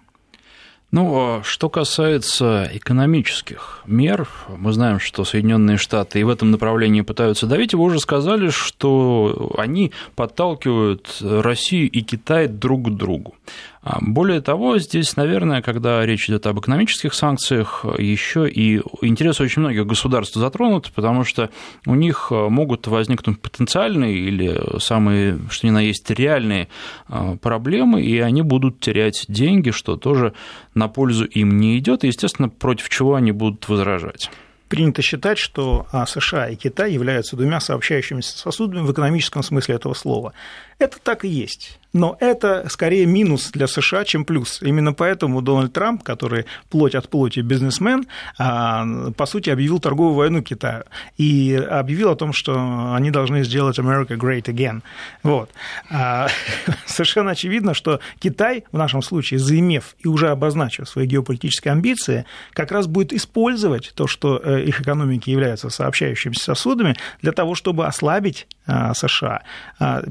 Ну, 0.92 1.14
а 1.16 1.42
что 1.42 1.70
касается 1.70 2.68
экономических 2.70 3.80
мер, 3.86 4.28
мы 4.48 4.74
знаем, 4.74 5.00
что 5.00 5.24
Соединенные 5.24 5.78
Штаты 5.78 6.20
и 6.20 6.22
в 6.22 6.28
этом 6.28 6.50
направлении 6.50 7.00
пытаются 7.00 7.46
давить. 7.46 7.72
Вы 7.72 7.84
уже 7.84 7.98
сказали, 7.98 8.50
что 8.50 9.54
они 9.56 9.92
подталкивают 10.16 11.16
Россию 11.22 11.90
и 11.90 12.02
Китай 12.02 12.46
друг 12.46 12.88
к 12.88 12.90
другу. 12.90 13.34
А 13.82 13.98
более 14.00 14.40
того, 14.40 14.78
здесь, 14.78 15.16
наверное, 15.16 15.60
когда 15.60 16.06
речь 16.06 16.28
идет 16.28 16.46
об 16.46 16.60
экономических 16.60 17.14
санкциях, 17.14 17.84
еще 17.98 18.48
и 18.48 18.80
интересы 19.00 19.42
очень 19.42 19.60
многих 19.60 19.86
государств 19.86 20.36
затронут, 20.36 20.92
потому 20.92 21.24
что 21.24 21.50
у 21.84 21.96
них 21.96 22.30
могут 22.30 22.86
возникнуть 22.86 23.40
потенциальные 23.40 24.14
или 24.18 24.78
самые, 24.78 25.40
что 25.50 25.66
ни 25.66 25.70
на 25.70 25.80
есть, 25.80 26.08
реальные 26.10 26.68
а, 27.08 27.36
проблемы, 27.36 28.02
и 28.02 28.20
они 28.20 28.42
будут 28.42 28.78
терять 28.78 29.24
деньги, 29.28 29.70
что 29.70 29.96
тоже 29.96 30.32
на 30.74 30.86
пользу 30.86 31.24
им 31.24 31.58
не 31.58 31.76
идет, 31.78 32.04
и, 32.04 32.06
естественно, 32.06 32.48
против 32.48 32.88
чего 32.88 33.16
они 33.16 33.32
будут 33.32 33.68
возражать 33.68 34.30
принято 34.68 35.02
считать, 35.02 35.36
что 35.36 35.86
а, 35.92 36.06
США 36.06 36.48
и 36.48 36.56
Китай 36.56 36.94
являются 36.94 37.36
двумя 37.36 37.60
сообщающимися 37.60 38.38
сосудами 38.38 38.86
в 38.86 38.90
экономическом 38.90 39.42
смысле 39.42 39.74
этого 39.74 39.92
слова. 39.92 40.32
Это 40.78 40.96
так 40.98 41.26
и 41.26 41.28
есть. 41.28 41.78
Но 41.92 42.16
это 42.20 42.66
скорее 42.68 43.06
минус 43.06 43.50
для 43.50 43.66
США, 43.66 44.04
чем 44.04 44.24
плюс. 44.24 44.62
Именно 44.62 44.92
поэтому 44.92 45.42
Дональд 45.42 45.72
Трамп, 45.72 46.02
который 46.02 46.46
плоть 46.70 46.94
от 46.94 47.08
плоти 47.08 47.40
бизнесмен, 47.40 48.06
а, 48.38 49.10
по 49.16 49.26
сути 49.26 49.50
объявил 49.50 49.78
торговую 49.78 50.14
войну 50.14 50.42
Китаю 50.42 50.84
и 51.18 51.54
объявил 51.54 52.10
о 52.10 52.16
том, 52.16 52.32
что 52.32 52.94
они 52.94 53.10
должны 53.10 53.44
сделать 53.44 53.78
America 53.78 54.16
great 54.16 54.44
again. 54.44 54.82
Вот. 55.22 55.50
А, 55.90 56.28
совершенно 56.86 57.32
очевидно, 57.32 57.74
что 57.74 58.00
Китай 58.18 58.64
в 58.72 58.78
нашем 58.78 59.02
случае, 59.02 59.38
заимев 59.38 59.94
и 59.98 60.08
уже 60.08 60.30
обозначив 60.30 60.88
свои 60.88 61.06
геополитические 61.06 61.72
амбиции, 61.72 62.24
как 62.52 62.72
раз 62.72 62.86
будет 62.86 63.12
использовать 63.12 63.92
то, 63.94 64.06
что 64.06 64.40
э, 64.42 64.64
их 64.64 64.80
экономики 64.80 65.30
являются 65.30 65.68
сообщающимися 65.68 66.42
сосудами, 66.42 66.96
для 67.20 67.32
того, 67.32 67.54
чтобы 67.54 67.86
ослабить 67.86 68.46
США, 68.66 69.42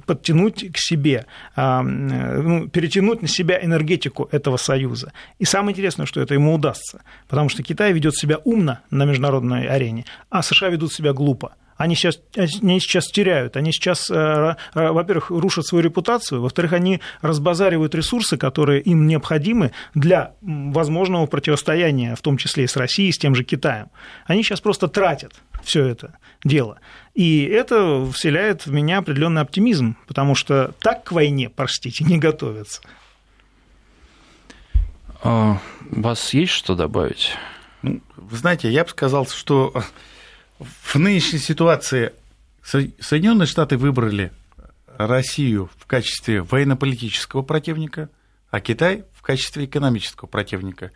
подтянуть 0.05 0.73
к 0.73 0.77
себе 0.77 1.25
ну, 1.55 2.67
перетянуть 2.69 3.21
на 3.21 3.27
себя 3.27 3.63
энергетику 3.63 4.27
этого 4.31 4.57
союза. 4.57 5.13
И 5.39 5.45
самое 5.45 5.73
интересное, 5.73 6.05
что 6.05 6.21
это 6.21 6.33
ему 6.33 6.53
удастся, 6.53 7.01
потому 7.27 7.49
что 7.49 7.63
Китай 7.63 7.93
ведет 7.93 8.15
себя 8.15 8.37
умно 8.43 8.79
на 8.89 9.05
международной 9.05 9.67
арене, 9.67 10.05
а 10.29 10.41
США 10.41 10.69
ведут 10.69 10.93
себя 10.93 11.13
глупо. 11.13 11.53
Они 11.77 11.95
сейчас, 11.95 12.19
они 12.35 12.79
сейчас 12.79 13.07
теряют, 13.07 13.57
они 13.57 13.71
сейчас, 13.71 14.09
э, 14.11 14.13
э, 14.13 14.55
во-первых, 14.91 15.29
рушат 15.29 15.65
свою 15.65 15.83
репутацию, 15.83 16.41
во-вторых, 16.41 16.73
они 16.73 17.01
разбазаривают 17.21 17.95
ресурсы, 17.95 18.37
которые 18.37 18.81
им 18.81 19.07
необходимы 19.07 19.71
для 19.95 20.33
возможного 20.41 21.25
противостояния, 21.25 22.15
в 22.15 22.21
том 22.21 22.37
числе 22.37 22.65
и 22.65 22.67
с 22.67 22.75
Россией, 22.75 23.09
и 23.09 23.11
с 23.11 23.17
тем 23.17 23.35
же 23.35 23.43
Китаем. 23.43 23.89
Они 24.25 24.43
сейчас 24.43 24.61
просто 24.61 24.87
тратят 24.87 25.33
все 25.63 25.85
это 25.85 26.17
дело. 26.43 26.79
И 27.13 27.43
это 27.43 28.05
вселяет 28.11 28.65
в 28.65 28.71
меня 28.71 28.99
определенный 28.99 29.41
оптимизм, 29.41 29.97
потому 30.07 30.35
что 30.35 30.73
так 30.79 31.03
к 31.03 31.11
войне, 31.11 31.49
простите, 31.49 32.03
не 32.03 32.17
готовятся. 32.17 32.81
А 35.23 35.59
у 35.91 36.01
вас 36.01 36.33
есть 36.33 36.53
что 36.53 36.75
добавить? 36.75 37.35
Ну, 37.81 38.01
вы 38.15 38.37
знаете, 38.37 38.69
я 38.71 38.83
бы 38.83 38.89
сказал, 38.89 39.27
что 39.27 39.83
в 40.83 40.95
нынешней 40.95 41.39
ситуации 41.39 42.13
Соединенные 42.63 43.47
Штаты 43.47 43.77
выбрали 43.77 44.31
Россию 44.97 45.69
в 45.77 45.85
качестве 45.87 46.41
военно-политического 46.41 47.41
противника, 47.41 48.09
а 48.49 48.59
Китай 48.59 49.05
в 49.13 49.21
качестве 49.21 49.65
экономического 49.65 50.27
противника. 50.27 50.91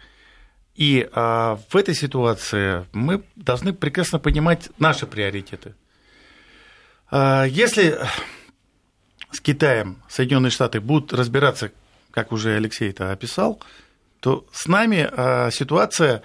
И 0.75 1.09
а, 1.13 1.57
в 1.69 1.75
этой 1.75 1.95
ситуации 1.95 2.85
мы 2.91 3.23
должны 3.35 3.73
прекрасно 3.73 4.19
понимать 4.19 4.69
наши 4.77 5.07
приоритеты. 5.07 5.73
А, 7.09 7.45
если 7.45 7.97
с 9.31 9.39
Китаем 9.39 10.01
Соединенные 10.09 10.51
Штаты 10.51 10.81
будут 10.81 11.13
разбираться, 11.13 11.71
как 12.11 12.31
уже 12.31 12.55
Алексей 12.55 12.89
это 12.89 13.11
описал, 13.11 13.61
то 14.19 14.45
с 14.51 14.67
нами 14.67 15.09
а, 15.11 15.49
ситуация 15.51 16.23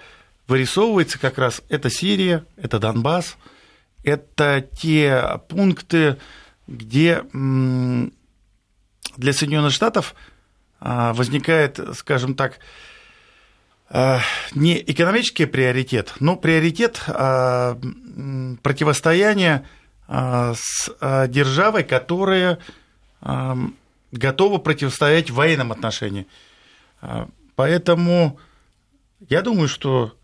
вырисовывается 0.51 1.17
как 1.17 1.37
раз 1.37 1.61
это 1.69 1.89
Сирия, 1.89 2.45
это 2.57 2.77
Донбасс, 2.77 3.37
это 4.03 4.67
те 4.77 5.39
пункты, 5.47 6.17
где 6.67 7.23
для 7.31 8.11
Соединенных 9.33 9.71
Штатов 9.71 10.13
а, 10.81 11.13
возникает, 11.13 11.79
скажем 11.93 12.35
так, 12.35 12.59
а, 13.89 14.19
не 14.53 14.77
экономический 14.77 15.45
приоритет, 15.45 16.15
но 16.19 16.35
приоритет 16.35 17.01
а, 17.07 17.79
противостояния 18.61 19.65
с 20.09 20.93
державой, 21.29 21.85
которая 21.85 22.59
готова 24.11 24.57
противостоять 24.57 25.29
в 25.29 25.35
военном 25.35 25.71
отношении. 25.71 26.27
Поэтому 27.55 28.37
я 29.29 29.41
думаю, 29.41 29.69
что 29.69 30.17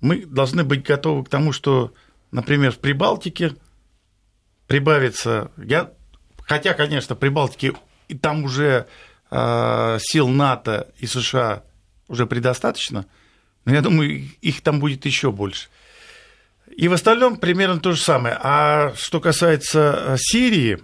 мы 0.00 0.26
должны 0.26 0.64
быть 0.64 0.84
готовы 0.84 1.24
к 1.24 1.28
тому, 1.28 1.52
что, 1.52 1.92
например, 2.30 2.72
в 2.72 2.78
Прибалтике 2.78 3.56
прибавится, 4.66 5.50
я, 5.56 5.92
хотя, 6.42 6.74
конечно, 6.74 7.14
в 7.14 7.18
Прибалтике 7.18 7.74
и 8.08 8.14
там 8.14 8.44
уже 8.44 8.86
э, 9.30 9.98
сил 10.00 10.28
НАТО 10.28 10.88
и 10.98 11.06
США 11.06 11.62
уже 12.06 12.26
предостаточно, 12.26 13.06
но 13.64 13.74
я 13.74 13.82
думаю, 13.82 14.24
их 14.40 14.62
там 14.62 14.80
будет 14.80 15.04
еще 15.04 15.30
больше. 15.32 15.68
И 16.74 16.88
в 16.88 16.92
остальном 16.92 17.36
примерно 17.36 17.80
то 17.80 17.92
же 17.92 18.00
самое. 18.00 18.38
А 18.40 18.92
что 18.94 19.20
касается 19.20 20.16
Сирии, 20.18 20.78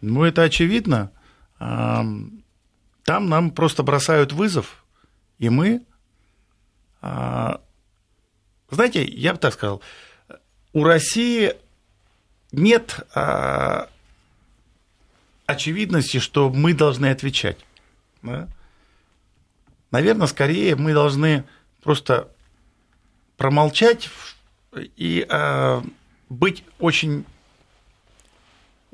ну, 0.00 0.24
это 0.24 0.42
очевидно. 0.42 1.10
Там 1.58 2.42
нам 3.04 3.50
просто 3.50 3.82
бросают 3.82 4.32
вызов, 4.32 4.84
и 5.38 5.48
мы... 5.48 5.82
А, 8.68 8.74
знаете, 8.74 9.04
я 9.04 9.32
бы 9.32 9.38
так 9.38 9.54
сказал, 9.54 9.82
у 10.72 10.84
России 10.84 11.54
нет 12.52 13.00
а, 13.14 13.88
очевидности, 15.46 16.18
что 16.18 16.50
мы 16.50 16.74
должны 16.74 17.06
отвечать. 17.06 17.58
Да? 18.22 18.48
Наверное, 19.90 20.26
скорее 20.26 20.76
мы 20.76 20.92
должны 20.92 21.44
просто 21.82 22.28
промолчать 23.36 24.08
и 24.96 25.26
э, 25.28 25.82
быть 26.28 26.64
очень 26.78 27.24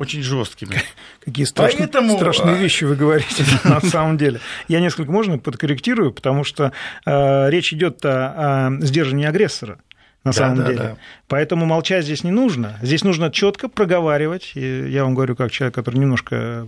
очень 0.00 0.22
жесткими. 0.22 0.82
Какие 1.24 1.44
страшные, 1.44 1.80
Поэтому... 1.80 2.16
страшные 2.16 2.56
вещи 2.56 2.84
вы 2.84 2.96
говорите 2.96 3.44
на 3.64 3.80
самом 3.82 4.16
деле. 4.16 4.40
Я 4.66 4.80
несколько, 4.80 5.12
можно, 5.12 5.38
подкорректирую, 5.38 6.12
потому 6.12 6.42
что 6.42 6.72
э, 7.04 7.50
речь 7.50 7.72
идет 7.74 8.04
о, 8.04 8.68
о 8.68 8.80
сдержании 8.80 9.26
агрессора 9.26 9.78
на 10.24 10.32
да, 10.32 10.36
самом 10.36 10.56
да, 10.58 10.66
деле. 10.66 10.78
Да. 10.78 10.96
Поэтому 11.28 11.64
молчать 11.64 12.04
здесь 12.04 12.24
не 12.24 12.30
нужно. 12.30 12.78
Здесь 12.82 13.04
нужно 13.04 13.30
четко 13.30 13.68
проговаривать. 13.68 14.52
И 14.54 14.88
я 14.90 15.04
вам 15.04 15.14
говорю, 15.14 15.34
как 15.34 15.50
человек, 15.50 15.74
который 15.74 15.96
немножко 15.96 16.66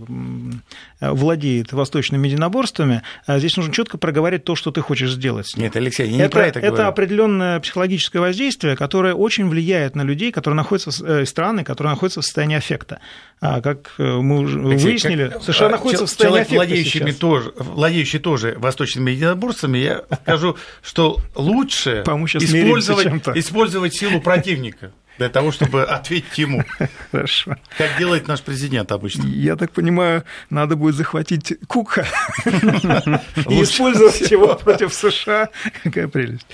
владеет 0.99 1.71
восточными 1.71 2.27
единоборствами, 2.27 3.03
а 3.27 3.37
здесь 3.37 3.55
нужно 3.57 3.73
четко 3.73 3.97
проговаривать 3.97 4.43
то, 4.43 4.55
что 4.55 4.71
ты 4.71 4.81
хочешь 4.81 5.11
сделать. 5.11 5.53
Нет, 5.55 5.75
Алексей, 5.75 6.07
я 6.07 6.17
не 6.17 6.23
это, 6.23 6.31
про 6.31 6.47
это 6.47 6.61
говорю. 6.61 6.75
Это 6.75 6.87
определенное 6.87 7.59
психологическое 7.59 8.19
воздействие, 8.19 8.75
которое 8.75 9.13
очень 9.13 9.47
влияет 9.47 9.95
на 9.95 10.01
людей, 10.01 10.31
которые 10.31 10.55
находятся 10.55 10.89
в 10.91 11.25
страны, 11.25 11.63
которые 11.63 11.91
находятся 11.93 12.21
в 12.21 12.25
состоянии 12.25 12.57
аффекта. 12.57 12.99
А, 13.45 13.59
как 13.59 13.91
э, 13.97 14.03
мы 14.03 14.39
уже 14.39 14.57
Алексей, 14.57 14.85
выяснили, 14.85 15.27
как, 15.27 15.43
США 15.43 15.67
находится 15.67 16.05
в 16.05 16.09
состоянии 16.09 16.45
человек, 16.45 16.51
владеющими 16.51 17.09
сейчас. 17.09 17.17
тоже, 17.17 17.53
владеющий 17.57 18.19
тоже 18.19 18.55
восточными 18.57 19.11
единоборствами, 19.11 19.79
я 19.79 20.03
скажу, 20.23 20.55
что 20.81 21.17
лучше 21.35 22.03
использовать, 22.05 23.07
использовать 23.43 23.93
силу 23.93 24.19
противника 24.21 24.91
для 25.17 25.29
того, 25.29 25.51
чтобы 25.51 25.83
ответить 25.83 26.37
ему. 26.37 26.63
Хорошо. 27.11 27.55
Как 27.77 27.97
делает 27.99 28.27
наш 28.27 28.41
президент 28.41 28.91
обычно. 28.91 29.27
Я 29.27 29.55
так 29.55 29.71
понимаю, 29.71 30.23
надо 30.49 30.75
будет 30.75 30.95
захватить 30.95 31.53
Кука 31.67 32.07
и 32.45 33.61
использовать 33.61 34.31
его 34.31 34.55
против 34.55 34.93
США. 34.93 35.49
Какая 35.83 36.07
прелесть. 36.07 36.47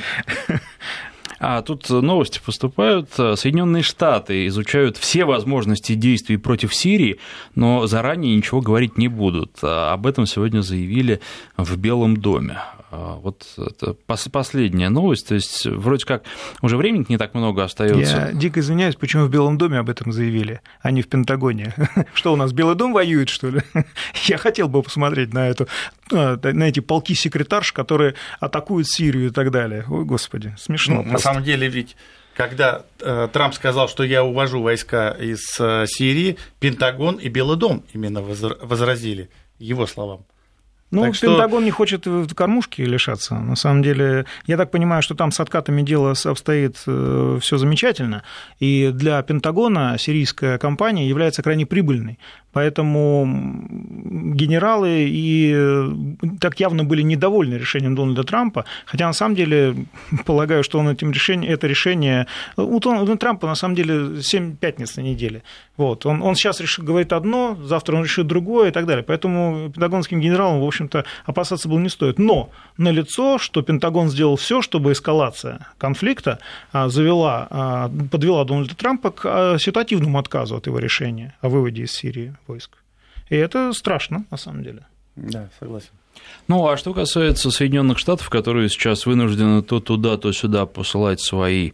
А 1.41 1.61
тут 1.61 1.89
новости 1.89 2.41
поступают. 2.45 3.11
Соединенные 3.13 3.81
Штаты 3.81 4.45
изучают 4.47 4.97
все 4.97 5.23
возможности 5.23 5.93
действий 5.93 6.35
против 6.35 6.75
Сирии, 6.75 7.17
но 7.55 7.87
заранее 7.87 8.35
ничего 8.35 8.59
говорить 8.59 8.97
не 8.97 9.07
будут. 9.07 9.57
Об 9.61 10.05
этом 10.05 10.25
сегодня 10.25 10.59
заявили 10.59 11.21
в 11.55 11.77
Белом 11.77 12.17
доме. 12.17 12.57
А, 12.91 13.15
вот 13.15 13.45
это 13.57 13.95
последняя 14.05 14.89
новость, 14.89 15.27
то 15.27 15.35
есть 15.35 15.65
вроде 15.65 16.05
как 16.05 16.23
уже 16.61 16.75
времени 16.75 17.05
не 17.07 17.17
так 17.17 17.35
много 17.35 17.63
остается. 17.63 18.31
Я 18.31 18.31
дико 18.33 18.59
извиняюсь, 18.61 18.95
почему 18.95 19.25
в 19.25 19.29
Белом 19.29 19.57
доме 19.59 19.77
об 19.77 19.89
этом 19.89 20.11
заявили, 20.11 20.61
а 20.81 20.89
не 20.89 21.03
в 21.03 21.07
Пентагоне. 21.07 21.75
Что 22.13 22.33
у 22.33 22.35
нас, 22.35 22.51
Белый 22.51 22.75
дом 22.75 22.93
воюет, 22.93 23.29
что 23.29 23.49
ли? 23.49 23.61
Я 24.25 24.37
хотел 24.37 24.69
бы 24.69 24.81
посмотреть 24.81 25.33
на, 25.33 25.47
эту, 25.49 25.67
а, 26.11 26.39
на 26.41 26.63
эти 26.63 26.79
полки 26.79 27.13
секретарш, 27.13 27.73
которые 27.73 28.15
атакуют 28.39 28.87
Сирию 28.87 29.27
и 29.27 29.31
так 29.31 29.51
далее. 29.51 29.85
Ой, 29.87 30.03
господи, 30.03 30.55
смешно. 30.57 31.03
Ну, 31.03 31.11
на 31.11 31.19
самом 31.19 31.43
деле 31.43 31.67
ведь 31.67 31.95
когда 32.33 32.85
э, 33.01 33.27
Трамп 33.33 33.53
сказал, 33.53 33.89
что 33.89 34.03
я 34.03 34.23
увожу 34.23 34.61
войска 34.61 35.11
из 35.11 35.59
э, 35.59 35.85
Сирии, 35.87 36.37
Пентагон 36.61 37.17
и 37.17 37.27
Белый 37.27 37.57
дом 37.57 37.83
именно 37.93 38.21
возразили 38.21 39.29
его 39.59 39.85
словам. 39.85 40.25
Ну, 40.91 41.03
так 41.03 41.19
Пентагон 41.19 41.59
что... 41.59 41.65
не 41.65 41.71
хочет 41.71 42.07
в 42.07 42.33
кормушке 42.33 42.83
лишаться. 42.83 43.35
На 43.35 43.55
самом 43.55 43.83
деле, 43.83 44.25
я 44.47 44.57
так 44.57 44.71
понимаю, 44.71 45.01
что 45.01 45.13
там 45.15 45.31
с 45.31 45.39
откатами 45.39 45.83
дело 45.83 46.13
обстоит 46.25 46.77
э, 46.87 47.37
все 47.41 47.57
замечательно. 47.57 48.23
И 48.59 48.89
для 48.93 49.21
Пентагона 49.21 49.97
сирийская 49.99 50.57
компания 50.57 51.07
является 51.07 51.43
крайне 51.43 51.65
прибыльной. 51.65 52.17
Поэтому 52.51 53.27
генералы 54.33 55.07
и 55.07 55.53
э, 55.55 55.89
так 56.39 56.59
явно 56.59 56.83
были 56.83 57.03
недовольны 57.03 57.55
решением 57.55 57.95
Дональда 57.95 58.23
Трампа, 58.23 58.65
хотя 58.85 59.07
на 59.07 59.13
самом 59.13 59.35
деле 59.35 59.75
полагаю, 60.25 60.63
что 60.63 60.79
он 60.79 60.89
этим 60.89 61.11
решением, 61.11 61.51
это 61.51 61.67
решение... 61.67 62.27
У 62.57 62.79
Трампа 62.79 63.47
на 63.47 63.55
самом 63.55 63.75
деле 63.75 64.21
7 64.21 64.55
пятниц 64.55 64.97
на 64.97 65.01
неделе. 65.01 65.43
Вот. 65.77 66.05
Он, 66.05 66.21
он 66.21 66.35
сейчас 66.35 66.59
решит, 66.59 66.83
говорит 66.83 67.13
одно, 67.13 67.57
завтра 67.63 67.95
он 67.95 68.03
решит 68.03 68.27
другое 68.27 68.69
и 68.69 68.71
так 68.71 68.85
далее. 68.85 69.03
Поэтому 69.03 69.69
пентагонским 69.73 70.19
генералам, 70.19 70.59
в 70.59 70.65
общем-то, 70.65 71.05
опасаться 71.25 71.69
было 71.69 71.79
не 71.79 71.89
стоит. 71.89 72.19
Но 72.19 72.49
налицо, 72.77 73.37
что 73.37 73.61
Пентагон 73.61 74.09
сделал 74.09 74.35
все, 74.35 74.61
чтобы 74.61 74.91
эскалация 74.91 75.67
конфликта 75.77 76.39
а, 76.73 76.89
завела, 76.89 77.47
а, 77.49 77.91
подвела 78.11 78.43
Дональда 78.43 78.75
Трампа 78.75 79.11
к 79.11 79.21
а, 79.23 79.57
ситуативному 79.57 80.19
отказу 80.19 80.57
от 80.57 80.67
его 80.67 80.79
решения 80.79 81.35
о 81.41 81.49
выводе 81.49 81.83
из 81.83 81.91
Сирии 81.91 82.33
войск. 82.49 82.71
И 83.29 83.35
это 83.35 83.71
страшно, 83.73 84.25
на 84.31 84.37
самом 84.37 84.63
деле. 84.63 84.85
Да, 85.15 85.49
согласен. 85.59 85.91
Ну, 86.47 86.67
а 86.67 86.77
что 86.77 86.93
касается 86.93 87.51
Соединенных 87.51 87.97
Штатов, 87.97 88.29
которые 88.29 88.69
сейчас 88.69 89.05
вынуждены 89.05 89.61
то 89.61 89.79
туда, 89.79 90.17
то 90.17 90.31
сюда 90.31 90.65
посылать 90.65 91.21
свои 91.21 91.71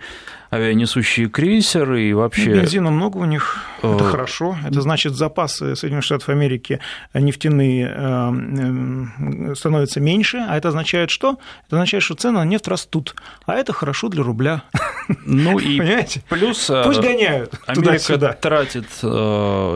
авианесущие 0.49 1.29
крейсеры 1.29 2.03
и 2.03 2.13
вообще... 2.13 2.49
Ну, 2.49 2.61
бензина 2.61 2.91
много 2.91 3.17
у 3.17 3.25
них, 3.25 3.59
это 3.81 4.03
э, 4.03 4.07
хорошо. 4.07 4.57
Это 4.65 4.81
значит, 4.81 5.15
запасы 5.15 5.75
Соединенных 5.75 6.05
Штатов 6.05 6.29
Америки 6.29 6.79
нефтяные 7.13 7.87
э, 7.87 8.31
э, 9.51 9.55
становятся 9.55 9.99
меньше, 9.99 10.37
а 10.47 10.57
это 10.57 10.69
означает 10.69 11.09
что? 11.09 11.37
Это 11.67 11.77
означает, 11.77 12.03
что 12.03 12.15
цены 12.15 12.39
на 12.39 12.45
нефть 12.45 12.67
растут, 12.67 13.15
а 13.45 13.55
это 13.55 13.73
хорошо 13.73 14.09
для 14.09 14.23
рубля. 14.23 14.63
Ну 15.25 15.59
и 15.59 15.77
Понимаете? 15.79 16.23
плюс 16.29 16.71
Пусть 16.83 17.01
гоняют 17.01 17.53
Америка 17.67 18.37
тратит 18.39 18.85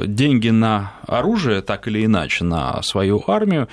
деньги 0.08 0.49
на 0.49 0.93
оружие, 1.05 1.62
так 1.62 1.88
или 1.88 2.05
иначе, 2.05 2.43
на 2.43 2.82
свою 2.84 3.23
армию, 3.27 3.67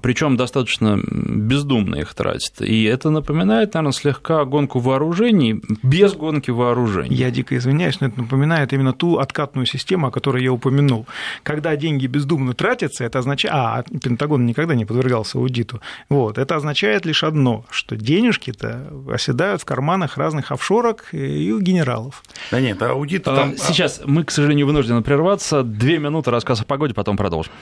причем 0.00 0.36
достаточно 0.36 0.98
бездумно 1.02 1.96
их 1.96 2.14
тратит. 2.14 2.60
И 2.60 2.84
это 2.84 3.10
напоминает, 3.10 3.74
наверное, 3.74 3.92
слегка 3.92 4.44
гонку 4.44 4.78
вооружений 4.78 5.60
без 5.82 6.14
гонки 6.22 6.52
вооружений. 6.52 7.16
Я 7.16 7.32
дико 7.32 7.56
извиняюсь, 7.56 8.00
но 8.00 8.06
это 8.06 8.20
напоминает 8.20 8.72
именно 8.72 8.92
ту 8.92 9.18
откатную 9.18 9.66
систему, 9.66 10.06
о 10.06 10.10
которой 10.12 10.44
я 10.44 10.52
упомянул. 10.52 11.06
Когда 11.42 11.74
деньги 11.74 12.06
бездумно 12.06 12.54
тратятся, 12.54 13.04
это 13.04 13.18
означает... 13.18 13.52
А, 13.52 13.82
Пентагон 14.00 14.46
никогда 14.46 14.76
не 14.76 14.84
подвергался 14.84 15.38
аудиту. 15.38 15.80
Вот, 16.08 16.38
это 16.38 16.54
означает 16.54 17.06
лишь 17.06 17.24
одно, 17.24 17.64
что 17.70 17.96
денежки-то 17.96 18.92
оседают 19.12 19.62
в 19.62 19.64
карманах 19.64 20.16
разных 20.16 20.52
офшорок 20.52 21.08
и 21.12 21.50
у 21.50 21.58
генералов. 21.58 22.22
Да 22.52 22.60
нет, 22.60 22.80
аудит 22.82 23.26
а, 23.26 23.34
там... 23.34 23.56
Сейчас 23.56 24.00
мы, 24.04 24.22
к 24.22 24.30
сожалению, 24.30 24.66
вынуждены 24.66 25.02
прерваться. 25.02 25.64
Две 25.64 25.98
минуты 25.98 26.30
рассказ 26.30 26.60
о 26.60 26.64
погоде, 26.64 26.94
потом 26.94 27.16
продолжим. 27.16 27.52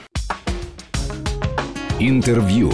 Интервью. 1.99 2.73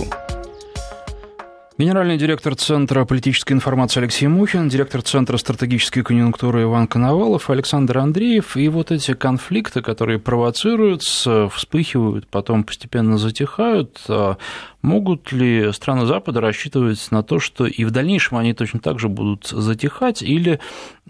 Генеральный 1.80 2.18
директор 2.18 2.56
Центра 2.56 3.06
политической 3.06 3.54
информации 3.54 4.00
Алексей 4.00 4.26
Мухин, 4.26 4.68
директор 4.68 5.04
Центра 5.04 5.38
стратегической 5.38 6.02
конъюнктуры 6.02 6.64
Иван 6.64 6.88
Коновалов, 6.88 7.52
Александр 7.52 8.00
Андреев. 8.00 8.58
И 8.58 8.68
вот 8.68 8.90
эти 8.90 9.14
конфликты, 9.14 9.84
которые 9.84 10.18
провоцируются, 10.18 11.48
вспыхивают, 11.50 12.26
потом 12.30 12.64
постепенно 12.64 13.20
затихают, 13.20 14.02
а 14.10 14.38
могут 14.82 15.32
ли 15.32 15.72
страны 15.72 16.08
Запада 16.08 16.42
рассчитывать 16.42 17.12
на 17.12 17.22
то, 17.22 17.40
что 17.40 17.68
и 17.68 17.86
в 17.86 17.92
дальнейшем 17.92 18.40
они 18.40 18.56
точно 18.56 18.80
так 18.80 18.98
же 18.98 19.08
будут 19.08 19.46
затихать, 19.46 20.24
или 20.24 20.60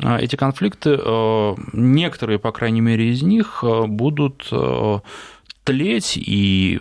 а, 0.04 0.18
эти 0.18 0.36
конфликты, 0.36 1.00
а, 1.00 1.56
некоторые, 1.72 2.40
по 2.40 2.52
крайней 2.52 2.82
мере, 2.82 3.10
из 3.10 3.22
них 3.22 3.64
будут 3.64 4.52
тлеть, 5.68 6.14
и 6.16 6.80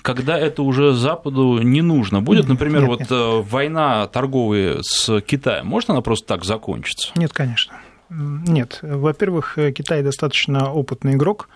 когда 0.00 0.38
это 0.38 0.62
уже 0.62 0.94
Западу 0.94 1.58
не 1.58 1.82
нужно 1.82 2.22
будет, 2.22 2.48
например, 2.48 2.80
нет, 2.80 2.88
вот 2.88 3.00
нет. 3.00 3.12
Э, 3.12 3.42
война 3.42 4.06
торговая 4.06 4.78
с 4.80 5.20
Китаем, 5.20 5.66
может 5.66 5.90
она 5.90 6.00
просто 6.00 6.26
так 6.28 6.44
закончиться? 6.44 7.12
Нет, 7.14 7.34
конечно. 7.34 7.74
Нет. 8.08 8.78
Во-первых, 8.80 9.58
Китай 9.74 10.02
достаточно 10.02 10.72
опытный 10.72 11.14
игрок, 11.14 11.50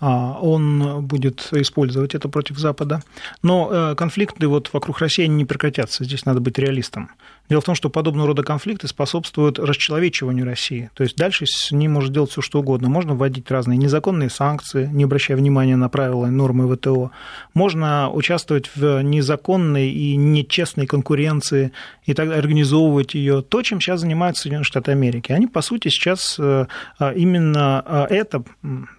а, 0.00 0.38
он 0.40 1.06
будет 1.06 1.48
использовать 1.52 2.14
это 2.14 2.28
против 2.28 2.58
Запада. 2.58 3.02
Но 3.42 3.68
э, 3.70 3.94
конфликты 3.96 4.46
вот 4.46 4.70
вокруг 4.72 5.00
России 5.00 5.26
не 5.26 5.44
прекратятся, 5.44 6.04
здесь 6.04 6.24
надо 6.24 6.40
быть 6.40 6.58
реалистом. 6.58 7.10
Дело 7.48 7.62
в 7.62 7.64
том, 7.64 7.74
что 7.74 7.88
подобного 7.88 8.28
рода 8.28 8.42
конфликты 8.42 8.88
способствуют 8.88 9.58
расчеловечиванию 9.58 10.44
России. 10.44 10.90
То 10.94 11.02
есть 11.02 11.16
дальше 11.16 11.46
с 11.46 11.72
ним 11.72 11.92
может 11.92 12.12
делать 12.12 12.30
все 12.30 12.42
что 12.42 12.60
угодно. 12.60 12.88
Можно 12.88 13.14
вводить 13.14 13.50
разные 13.50 13.78
незаконные 13.78 14.28
санкции, 14.28 14.86
не 14.92 15.04
обращая 15.04 15.36
внимания 15.36 15.76
на 15.76 15.88
правила 15.88 16.26
и 16.26 16.30
нормы 16.30 16.74
ВТО. 16.74 17.10
Можно 17.54 18.10
участвовать 18.10 18.70
в 18.74 19.02
незаконной 19.02 19.88
и 19.90 20.16
нечестной 20.16 20.86
конкуренции 20.86 21.72
и 22.04 22.12
так 22.12 22.30
организовывать 22.30 23.14
ее. 23.14 23.40
То, 23.40 23.62
чем 23.62 23.80
сейчас 23.80 24.00
занимаются 24.00 24.42
Соединенные 24.42 24.64
Штаты 24.64 24.92
Америки. 24.92 25.32
Они, 25.32 25.46
по 25.46 25.62
сути, 25.62 25.88
сейчас 25.88 26.36
э, 26.38 26.66
э, 27.00 27.14
именно 27.14 28.06
это, 28.10 28.44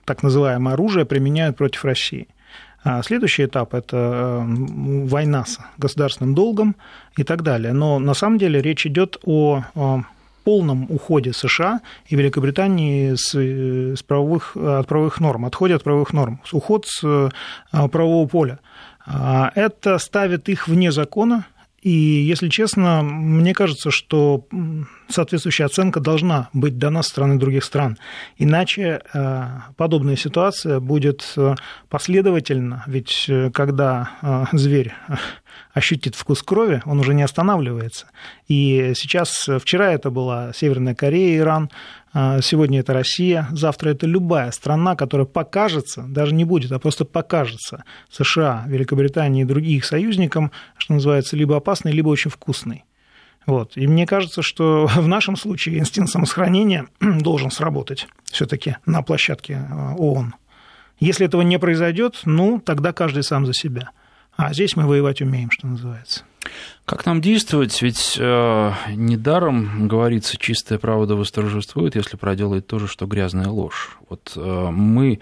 так 0.05 0.23
называемое 0.23 0.73
оружие, 0.73 1.05
применяют 1.05 1.57
против 1.57 1.85
России. 1.85 2.27
А 2.91 3.03
следующий 3.03 3.45
этап– 3.45 3.73
это 3.75 3.97
э, 3.97 5.05
война 5.05 5.45
с 5.45 5.59
государственным 5.77 6.33
долгом 6.33 6.75
и 7.17 7.23
так 7.23 7.43
далее. 7.43 7.71
Но 7.71 7.99
на 7.99 8.15
самом 8.15 8.39
деле 8.39 8.61
речь 8.63 8.87
идет 8.87 9.17
о 9.23 9.63
полном 10.43 10.87
уходе 10.89 11.31
США 11.31 11.81
и 12.07 12.15
Великобритании 12.15 13.13
с, 13.13 13.35
э, 13.35 13.95
с 13.95 14.01
правовых, 14.01 14.57
от 14.57 14.87
правовых 14.87 15.19
норм, 15.19 15.45
отходе 15.45 15.75
от 15.75 15.83
правовых 15.83 16.13
норм, 16.13 16.41
уход 16.51 16.87
с 16.87 17.03
э, 17.03 17.29
правового 17.71 18.27
поля. 18.27 18.59
А 19.05 19.51
это 19.53 19.99
ставит 19.99 20.49
их 20.49 20.67
вне 20.67 20.91
закона, 20.91 21.45
и, 21.83 21.91
если 21.91 22.49
честно, 22.49 23.03
мне 23.03 23.53
кажется, 23.53 23.91
что 23.91 24.45
соответствующая 25.10 25.66
оценка 25.66 25.99
должна 25.99 26.49
быть 26.53 26.78
дана 26.78 27.03
со 27.03 27.10
стороны 27.10 27.39
других 27.39 27.64
стран. 27.64 27.97
Иначе 28.38 29.01
э, 29.14 29.45
подобная 29.76 30.16
ситуация 30.16 30.80
будет 30.80 31.34
э, 31.36 31.55
последовательно, 31.89 32.84
ведь 32.88 33.26
э, 33.28 33.49
когда 33.51 34.47
зверь 34.51 34.93
ощутит 35.74 36.16
вкус 36.16 36.43
крови, 36.43 36.82
он 36.86 36.99
уже 36.99 37.14
не 37.14 37.24
останавливается. 37.24 38.07
И 38.47 38.93
сейчас, 38.95 39.47
вчера 39.62 39.91
это 39.91 40.10
была 40.10 40.53
Северная 40.53 40.95
Корея, 40.95 41.39
Иран, 41.39 41.70
сегодня 42.14 42.80
это 42.80 42.93
Россия, 42.93 43.47
завтра 43.51 43.91
это 43.91 44.07
любая 44.07 44.51
страна, 44.51 44.95
которая 44.95 45.28
покажется, 45.28 46.03
даже 46.07 46.34
не 46.34 46.43
будет, 46.43 46.72
а 46.72 46.80
просто 46.80 47.05
покажется 47.05 47.84
США, 48.10 48.66
Великобритании 48.68 49.43
и 49.43 49.45
других 49.45 49.86
союзникам, 49.86 50.51
что 50.78 50.93
называется, 50.93 51.38
либо 51.38 51.55
опасной, 51.55 51.91
либо 51.91 52.10
очень 52.10 52.32
вкусной. 52.32 52.84
Вот. 53.45 53.75
И 53.75 53.87
мне 53.87 54.05
кажется, 54.05 54.41
что 54.41 54.87
в 54.95 55.07
нашем 55.07 55.35
случае 55.35 55.79
инстинкт 55.79 56.11
самосохранения 56.11 56.87
должен 56.99 57.51
сработать 57.51 58.07
все-таки 58.25 58.77
на 58.85 59.01
площадке 59.01 59.65
а, 59.69 59.95
ООН. 59.97 60.35
Если 60.99 61.25
этого 61.25 61.41
не 61.41 61.57
произойдет, 61.57 62.21
ну, 62.25 62.59
тогда 62.59 62.91
каждый 62.91 63.23
сам 63.23 63.45
за 63.45 63.53
себя. 63.53 63.91
А 64.35 64.53
здесь 64.53 64.75
мы 64.75 64.85
воевать 64.85 65.21
умеем, 65.21 65.51
что 65.51 65.67
называется. 65.67 66.23
Как 66.85 67.05
нам 67.05 67.21
действовать? 67.21 67.81
Ведь 67.81 68.17
э, 68.19 68.71
недаром 68.95 69.87
говорится, 69.87 70.37
чистая 70.37 70.79
правда 70.79 71.15
восторжествует, 71.15 71.95
если 71.95 72.17
проделает 72.17 72.67
то 72.67 72.79
же, 72.79 72.87
что 72.87 73.05
грязная 73.05 73.49
ложь. 73.49 73.97
Вот 74.09 74.33
э, 74.35 74.69
мы 74.71 75.19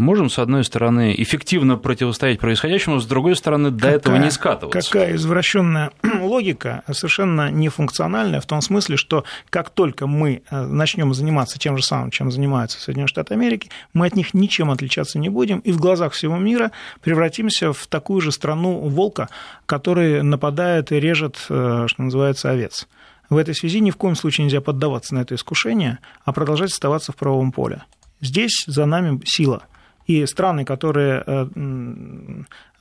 можем, 0.00 0.30
с 0.30 0.38
одной 0.38 0.64
стороны, 0.64 1.14
эффективно 1.16 1.76
противостоять 1.76 2.40
происходящему, 2.40 2.98
с 3.00 3.06
другой 3.06 3.36
стороны, 3.36 3.70
до 3.70 3.78
какая, 3.78 3.96
этого 3.96 4.16
не 4.16 4.30
скатываться. 4.30 4.90
Какая 4.90 5.14
извращенная 5.16 5.92
логика, 6.20 6.82
совершенно 6.90 7.50
нефункциональная, 7.50 8.40
в 8.40 8.46
том 8.46 8.62
смысле, 8.62 8.96
что 8.96 9.24
как 9.50 9.70
только 9.70 10.06
мы 10.06 10.42
э, 10.50 10.60
начнем 10.66 11.14
заниматься 11.14 11.58
тем 11.58 11.76
же 11.76 11.82
самым, 11.82 12.10
чем 12.10 12.30
занимаются 12.30 12.80
Соединенные 12.80 13.08
Штаты 13.08 13.34
Америки, 13.34 13.70
мы 13.92 14.06
от 14.06 14.16
них 14.16 14.34
ничем 14.34 14.70
отличаться 14.70 15.18
не 15.18 15.28
будем, 15.28 15.60
и 15.60 15.72
в 15.72 15.78
глазах 15.78 16.12
всего 16.12 16.36
мира 16.36 16.72
превратимся 17.00 17.72
в 17.72 17.86
такую 17.86 18.20
же 18.20 18.32
страну 18.32 18.78
волка, 18.80 19.28
который 19.66 20.22
нападает 20.22 20.92
и 20.92 21.00
режет, 21.00 21.36
э, 21.48 21.86
что 21.88 22.02
называется, 22.02 22.50
овец. 22.50 22.88
В 23.28 23.36
этой 23.36 23.54
связи 23.54 23.80
ни 23.80 23.90
в 23.90 23.96
коем 23.96 24.16
случае 24.16 24.46
нельзя 24.46 24.60
поддаваться 24.60 25.14
на 25.14 25.20
это 25.20 25.36
искушение, 25.36 25.98
а 26.24 26.32
продолжать 26.32 26.72
оставаться 26.72 27.12
в 27.12 27.16
правовом 27.16 27.52
поле. 27.52 27.82
Здесь 28.20 28.64
за 28.66 28.86
нами 28.86 29.20
сила– 29.24 29.62
и 30.10 30.26
страны, 30.26 30.64
которые 30.64 31.22
э, 31.24 31.46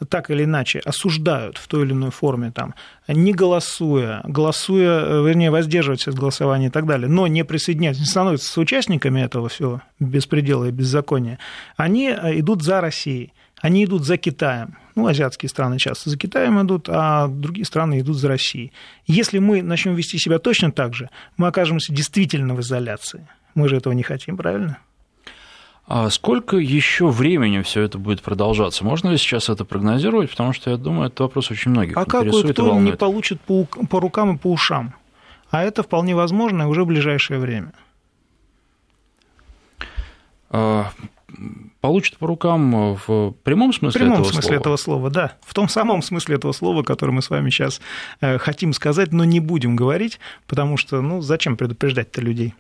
так 0.10 0.32
или 0.32 0.46
иначе 0.46 0.80
осуждают 0.80 1.58
в 1.58 1.68
той 1.68 1.86
или 1.86 1.92
иной 1.92 2.10
форме, 2.10 2.52
там, 2.52 2.74
не 3.08 3.34
голосуя, 3.34 4.22
голосуя, 4.24 5.02
э, 5.02 5.28
вернее, 5.28 5.52
воздерживаясь 5.52 6.08
от 6.08 6.16
голосования 6.16 6.68
и 6.68 6.72
так 6.72 6.88
далее, 6.88 7.08
но 7.08 7.28
не 7.28 7.46
присоединяются, 7.46 8.02
не 8.02 8.08
становятся 8.08 8.52
соучастниками 8.52 9.22
этого 9.22 9.48
всего 9.50 9.82
беспредела 10.00 10.66
и 10.66 10.72
беззакония, 10.72 11.38
они 11.78 12.10
э, 12.10 12.40
идут 12.40 12.64
за 12.64 12.82
Россией, 12.82 13.32
они 13.62 13.86
идут 13.86 14.06
за 14.06 14.18
Китаем. 14.18 14.76
Ну, 14.96 15.06
азиатские 15.06 15.50
страны 15.50 15.78
часто 15.78 16.10
за 16.10 16.18
Китаем 16.18 16.60
идут, 16.62 16.90
а 16.90 17.28
другие 17.28 17.66
страны 17.66 18.00
идут 18.00 18.18
за 18.18 18.28
Россией. 18.28 18.72
Если 19.06 19.38
мы 19.40 19.62
начнем 19.62 19.94
вести 19.96 20.18
себя 20.18 20.40
точно 20.40 20.72
так 20.72 20.96
же, 20.96 21.10
мы 21.38 21.48
окажемся 21.48 21.94
действительно 21.94 22.56
в 22.56 22.62
изоляции. 22.62 23.28
Мы 23.54 23.70
же 23.70 23.78
этого 23.78 23.94
не 23.94 24.04
хотим, 24.04 24.36
правильно? 24.38 24.80
А 25.90 26.08
сколько 26.12 26.58
еще 26.58 27.08
времени 27.08 27.64
все 27.64 27.82
это 27.82 27.98
будет 27.98 28.22
продолжаться? 28.22 28.86
Можно 28.86 29.10
ли 29.10 29.18
сейчас 29.18 29.50
это 29.50 29.66
прогнозировать? 29.66 30.30
Потому 30.30 30.54
что 30.54 30.70
я 30.70 30.78
думаю, 30.78 31.08
это 31.08 31.24
вопрос 31.24 31.50
очень 31.50 31.72
многих 31.72 31.98
а 31.98 32.04
интересует 32.04 32.56
как 32.56 32.66
кто 32.68 32.80
не 32.80 32.92
получит 32.92 33.42
по, 33.42 33.66
по 33.66 34.00
рукам 34.00 34.36
и 34.36 34.38
по 34.38 34.52
ушам? 34.52 34.94
А 35.50 35.64
это 35.64 35.82
вполне 35.82 36.16
возможно 36.16 36.70
уже 36.70 36.84
в 36.84 36.86
ближайшее 36.86 37.40
время. 37.40 37.74
А, 40.52 40.92
получит 41.82 42.18
по 42.18 42.28
рукам 42.28 42.94
в 43.08 43.32
прямом 43.44 43.74
смысле 43.74 44.00
В 44.00 44.04
прямом 44.04 44.22
этого 44.22 44.32
смысле 44.32 44.48
слова? 44.48 44.60
этого 44.60 44.78
слова, 44.78 45.10
да. 45.10 45.34
В 45.44 45.56
том 45.56 45.68
самом 45.68 46.04
смысле 46.04 46.36
этого 46.36 46.52
слова, 46.52 46.84
который 46.84 47.12
мы 47.12 47.24
с 47.24 47.32
вами 47.32 47.50
сейчас 47.50 47.82
э, 48.22 48.38
хотим 48.38 48.74
сказать, 48.74 49.12
но 49.12 49.24
не 49.24 49.40
будем 49.40 49.76
говорить, 49.76 50.20
потому 50.46 50.78
что, 50.78 51.02
ну, 51.02 51.22
зачем 51.22 51.58
предупреждать-то 51.58 52.22
людей? 52.22 52.54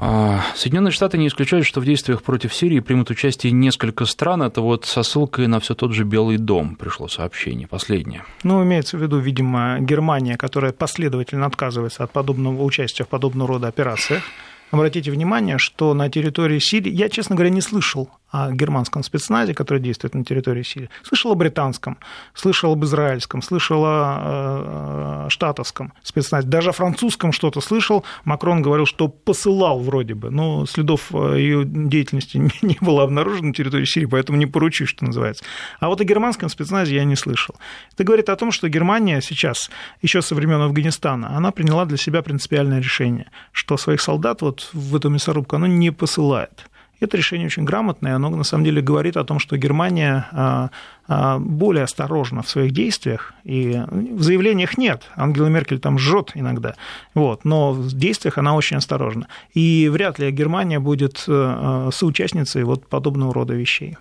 А, 0.00 0.42
Соединенные 0.54 0.92
Штаты 0.92 1.18
не 1.18 1.26
исключают, 1.26 1.66
что 1.66 1.80
в 1.80 1.84
действиях 1.84 2.22
против 2.22 2.54
Сирии 2.54 2.80
примут 2.80 3.10
участие 3.10 3.52
несколько 3.52 4.04
стран. 4.04 4.42
Это 4.42 4.60
вот 4.60 4.84
со 4.84 5.02
ссылкой 5.02 5.48
на 5.48 5.58
все 5.60 5.74
тот 5.74 5.92
же 5.92 6.04
Белый 6.04 6.38
дом 6.38 6.76
пришло 6.76 7.08
сообщение, 7.08 7.66
последнее. 7.66 8.24
Ну, 8.44 8.62
имеется 8.62 8.96
в 8.96 9.02
виду, 9.02 9.18
видимо, 9.18 9.78
Германия, 9.80 10.36
которая 10.36 10.72
последовательно 10.72 11.46
отказывается 11.46 12.04
от 12.04 12.12
подобного 12.12 12.62
участия 12.62 13.04
в 13.04 13.08
подобного 13.08 13.48
рода 13.48 13.68
операциях. 13.68 14.22
Обратите 14.70 15.10
внимание, 15.10 15.58
что 15.58 15.94
на 15.94 16.10
территории 16.10 16.58
Сирии, 16.58 16.92
я, 16.92 17.08
честно 17.08 17.36
говоря, 17.36 17.50
не 17.50 17.60
слышал 17.60 18.10
о 18.30 18.52
германском 18.52 19.02
спецназе, 19.02 19.54
который 19.54 19.80
действует 19.80 20.14
на 20.14 20.24
территории 20.24 20.62
Сирии. 20.62 20.90
Слышал 21.02 21.32
о 21.32 21.34
британском, 21.34 21.96
слышал 22.34 22.72
об 22.72 22.84
израильском, 22.84 23.40
слышал 23.40 23.82
о 23.86 25.26
э, 25.26 25.30
штатовском 25.30 25.94
спецназе. 26.02 26.46
Даже 26.46 26.70
о 26.70 26.72
французском 26.72 27.32
что-то 27.32 27.60
слышал. 27.62 28.04
Макрон 28.24 28.60
говорил, 28.60 28.84
что 28.84 29.08
посылал 29.08 29.80
вроде 29.80 30.14
бы, 30.14 30.30
но 30.30 30.66
следов 30.66 31.08
э, 31.14 31.38
ее 31.38 31.64
деятельности 31.64 32.36
не 32.62 32.76
было 32.80 33.04
обнаружено 33.04 33.48
на 33.48 33.54
территории 33.54 33.86
Сирии, 33.86 34.06
поэтому 34.06 34.36
не 34.36 34.46
поручусь, 34.46 34.90
что 34.90 35.06
называется. 35.06 35.44
А 35.80 35.88
вот 35.88 36.00
о 36.00 36.04
германском 36.04 36.50
спецназе 36.50 36.96
я 36.96 37.04
не 37.04 37.16
слышал. 37.16 37.54
Это 37.94 38.04
говорит 38.04 38.28
о 38.28 38.36
том, 38.36 38.52
что 38.52 38.68
Германия 38.68 39.22
сейчас, 39.22 39.70
еще 40.02 40.20
со 40.20 40.34
времен 40.34 40.60
Афганистана, 40.60 41.34
она 41.34 41.50
приняла 41.50 41.86
для 41.86 41.96
себя 41.96 42.20
принципиальное 42.20 42.80
решение, 42.80 43.30
что 43.52 43.78
своих 43.78 44.02
солдат 44.02 44.42
вот 44.42 44.57
в 44.72 44.96
эту 44.96 45.08
мясорубку 45.10 45.56
она 45.56 45.68
не 45.68 45.90
посылает. 45.90 46.68
Это 47.00 47.16
решение 47.16 47.46
очень 47.46 47.64
грамотное, 47.64 48.16
оно 48.16 48.28
на 48.30 48.42
самом 48.42 48.64
деле 48.64 48.82
говорит 48.82 49.16
о 49.16 49.24
том, 49.24 49.38
что 49.38 49.56
Германия 49.56 50.26
а, 50.32 50.70
а, 51.06 51.38
более 51.38 51.84
осторожна 51.84 52.42
в 52.42 52.48
своих 52.48 52.72
действиях, 52.72 53.34
и 53.44 53.80
в 53.92 54.22
заявлениях 54.22 54.76
нет, 54.76 55.04
Ангела 55.14 55.46
Меркель 55.46 55.78
там 55.78 55.96
жжет 55.98 56.32
иногда, 56.34 56.74
вот, 57.14 57.44
но 57.44 57.72
в 57.72 57.92
действиях 57.92 58.38
она 58.38 58.56
очень 58.56 58.78
осторожна. 58.78 59.28
И 59.54 59.88
вряд 59.88 60.18
ли 60.18 60.30
Германия 60.32 60.80
будет 60.80 61.24
э, 61.28 61.90
соучастницей 61.92 62.64
вот 62.64 62.88
подобного 62.88 63.32
рода 63.32 63.54
вещей. 63.54 63.96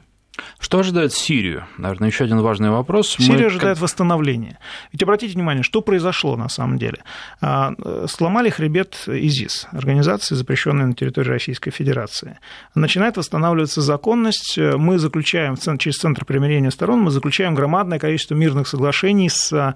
Что 0.60 0.80
ожидает 0.80 1.14
Сирию? 1.14 1.66
Наверное, 1.78 2.10
еще 2.10 2.24
один 2.24 2.42
важный 2.42 2.70
вопрос. 2.70 3.16
Сирия 3.18 3.40
Мы... 3.40 3.46
ожидает 3.46 3.80
восстановления. 3.80 4.60
Ведь 4.92 5.04
обратите 5.04 5.34
внимание, 5.34 5.64
что 5.64 5.82
произошло 5.82 6.36
на 6.36 6.50
самом 6.50 6.78
деле. 6.78 7.00
А, 7.42 7.74
сломали 8.08 8.50
хребет 8.50 9.04
ИЗИС, 9.08 9.68
организации, 9.72 10.36
запрещенной 10.36 10.86
на 10.86 10.94
территории 10.94 11.30
Российской 11.30 11.72
Федерации. 11.72 12.40
Начинает 12.76 13.18
восстанавливаться 13.18 13.82
законность. 13.82 14.58
Мы 14.58 15.00
заключаем 15.00 15.56
через 15.78 15.98
Центр 15.98 16.26
примирения 16.26 16.72
сторон, 16.72 17.02
мы 17.02 17.12
заключаем 17.12 17.56
громадное 17.56 18.00
количество 18.00 18.36
мирных 18.36 18.68
соглашений 18.68 19.30
с 19.30 19.54
а, 19.54 19.76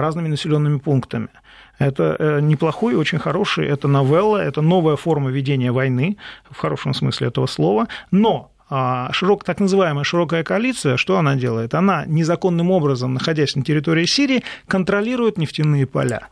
разными 0.00 0.28
населенными 0.28 0.78
пунктами. 0.78 1.28
Это 1.80 2.14
э, 2.18 2.40
неплохой, 2.42 2.94
очень 2.94 3.18
хороший, 3.18 3.66
это 3.66 3.88
новелла, 3.88 4.36
это 4.36 4.60
новая 4.60 4.96
форма 4.96 5.30
ведения 5.30 5.72
войны, 5.72 6.18
в 6.50 6.58
хорошем 6.58 6.92
смысле 6.92 7.28
этого 7.28 7.46
слова, 7.46 7.88
но 8.10 8.49
широк, 9.12 9.44
так 9.44 9.60
называемая 9.60 10.04
широкая 10.04 10.44
коалиция, 10.44 10.96
что 10.96 11.18
она 11.18 11.34
делает? 11.34 11.74
Она 11.74 12.04
незаконным 12.06 12.70
образом, 12.70 13.14
находясь 13.14 13.56
на 13.56 13.62
территории 13.62 14.06
Сирии, 14.06 14.44
контролирует 14.66 15.38
нефтяные 15.38 15.86
поля. 15.86 16.28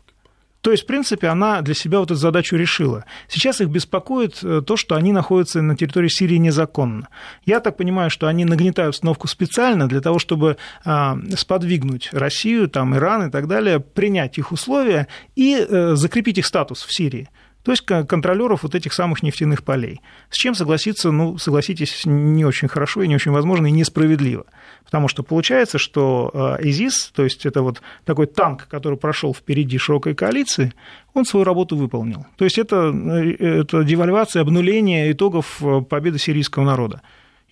То 0.60 0.72
есть, 0.72 0.84
в 0.84 0.86
принципе, 0.86 1.28
она 1.28 1.62
для 1.62 1.74
себя 1.74 2.00
вот 2.00 2.10
эту 2.10 2.16
задачу 2.16 2.56
решила. 2.56 3.04
Сейчас 3.28 3.60
их 3.60 3.68
беспокоит 3.68 4.40
э, 4.42 4.60
то, 4.66 4.76
что 4.76 4.96
они 4.96 5.12
находятся 5.12 5.62
на 5.62 5.76
территории 5.76 6.08
Сирии 6.08 6.36
незаконно. 6.36 7.08
Я 7.44 7.60
так 7.60 7.76
понимаю, 7.76 8.10
что 8.10 8.26
они 8.26 8.44
нагнетают 8.44 8.94
установку 8.94 9.28
специально 9.28 9.88
для 9.88 10.00
того, 10.00 10.18
чтобы 10.18 10.56
а, 10.84 11.16
сподвигнуть 11.36 12.10
Россию, 12.12 12.68
там, 12.68 12.96
Иран 12.96 13.28
и 13.28 13.30
так 13.30 13.46
далее, 13.46 13.78
принять 13.78 14.36
их 14.38 14.50
условия 14.50 15.06
и 15.36 15.56
э, 15.56 15.94
закрепить 15.94 16.38
их 16.38 16.46
статус 16.46 16.82
в 16.82 16.92
Сирии 16.92 17.28
то 17.62 17.72
есть 17.72 17.84
контролеров 17.84 18.62
вот 18.62 18.74
этих 18.74 18.92
самых 18.92 19.22
нефтяных 19.22 19.64
полей. 19.64 20.00
С 20.30 20.36
чем 20.36 20.54
согласиться, 20.54 21.10
ну, 21.10 21.38
согласитесь, 21.38 22.02
не 22.06 22.44
очень 22.44 22.68
хорошо 22.68 23.02
и 23.02 23.08
не 23.08 23.16
очень 23.16 23.32
возможно, 23.32 23.66
и 23.66 23.72
несправедливо. 23.72 24.46
Потому 24.84 25.08
что 25.08 25.22
получается, 25.22 25.76
что 25.76 26.30
э, 26.60 26.64
ИЗИС, 26.68 27.12
то 27.14 27.24
есть 27.24 27.44
это 27.44 27.62
вот 27.62 27.82
такой 28.04 28.26
танк, 28.26 28.68
который 28.68 28.96
прошел 28.96 29.34
впереди 29.34 29.76
широкой 29.76 30.14
коалиции, 30.14 30.72
он 31.12 31.26
свою 31.26 31.44
работу 31.44 31.76
выполнил. 31.76 32.26
То 32.36 32.44
есть 32.44 32.58
это, 32.58 32.92
э, 32.94 33.60
это 33.60 33.84
девальвация, 33.84 34.40
обнуление 34.40 35.12
итогов 35.12 35.58
э, 35.60 35.82
победы 35.82 36.18
сирийского 36.18 36.64
народа. 36.64 37.02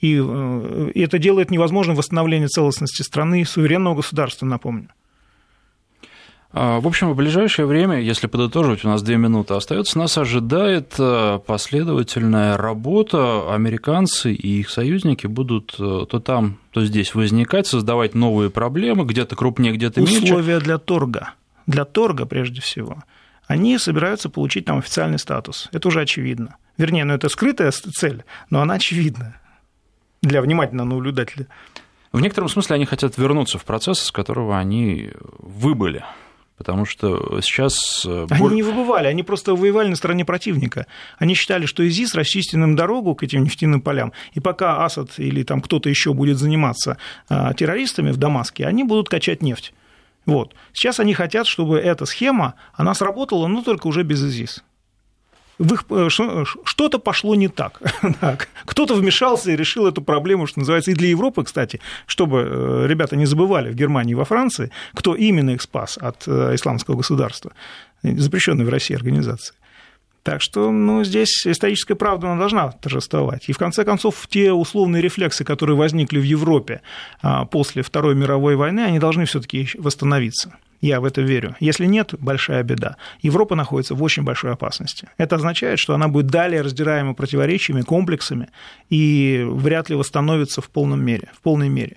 И 0.00 0.14
это 0.94 1.18
делает 1.18 1.50
невозможным 1.50 1.96
восстановление 1.96 2.48
целостности 2.48 3.00
страны, 3.02 3.46
суверенного 3.46 3.96
государства, 3.96 4.44
напомню. 4.44 4.90
А, 6.52 6.80
в 6.80 6.86
общем, 6.86 7.10
в 7.10 7.16
ближайшее 7.16 7.66
время, 7.66 8.00
если 8.00 8.26
подытоживать, 8.26 8.84
у 8.84 8.88
нас 8.88 9.02
две 9.02 9.16
минуты 9.16 9.54
остается, 9.54 9.98
нас 9.98 10.16
ожидает 10.16 10.94
э, 10.98 11.38
последовательная 11.44 12.56
работа. 12.56 13.52
Американцы 13.52 14.32
и 14.32 14.60
их 14.60 14.70
союзники 14.70 15.26
будут 15.26 15.74
э, 15.78 16.06
то 16.08 16.20
там, 16.20 16.58
то 16.70 16.84
здесь 16.84 17.14
возникать, 17.14 17.66
создавать 17.66 18.14
новые 18.14 18.50
проблемы, 18.50 19.04
где-то 19.04 19.36
крупнее, 19.36 19.72
где-то 19.72 20.00
меньше. 20.00 20.24
Условия 20.24 20.60
для 20.60 20.78
торга. 20.78 21.34
Для 21.66 21.84
торга, 21.84 22.26
прежде 22.26 22.60
всего. 22.60 23.02
Они 23.46 23.76
собираются 23.78 24.28
получить 24.28 24.64
там 24.64 24.78
официальный 24.78 25.18
статус. 25.18 25.68
Это 25.72 25.88
уже 25.88 26.00
очевидно. 26.00 26.56
Вернее, 26.78 27.04
ну 27.04 27.14
это 27.14 27.28
скрытая 27.28 27.70
цель, 27.70 28.24
но 28.50 28.60
она 28.60 28.74
очевидна 28.74 29.40
для 30.22 30.42
внимательного 30.42 30.86
наблюдателя. 30.88 31.46
В 32.12 32.20
некотором 32.20 32.48
смысле 32.48 32.76
они 32.76 32.86
хотят 32.86 33.18
вернуться 33.18 33.58
в 33.58 33.64
процесс, 33.64 34.00
с 34.00 34.10
которого 34.10 34.58
они 34.58 35.10
выбыли. 35.38 36.04
Потому 36.56 36.86
что 36.86 37.40
сейчас... 37.42 38.04
Э, 38.06 38.26
они 38.30 38.48
не 38.48 38.62
выбывали, 38.62 39.06
они 39.06 39.22
просто 39.22 39.54
воевали 39.54 39.88
на 39.88 39.96
стороне 39.96 40.24
противника. 40.24 40.86
Они 41.18 41.34
считали, 41.34 41.66
что 41.66 41.86
ИЗИС 41.86 42.14
расчистит 42.14 42.54
им 42.54 42.76
дорогу 42.76 43.14
к 43.14 43.22
этим 43.22 43.44
нефтяным 43.44 43.80
полям, 43.80 44.12
и 44.32 44.40
пока 44.40 44.84
Асад 44.84 45.18
или 45.18 45.42
там 45.42 45.60
кто-то 45.60 45.88
еще 45.88 46.14
будет 46.14 46.38
заниматься 46.38 46.96
э, 47.28 47.52
террористами 47.56 48.10
в 48.10 48.16
Дамаске, 48.16 48.66
они 48.66 48.84
будут 48.84 49.08
качать 49.08 49.42
нефть. 49.42 49.74
Вот. 50.24 50.54
Сейчас 50.72 50.98
они 50.98 51.14
хотят, 51.14 51.46
чтобы 51.46 51.78
эта 51.78 52.04
схема, 52.06 52.54
она 52.74 52.94
сработала, 52.94 53.46
но 53.46 53.62
только 53.62 53.86
уже 53.86 54.02
без 54.02 54.22
ИЗИС 54.24 54.64
в 55.58 55.72
их, 55.72 55.84
э, 55.90 56.08
что-то 56.64 56.98
пошло 56.98 57.34
не 57.34 57.48
так. 57.48 57.80
Кто-то 58.64 58.94
вмешался 58.94 59.52
и 59.52 59.56
решил 59.56 59.86
эту 59.86 60.02
проблему, 60.02 60.46
что 60.46 60.60
называется, 60.60 60.90
и 60.90 60.94
для 60.94 61.08
Европы, 61.08 61.44
кстати, 61.44 61.80
чтобы 62.06 62.46
э, 62.48 62.86
ребята 62.86 63.16
не 63.16 63.26
забывали 63.26 63.70
в 63.70 63.74
Германии 63.74 64.12
и 64.12 64.16
во 64.16 64.24
Франции, 64.24 64.70
кто 64.94 65.14
именно 65.14 65.50
их 65.50 65.62
спас 65.62 65.98
от 65.98 66.24
э, 66.26 66.54
исламского 66.54 66.96
государства, 66.96 67.52
запрещенной 68.02 68.64
в 68.64 68.68
России 68.68 68.94
организации. 68.94 69.54
Так 70.22 70.42
что 70.42 70.72
ну, 70.72 71.04
здесь 71.04 71.46
историческая 71.46 71.94
правда 71.94 72.26
она 72.32 72.40
должна 72.40 72.72
торжествовать. 72.72 73.48
И 73.48 73.52
в 73.52 73.58
конце 73.58 73.84
концов, 73.84 74.26
те 74.28 74.52
условные 74.52 75.00
рефлексы, 75.00 75.44
которые 75.44 75.76
возникли 75.76 76.18
в 76.18 76.24
Европе 76.24 76.80
а, 77.22 77.44
после 77.44 77.82
Второй 77.82 78.16
мировой 78.16 78.56
войны, 78.56 78.80
они 78.80 78.98
должны 78.98 79.24
все-таки 79.26 79.68
восстановиться. 79.78 80.56
Я 80.86 81.00
в 81.00 81.04
это 81.04 81.20
верю. 81.20 81.56
Если 81.58 81.84
нет, 81.84 82.14
большая 82.20 82.62
беда. 82.62 82.96
Европа 83.20 83.56
находится 83.56 83.96
в 83.96 84.02
очень 84.04 84.22
большой 84.22 84.52
опасности. 84.52 85.08
Это 85.18 85.34
означает, 85.34 85.80
что 85.80 85.94
она 85.94 86.06
будет 86.06 86.28
далее 86.28 86.60
раздираема 86.60 87.12
противоречиями, 87.12 87.82
комплексами 87.82 88.50
и 88.88 89.44
вряд 89.44 89.90
ли 89.90 89.96
восстановится 89.96 90.60
в 90.60 90.70
полном 90.70 91.04
мере, 91.04 91.28
в 91.34 91.40
полной 91.40 91.68
мере. 91.68 91.96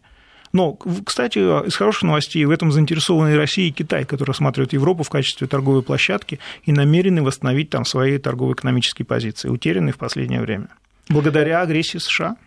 Но, 0.54 0.74
кстати, 1.06 1.38
из 1.38 1.76
хороших 1.76 2.02
новостей 2.02 2.44
в 2.46 2.50
этом 2.50 2.72
заинтересованы 2.72 3.34
и 3.34 3.38
Россия, 3.38 3.68
и 3.68 3.72
Китай, 3.72 4.06
которые 4.06 4.34
рассматривают 4.34 4.74
Европу 4.74 5.04
в 5.04 5.10
качестве 5.10 5.46
торговой 5.46 5.84
площадки 5.84 6.40
и 6.64 6.72
намерены 6.72 7.22
восстановить 7.22 7.70
там 7.70 7.86
свои 7.86 8.18
торгово-экономические 8.18 9.06
позиции, 9.06 9.50
утерянные 9.50 9.94
в 9.94 9.98
последнее 9.98 10.42
время. 10.42 10.70
Благодаря 11.10 11.62
агрессии 11.62 12.00
США. 12.00 12.38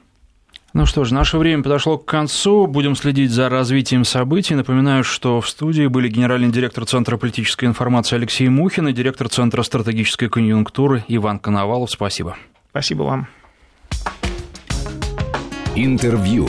Ну 0.74 0.86
что 0.86 1.04
ж, 1.04 1.10
наше 1.10 1.36
время 1.36 1.62
подошло 1.62 1.98
к 1.98 2.06
концу. 2.06 2.66
Будем 2.66 2.96
следить 2.96 3.30
за 3.30 3.50
развитием 3.50 4.04
событий. 4.04 4.54
Напоминаю, 4.54 5.04
что 5.04 5.42
в 5.42 5.48
студии 5.48 5.86
были 5.86 6.08
генеральный 6.08 6.50
директор 6.50 6.86
Центра 6.86 7.18
политической 7.18 7.66
информации 7.66 8.16
Алексей 8.16 8.48
Мухин 8.48 8.88
и 8.88 8.92
директор 8.94 9.28
Центра 9.28 9.62
стратегической 9.62 10.30
конъюнктуры 10.30 11.04
Иван 11.08 11.38
Коновалов. 11.38 11.90
Спасибо. 11.90 12.36
Спасибо 12.70 13.02
вам. 13.02 13.28
Интервью. 15.74 16.48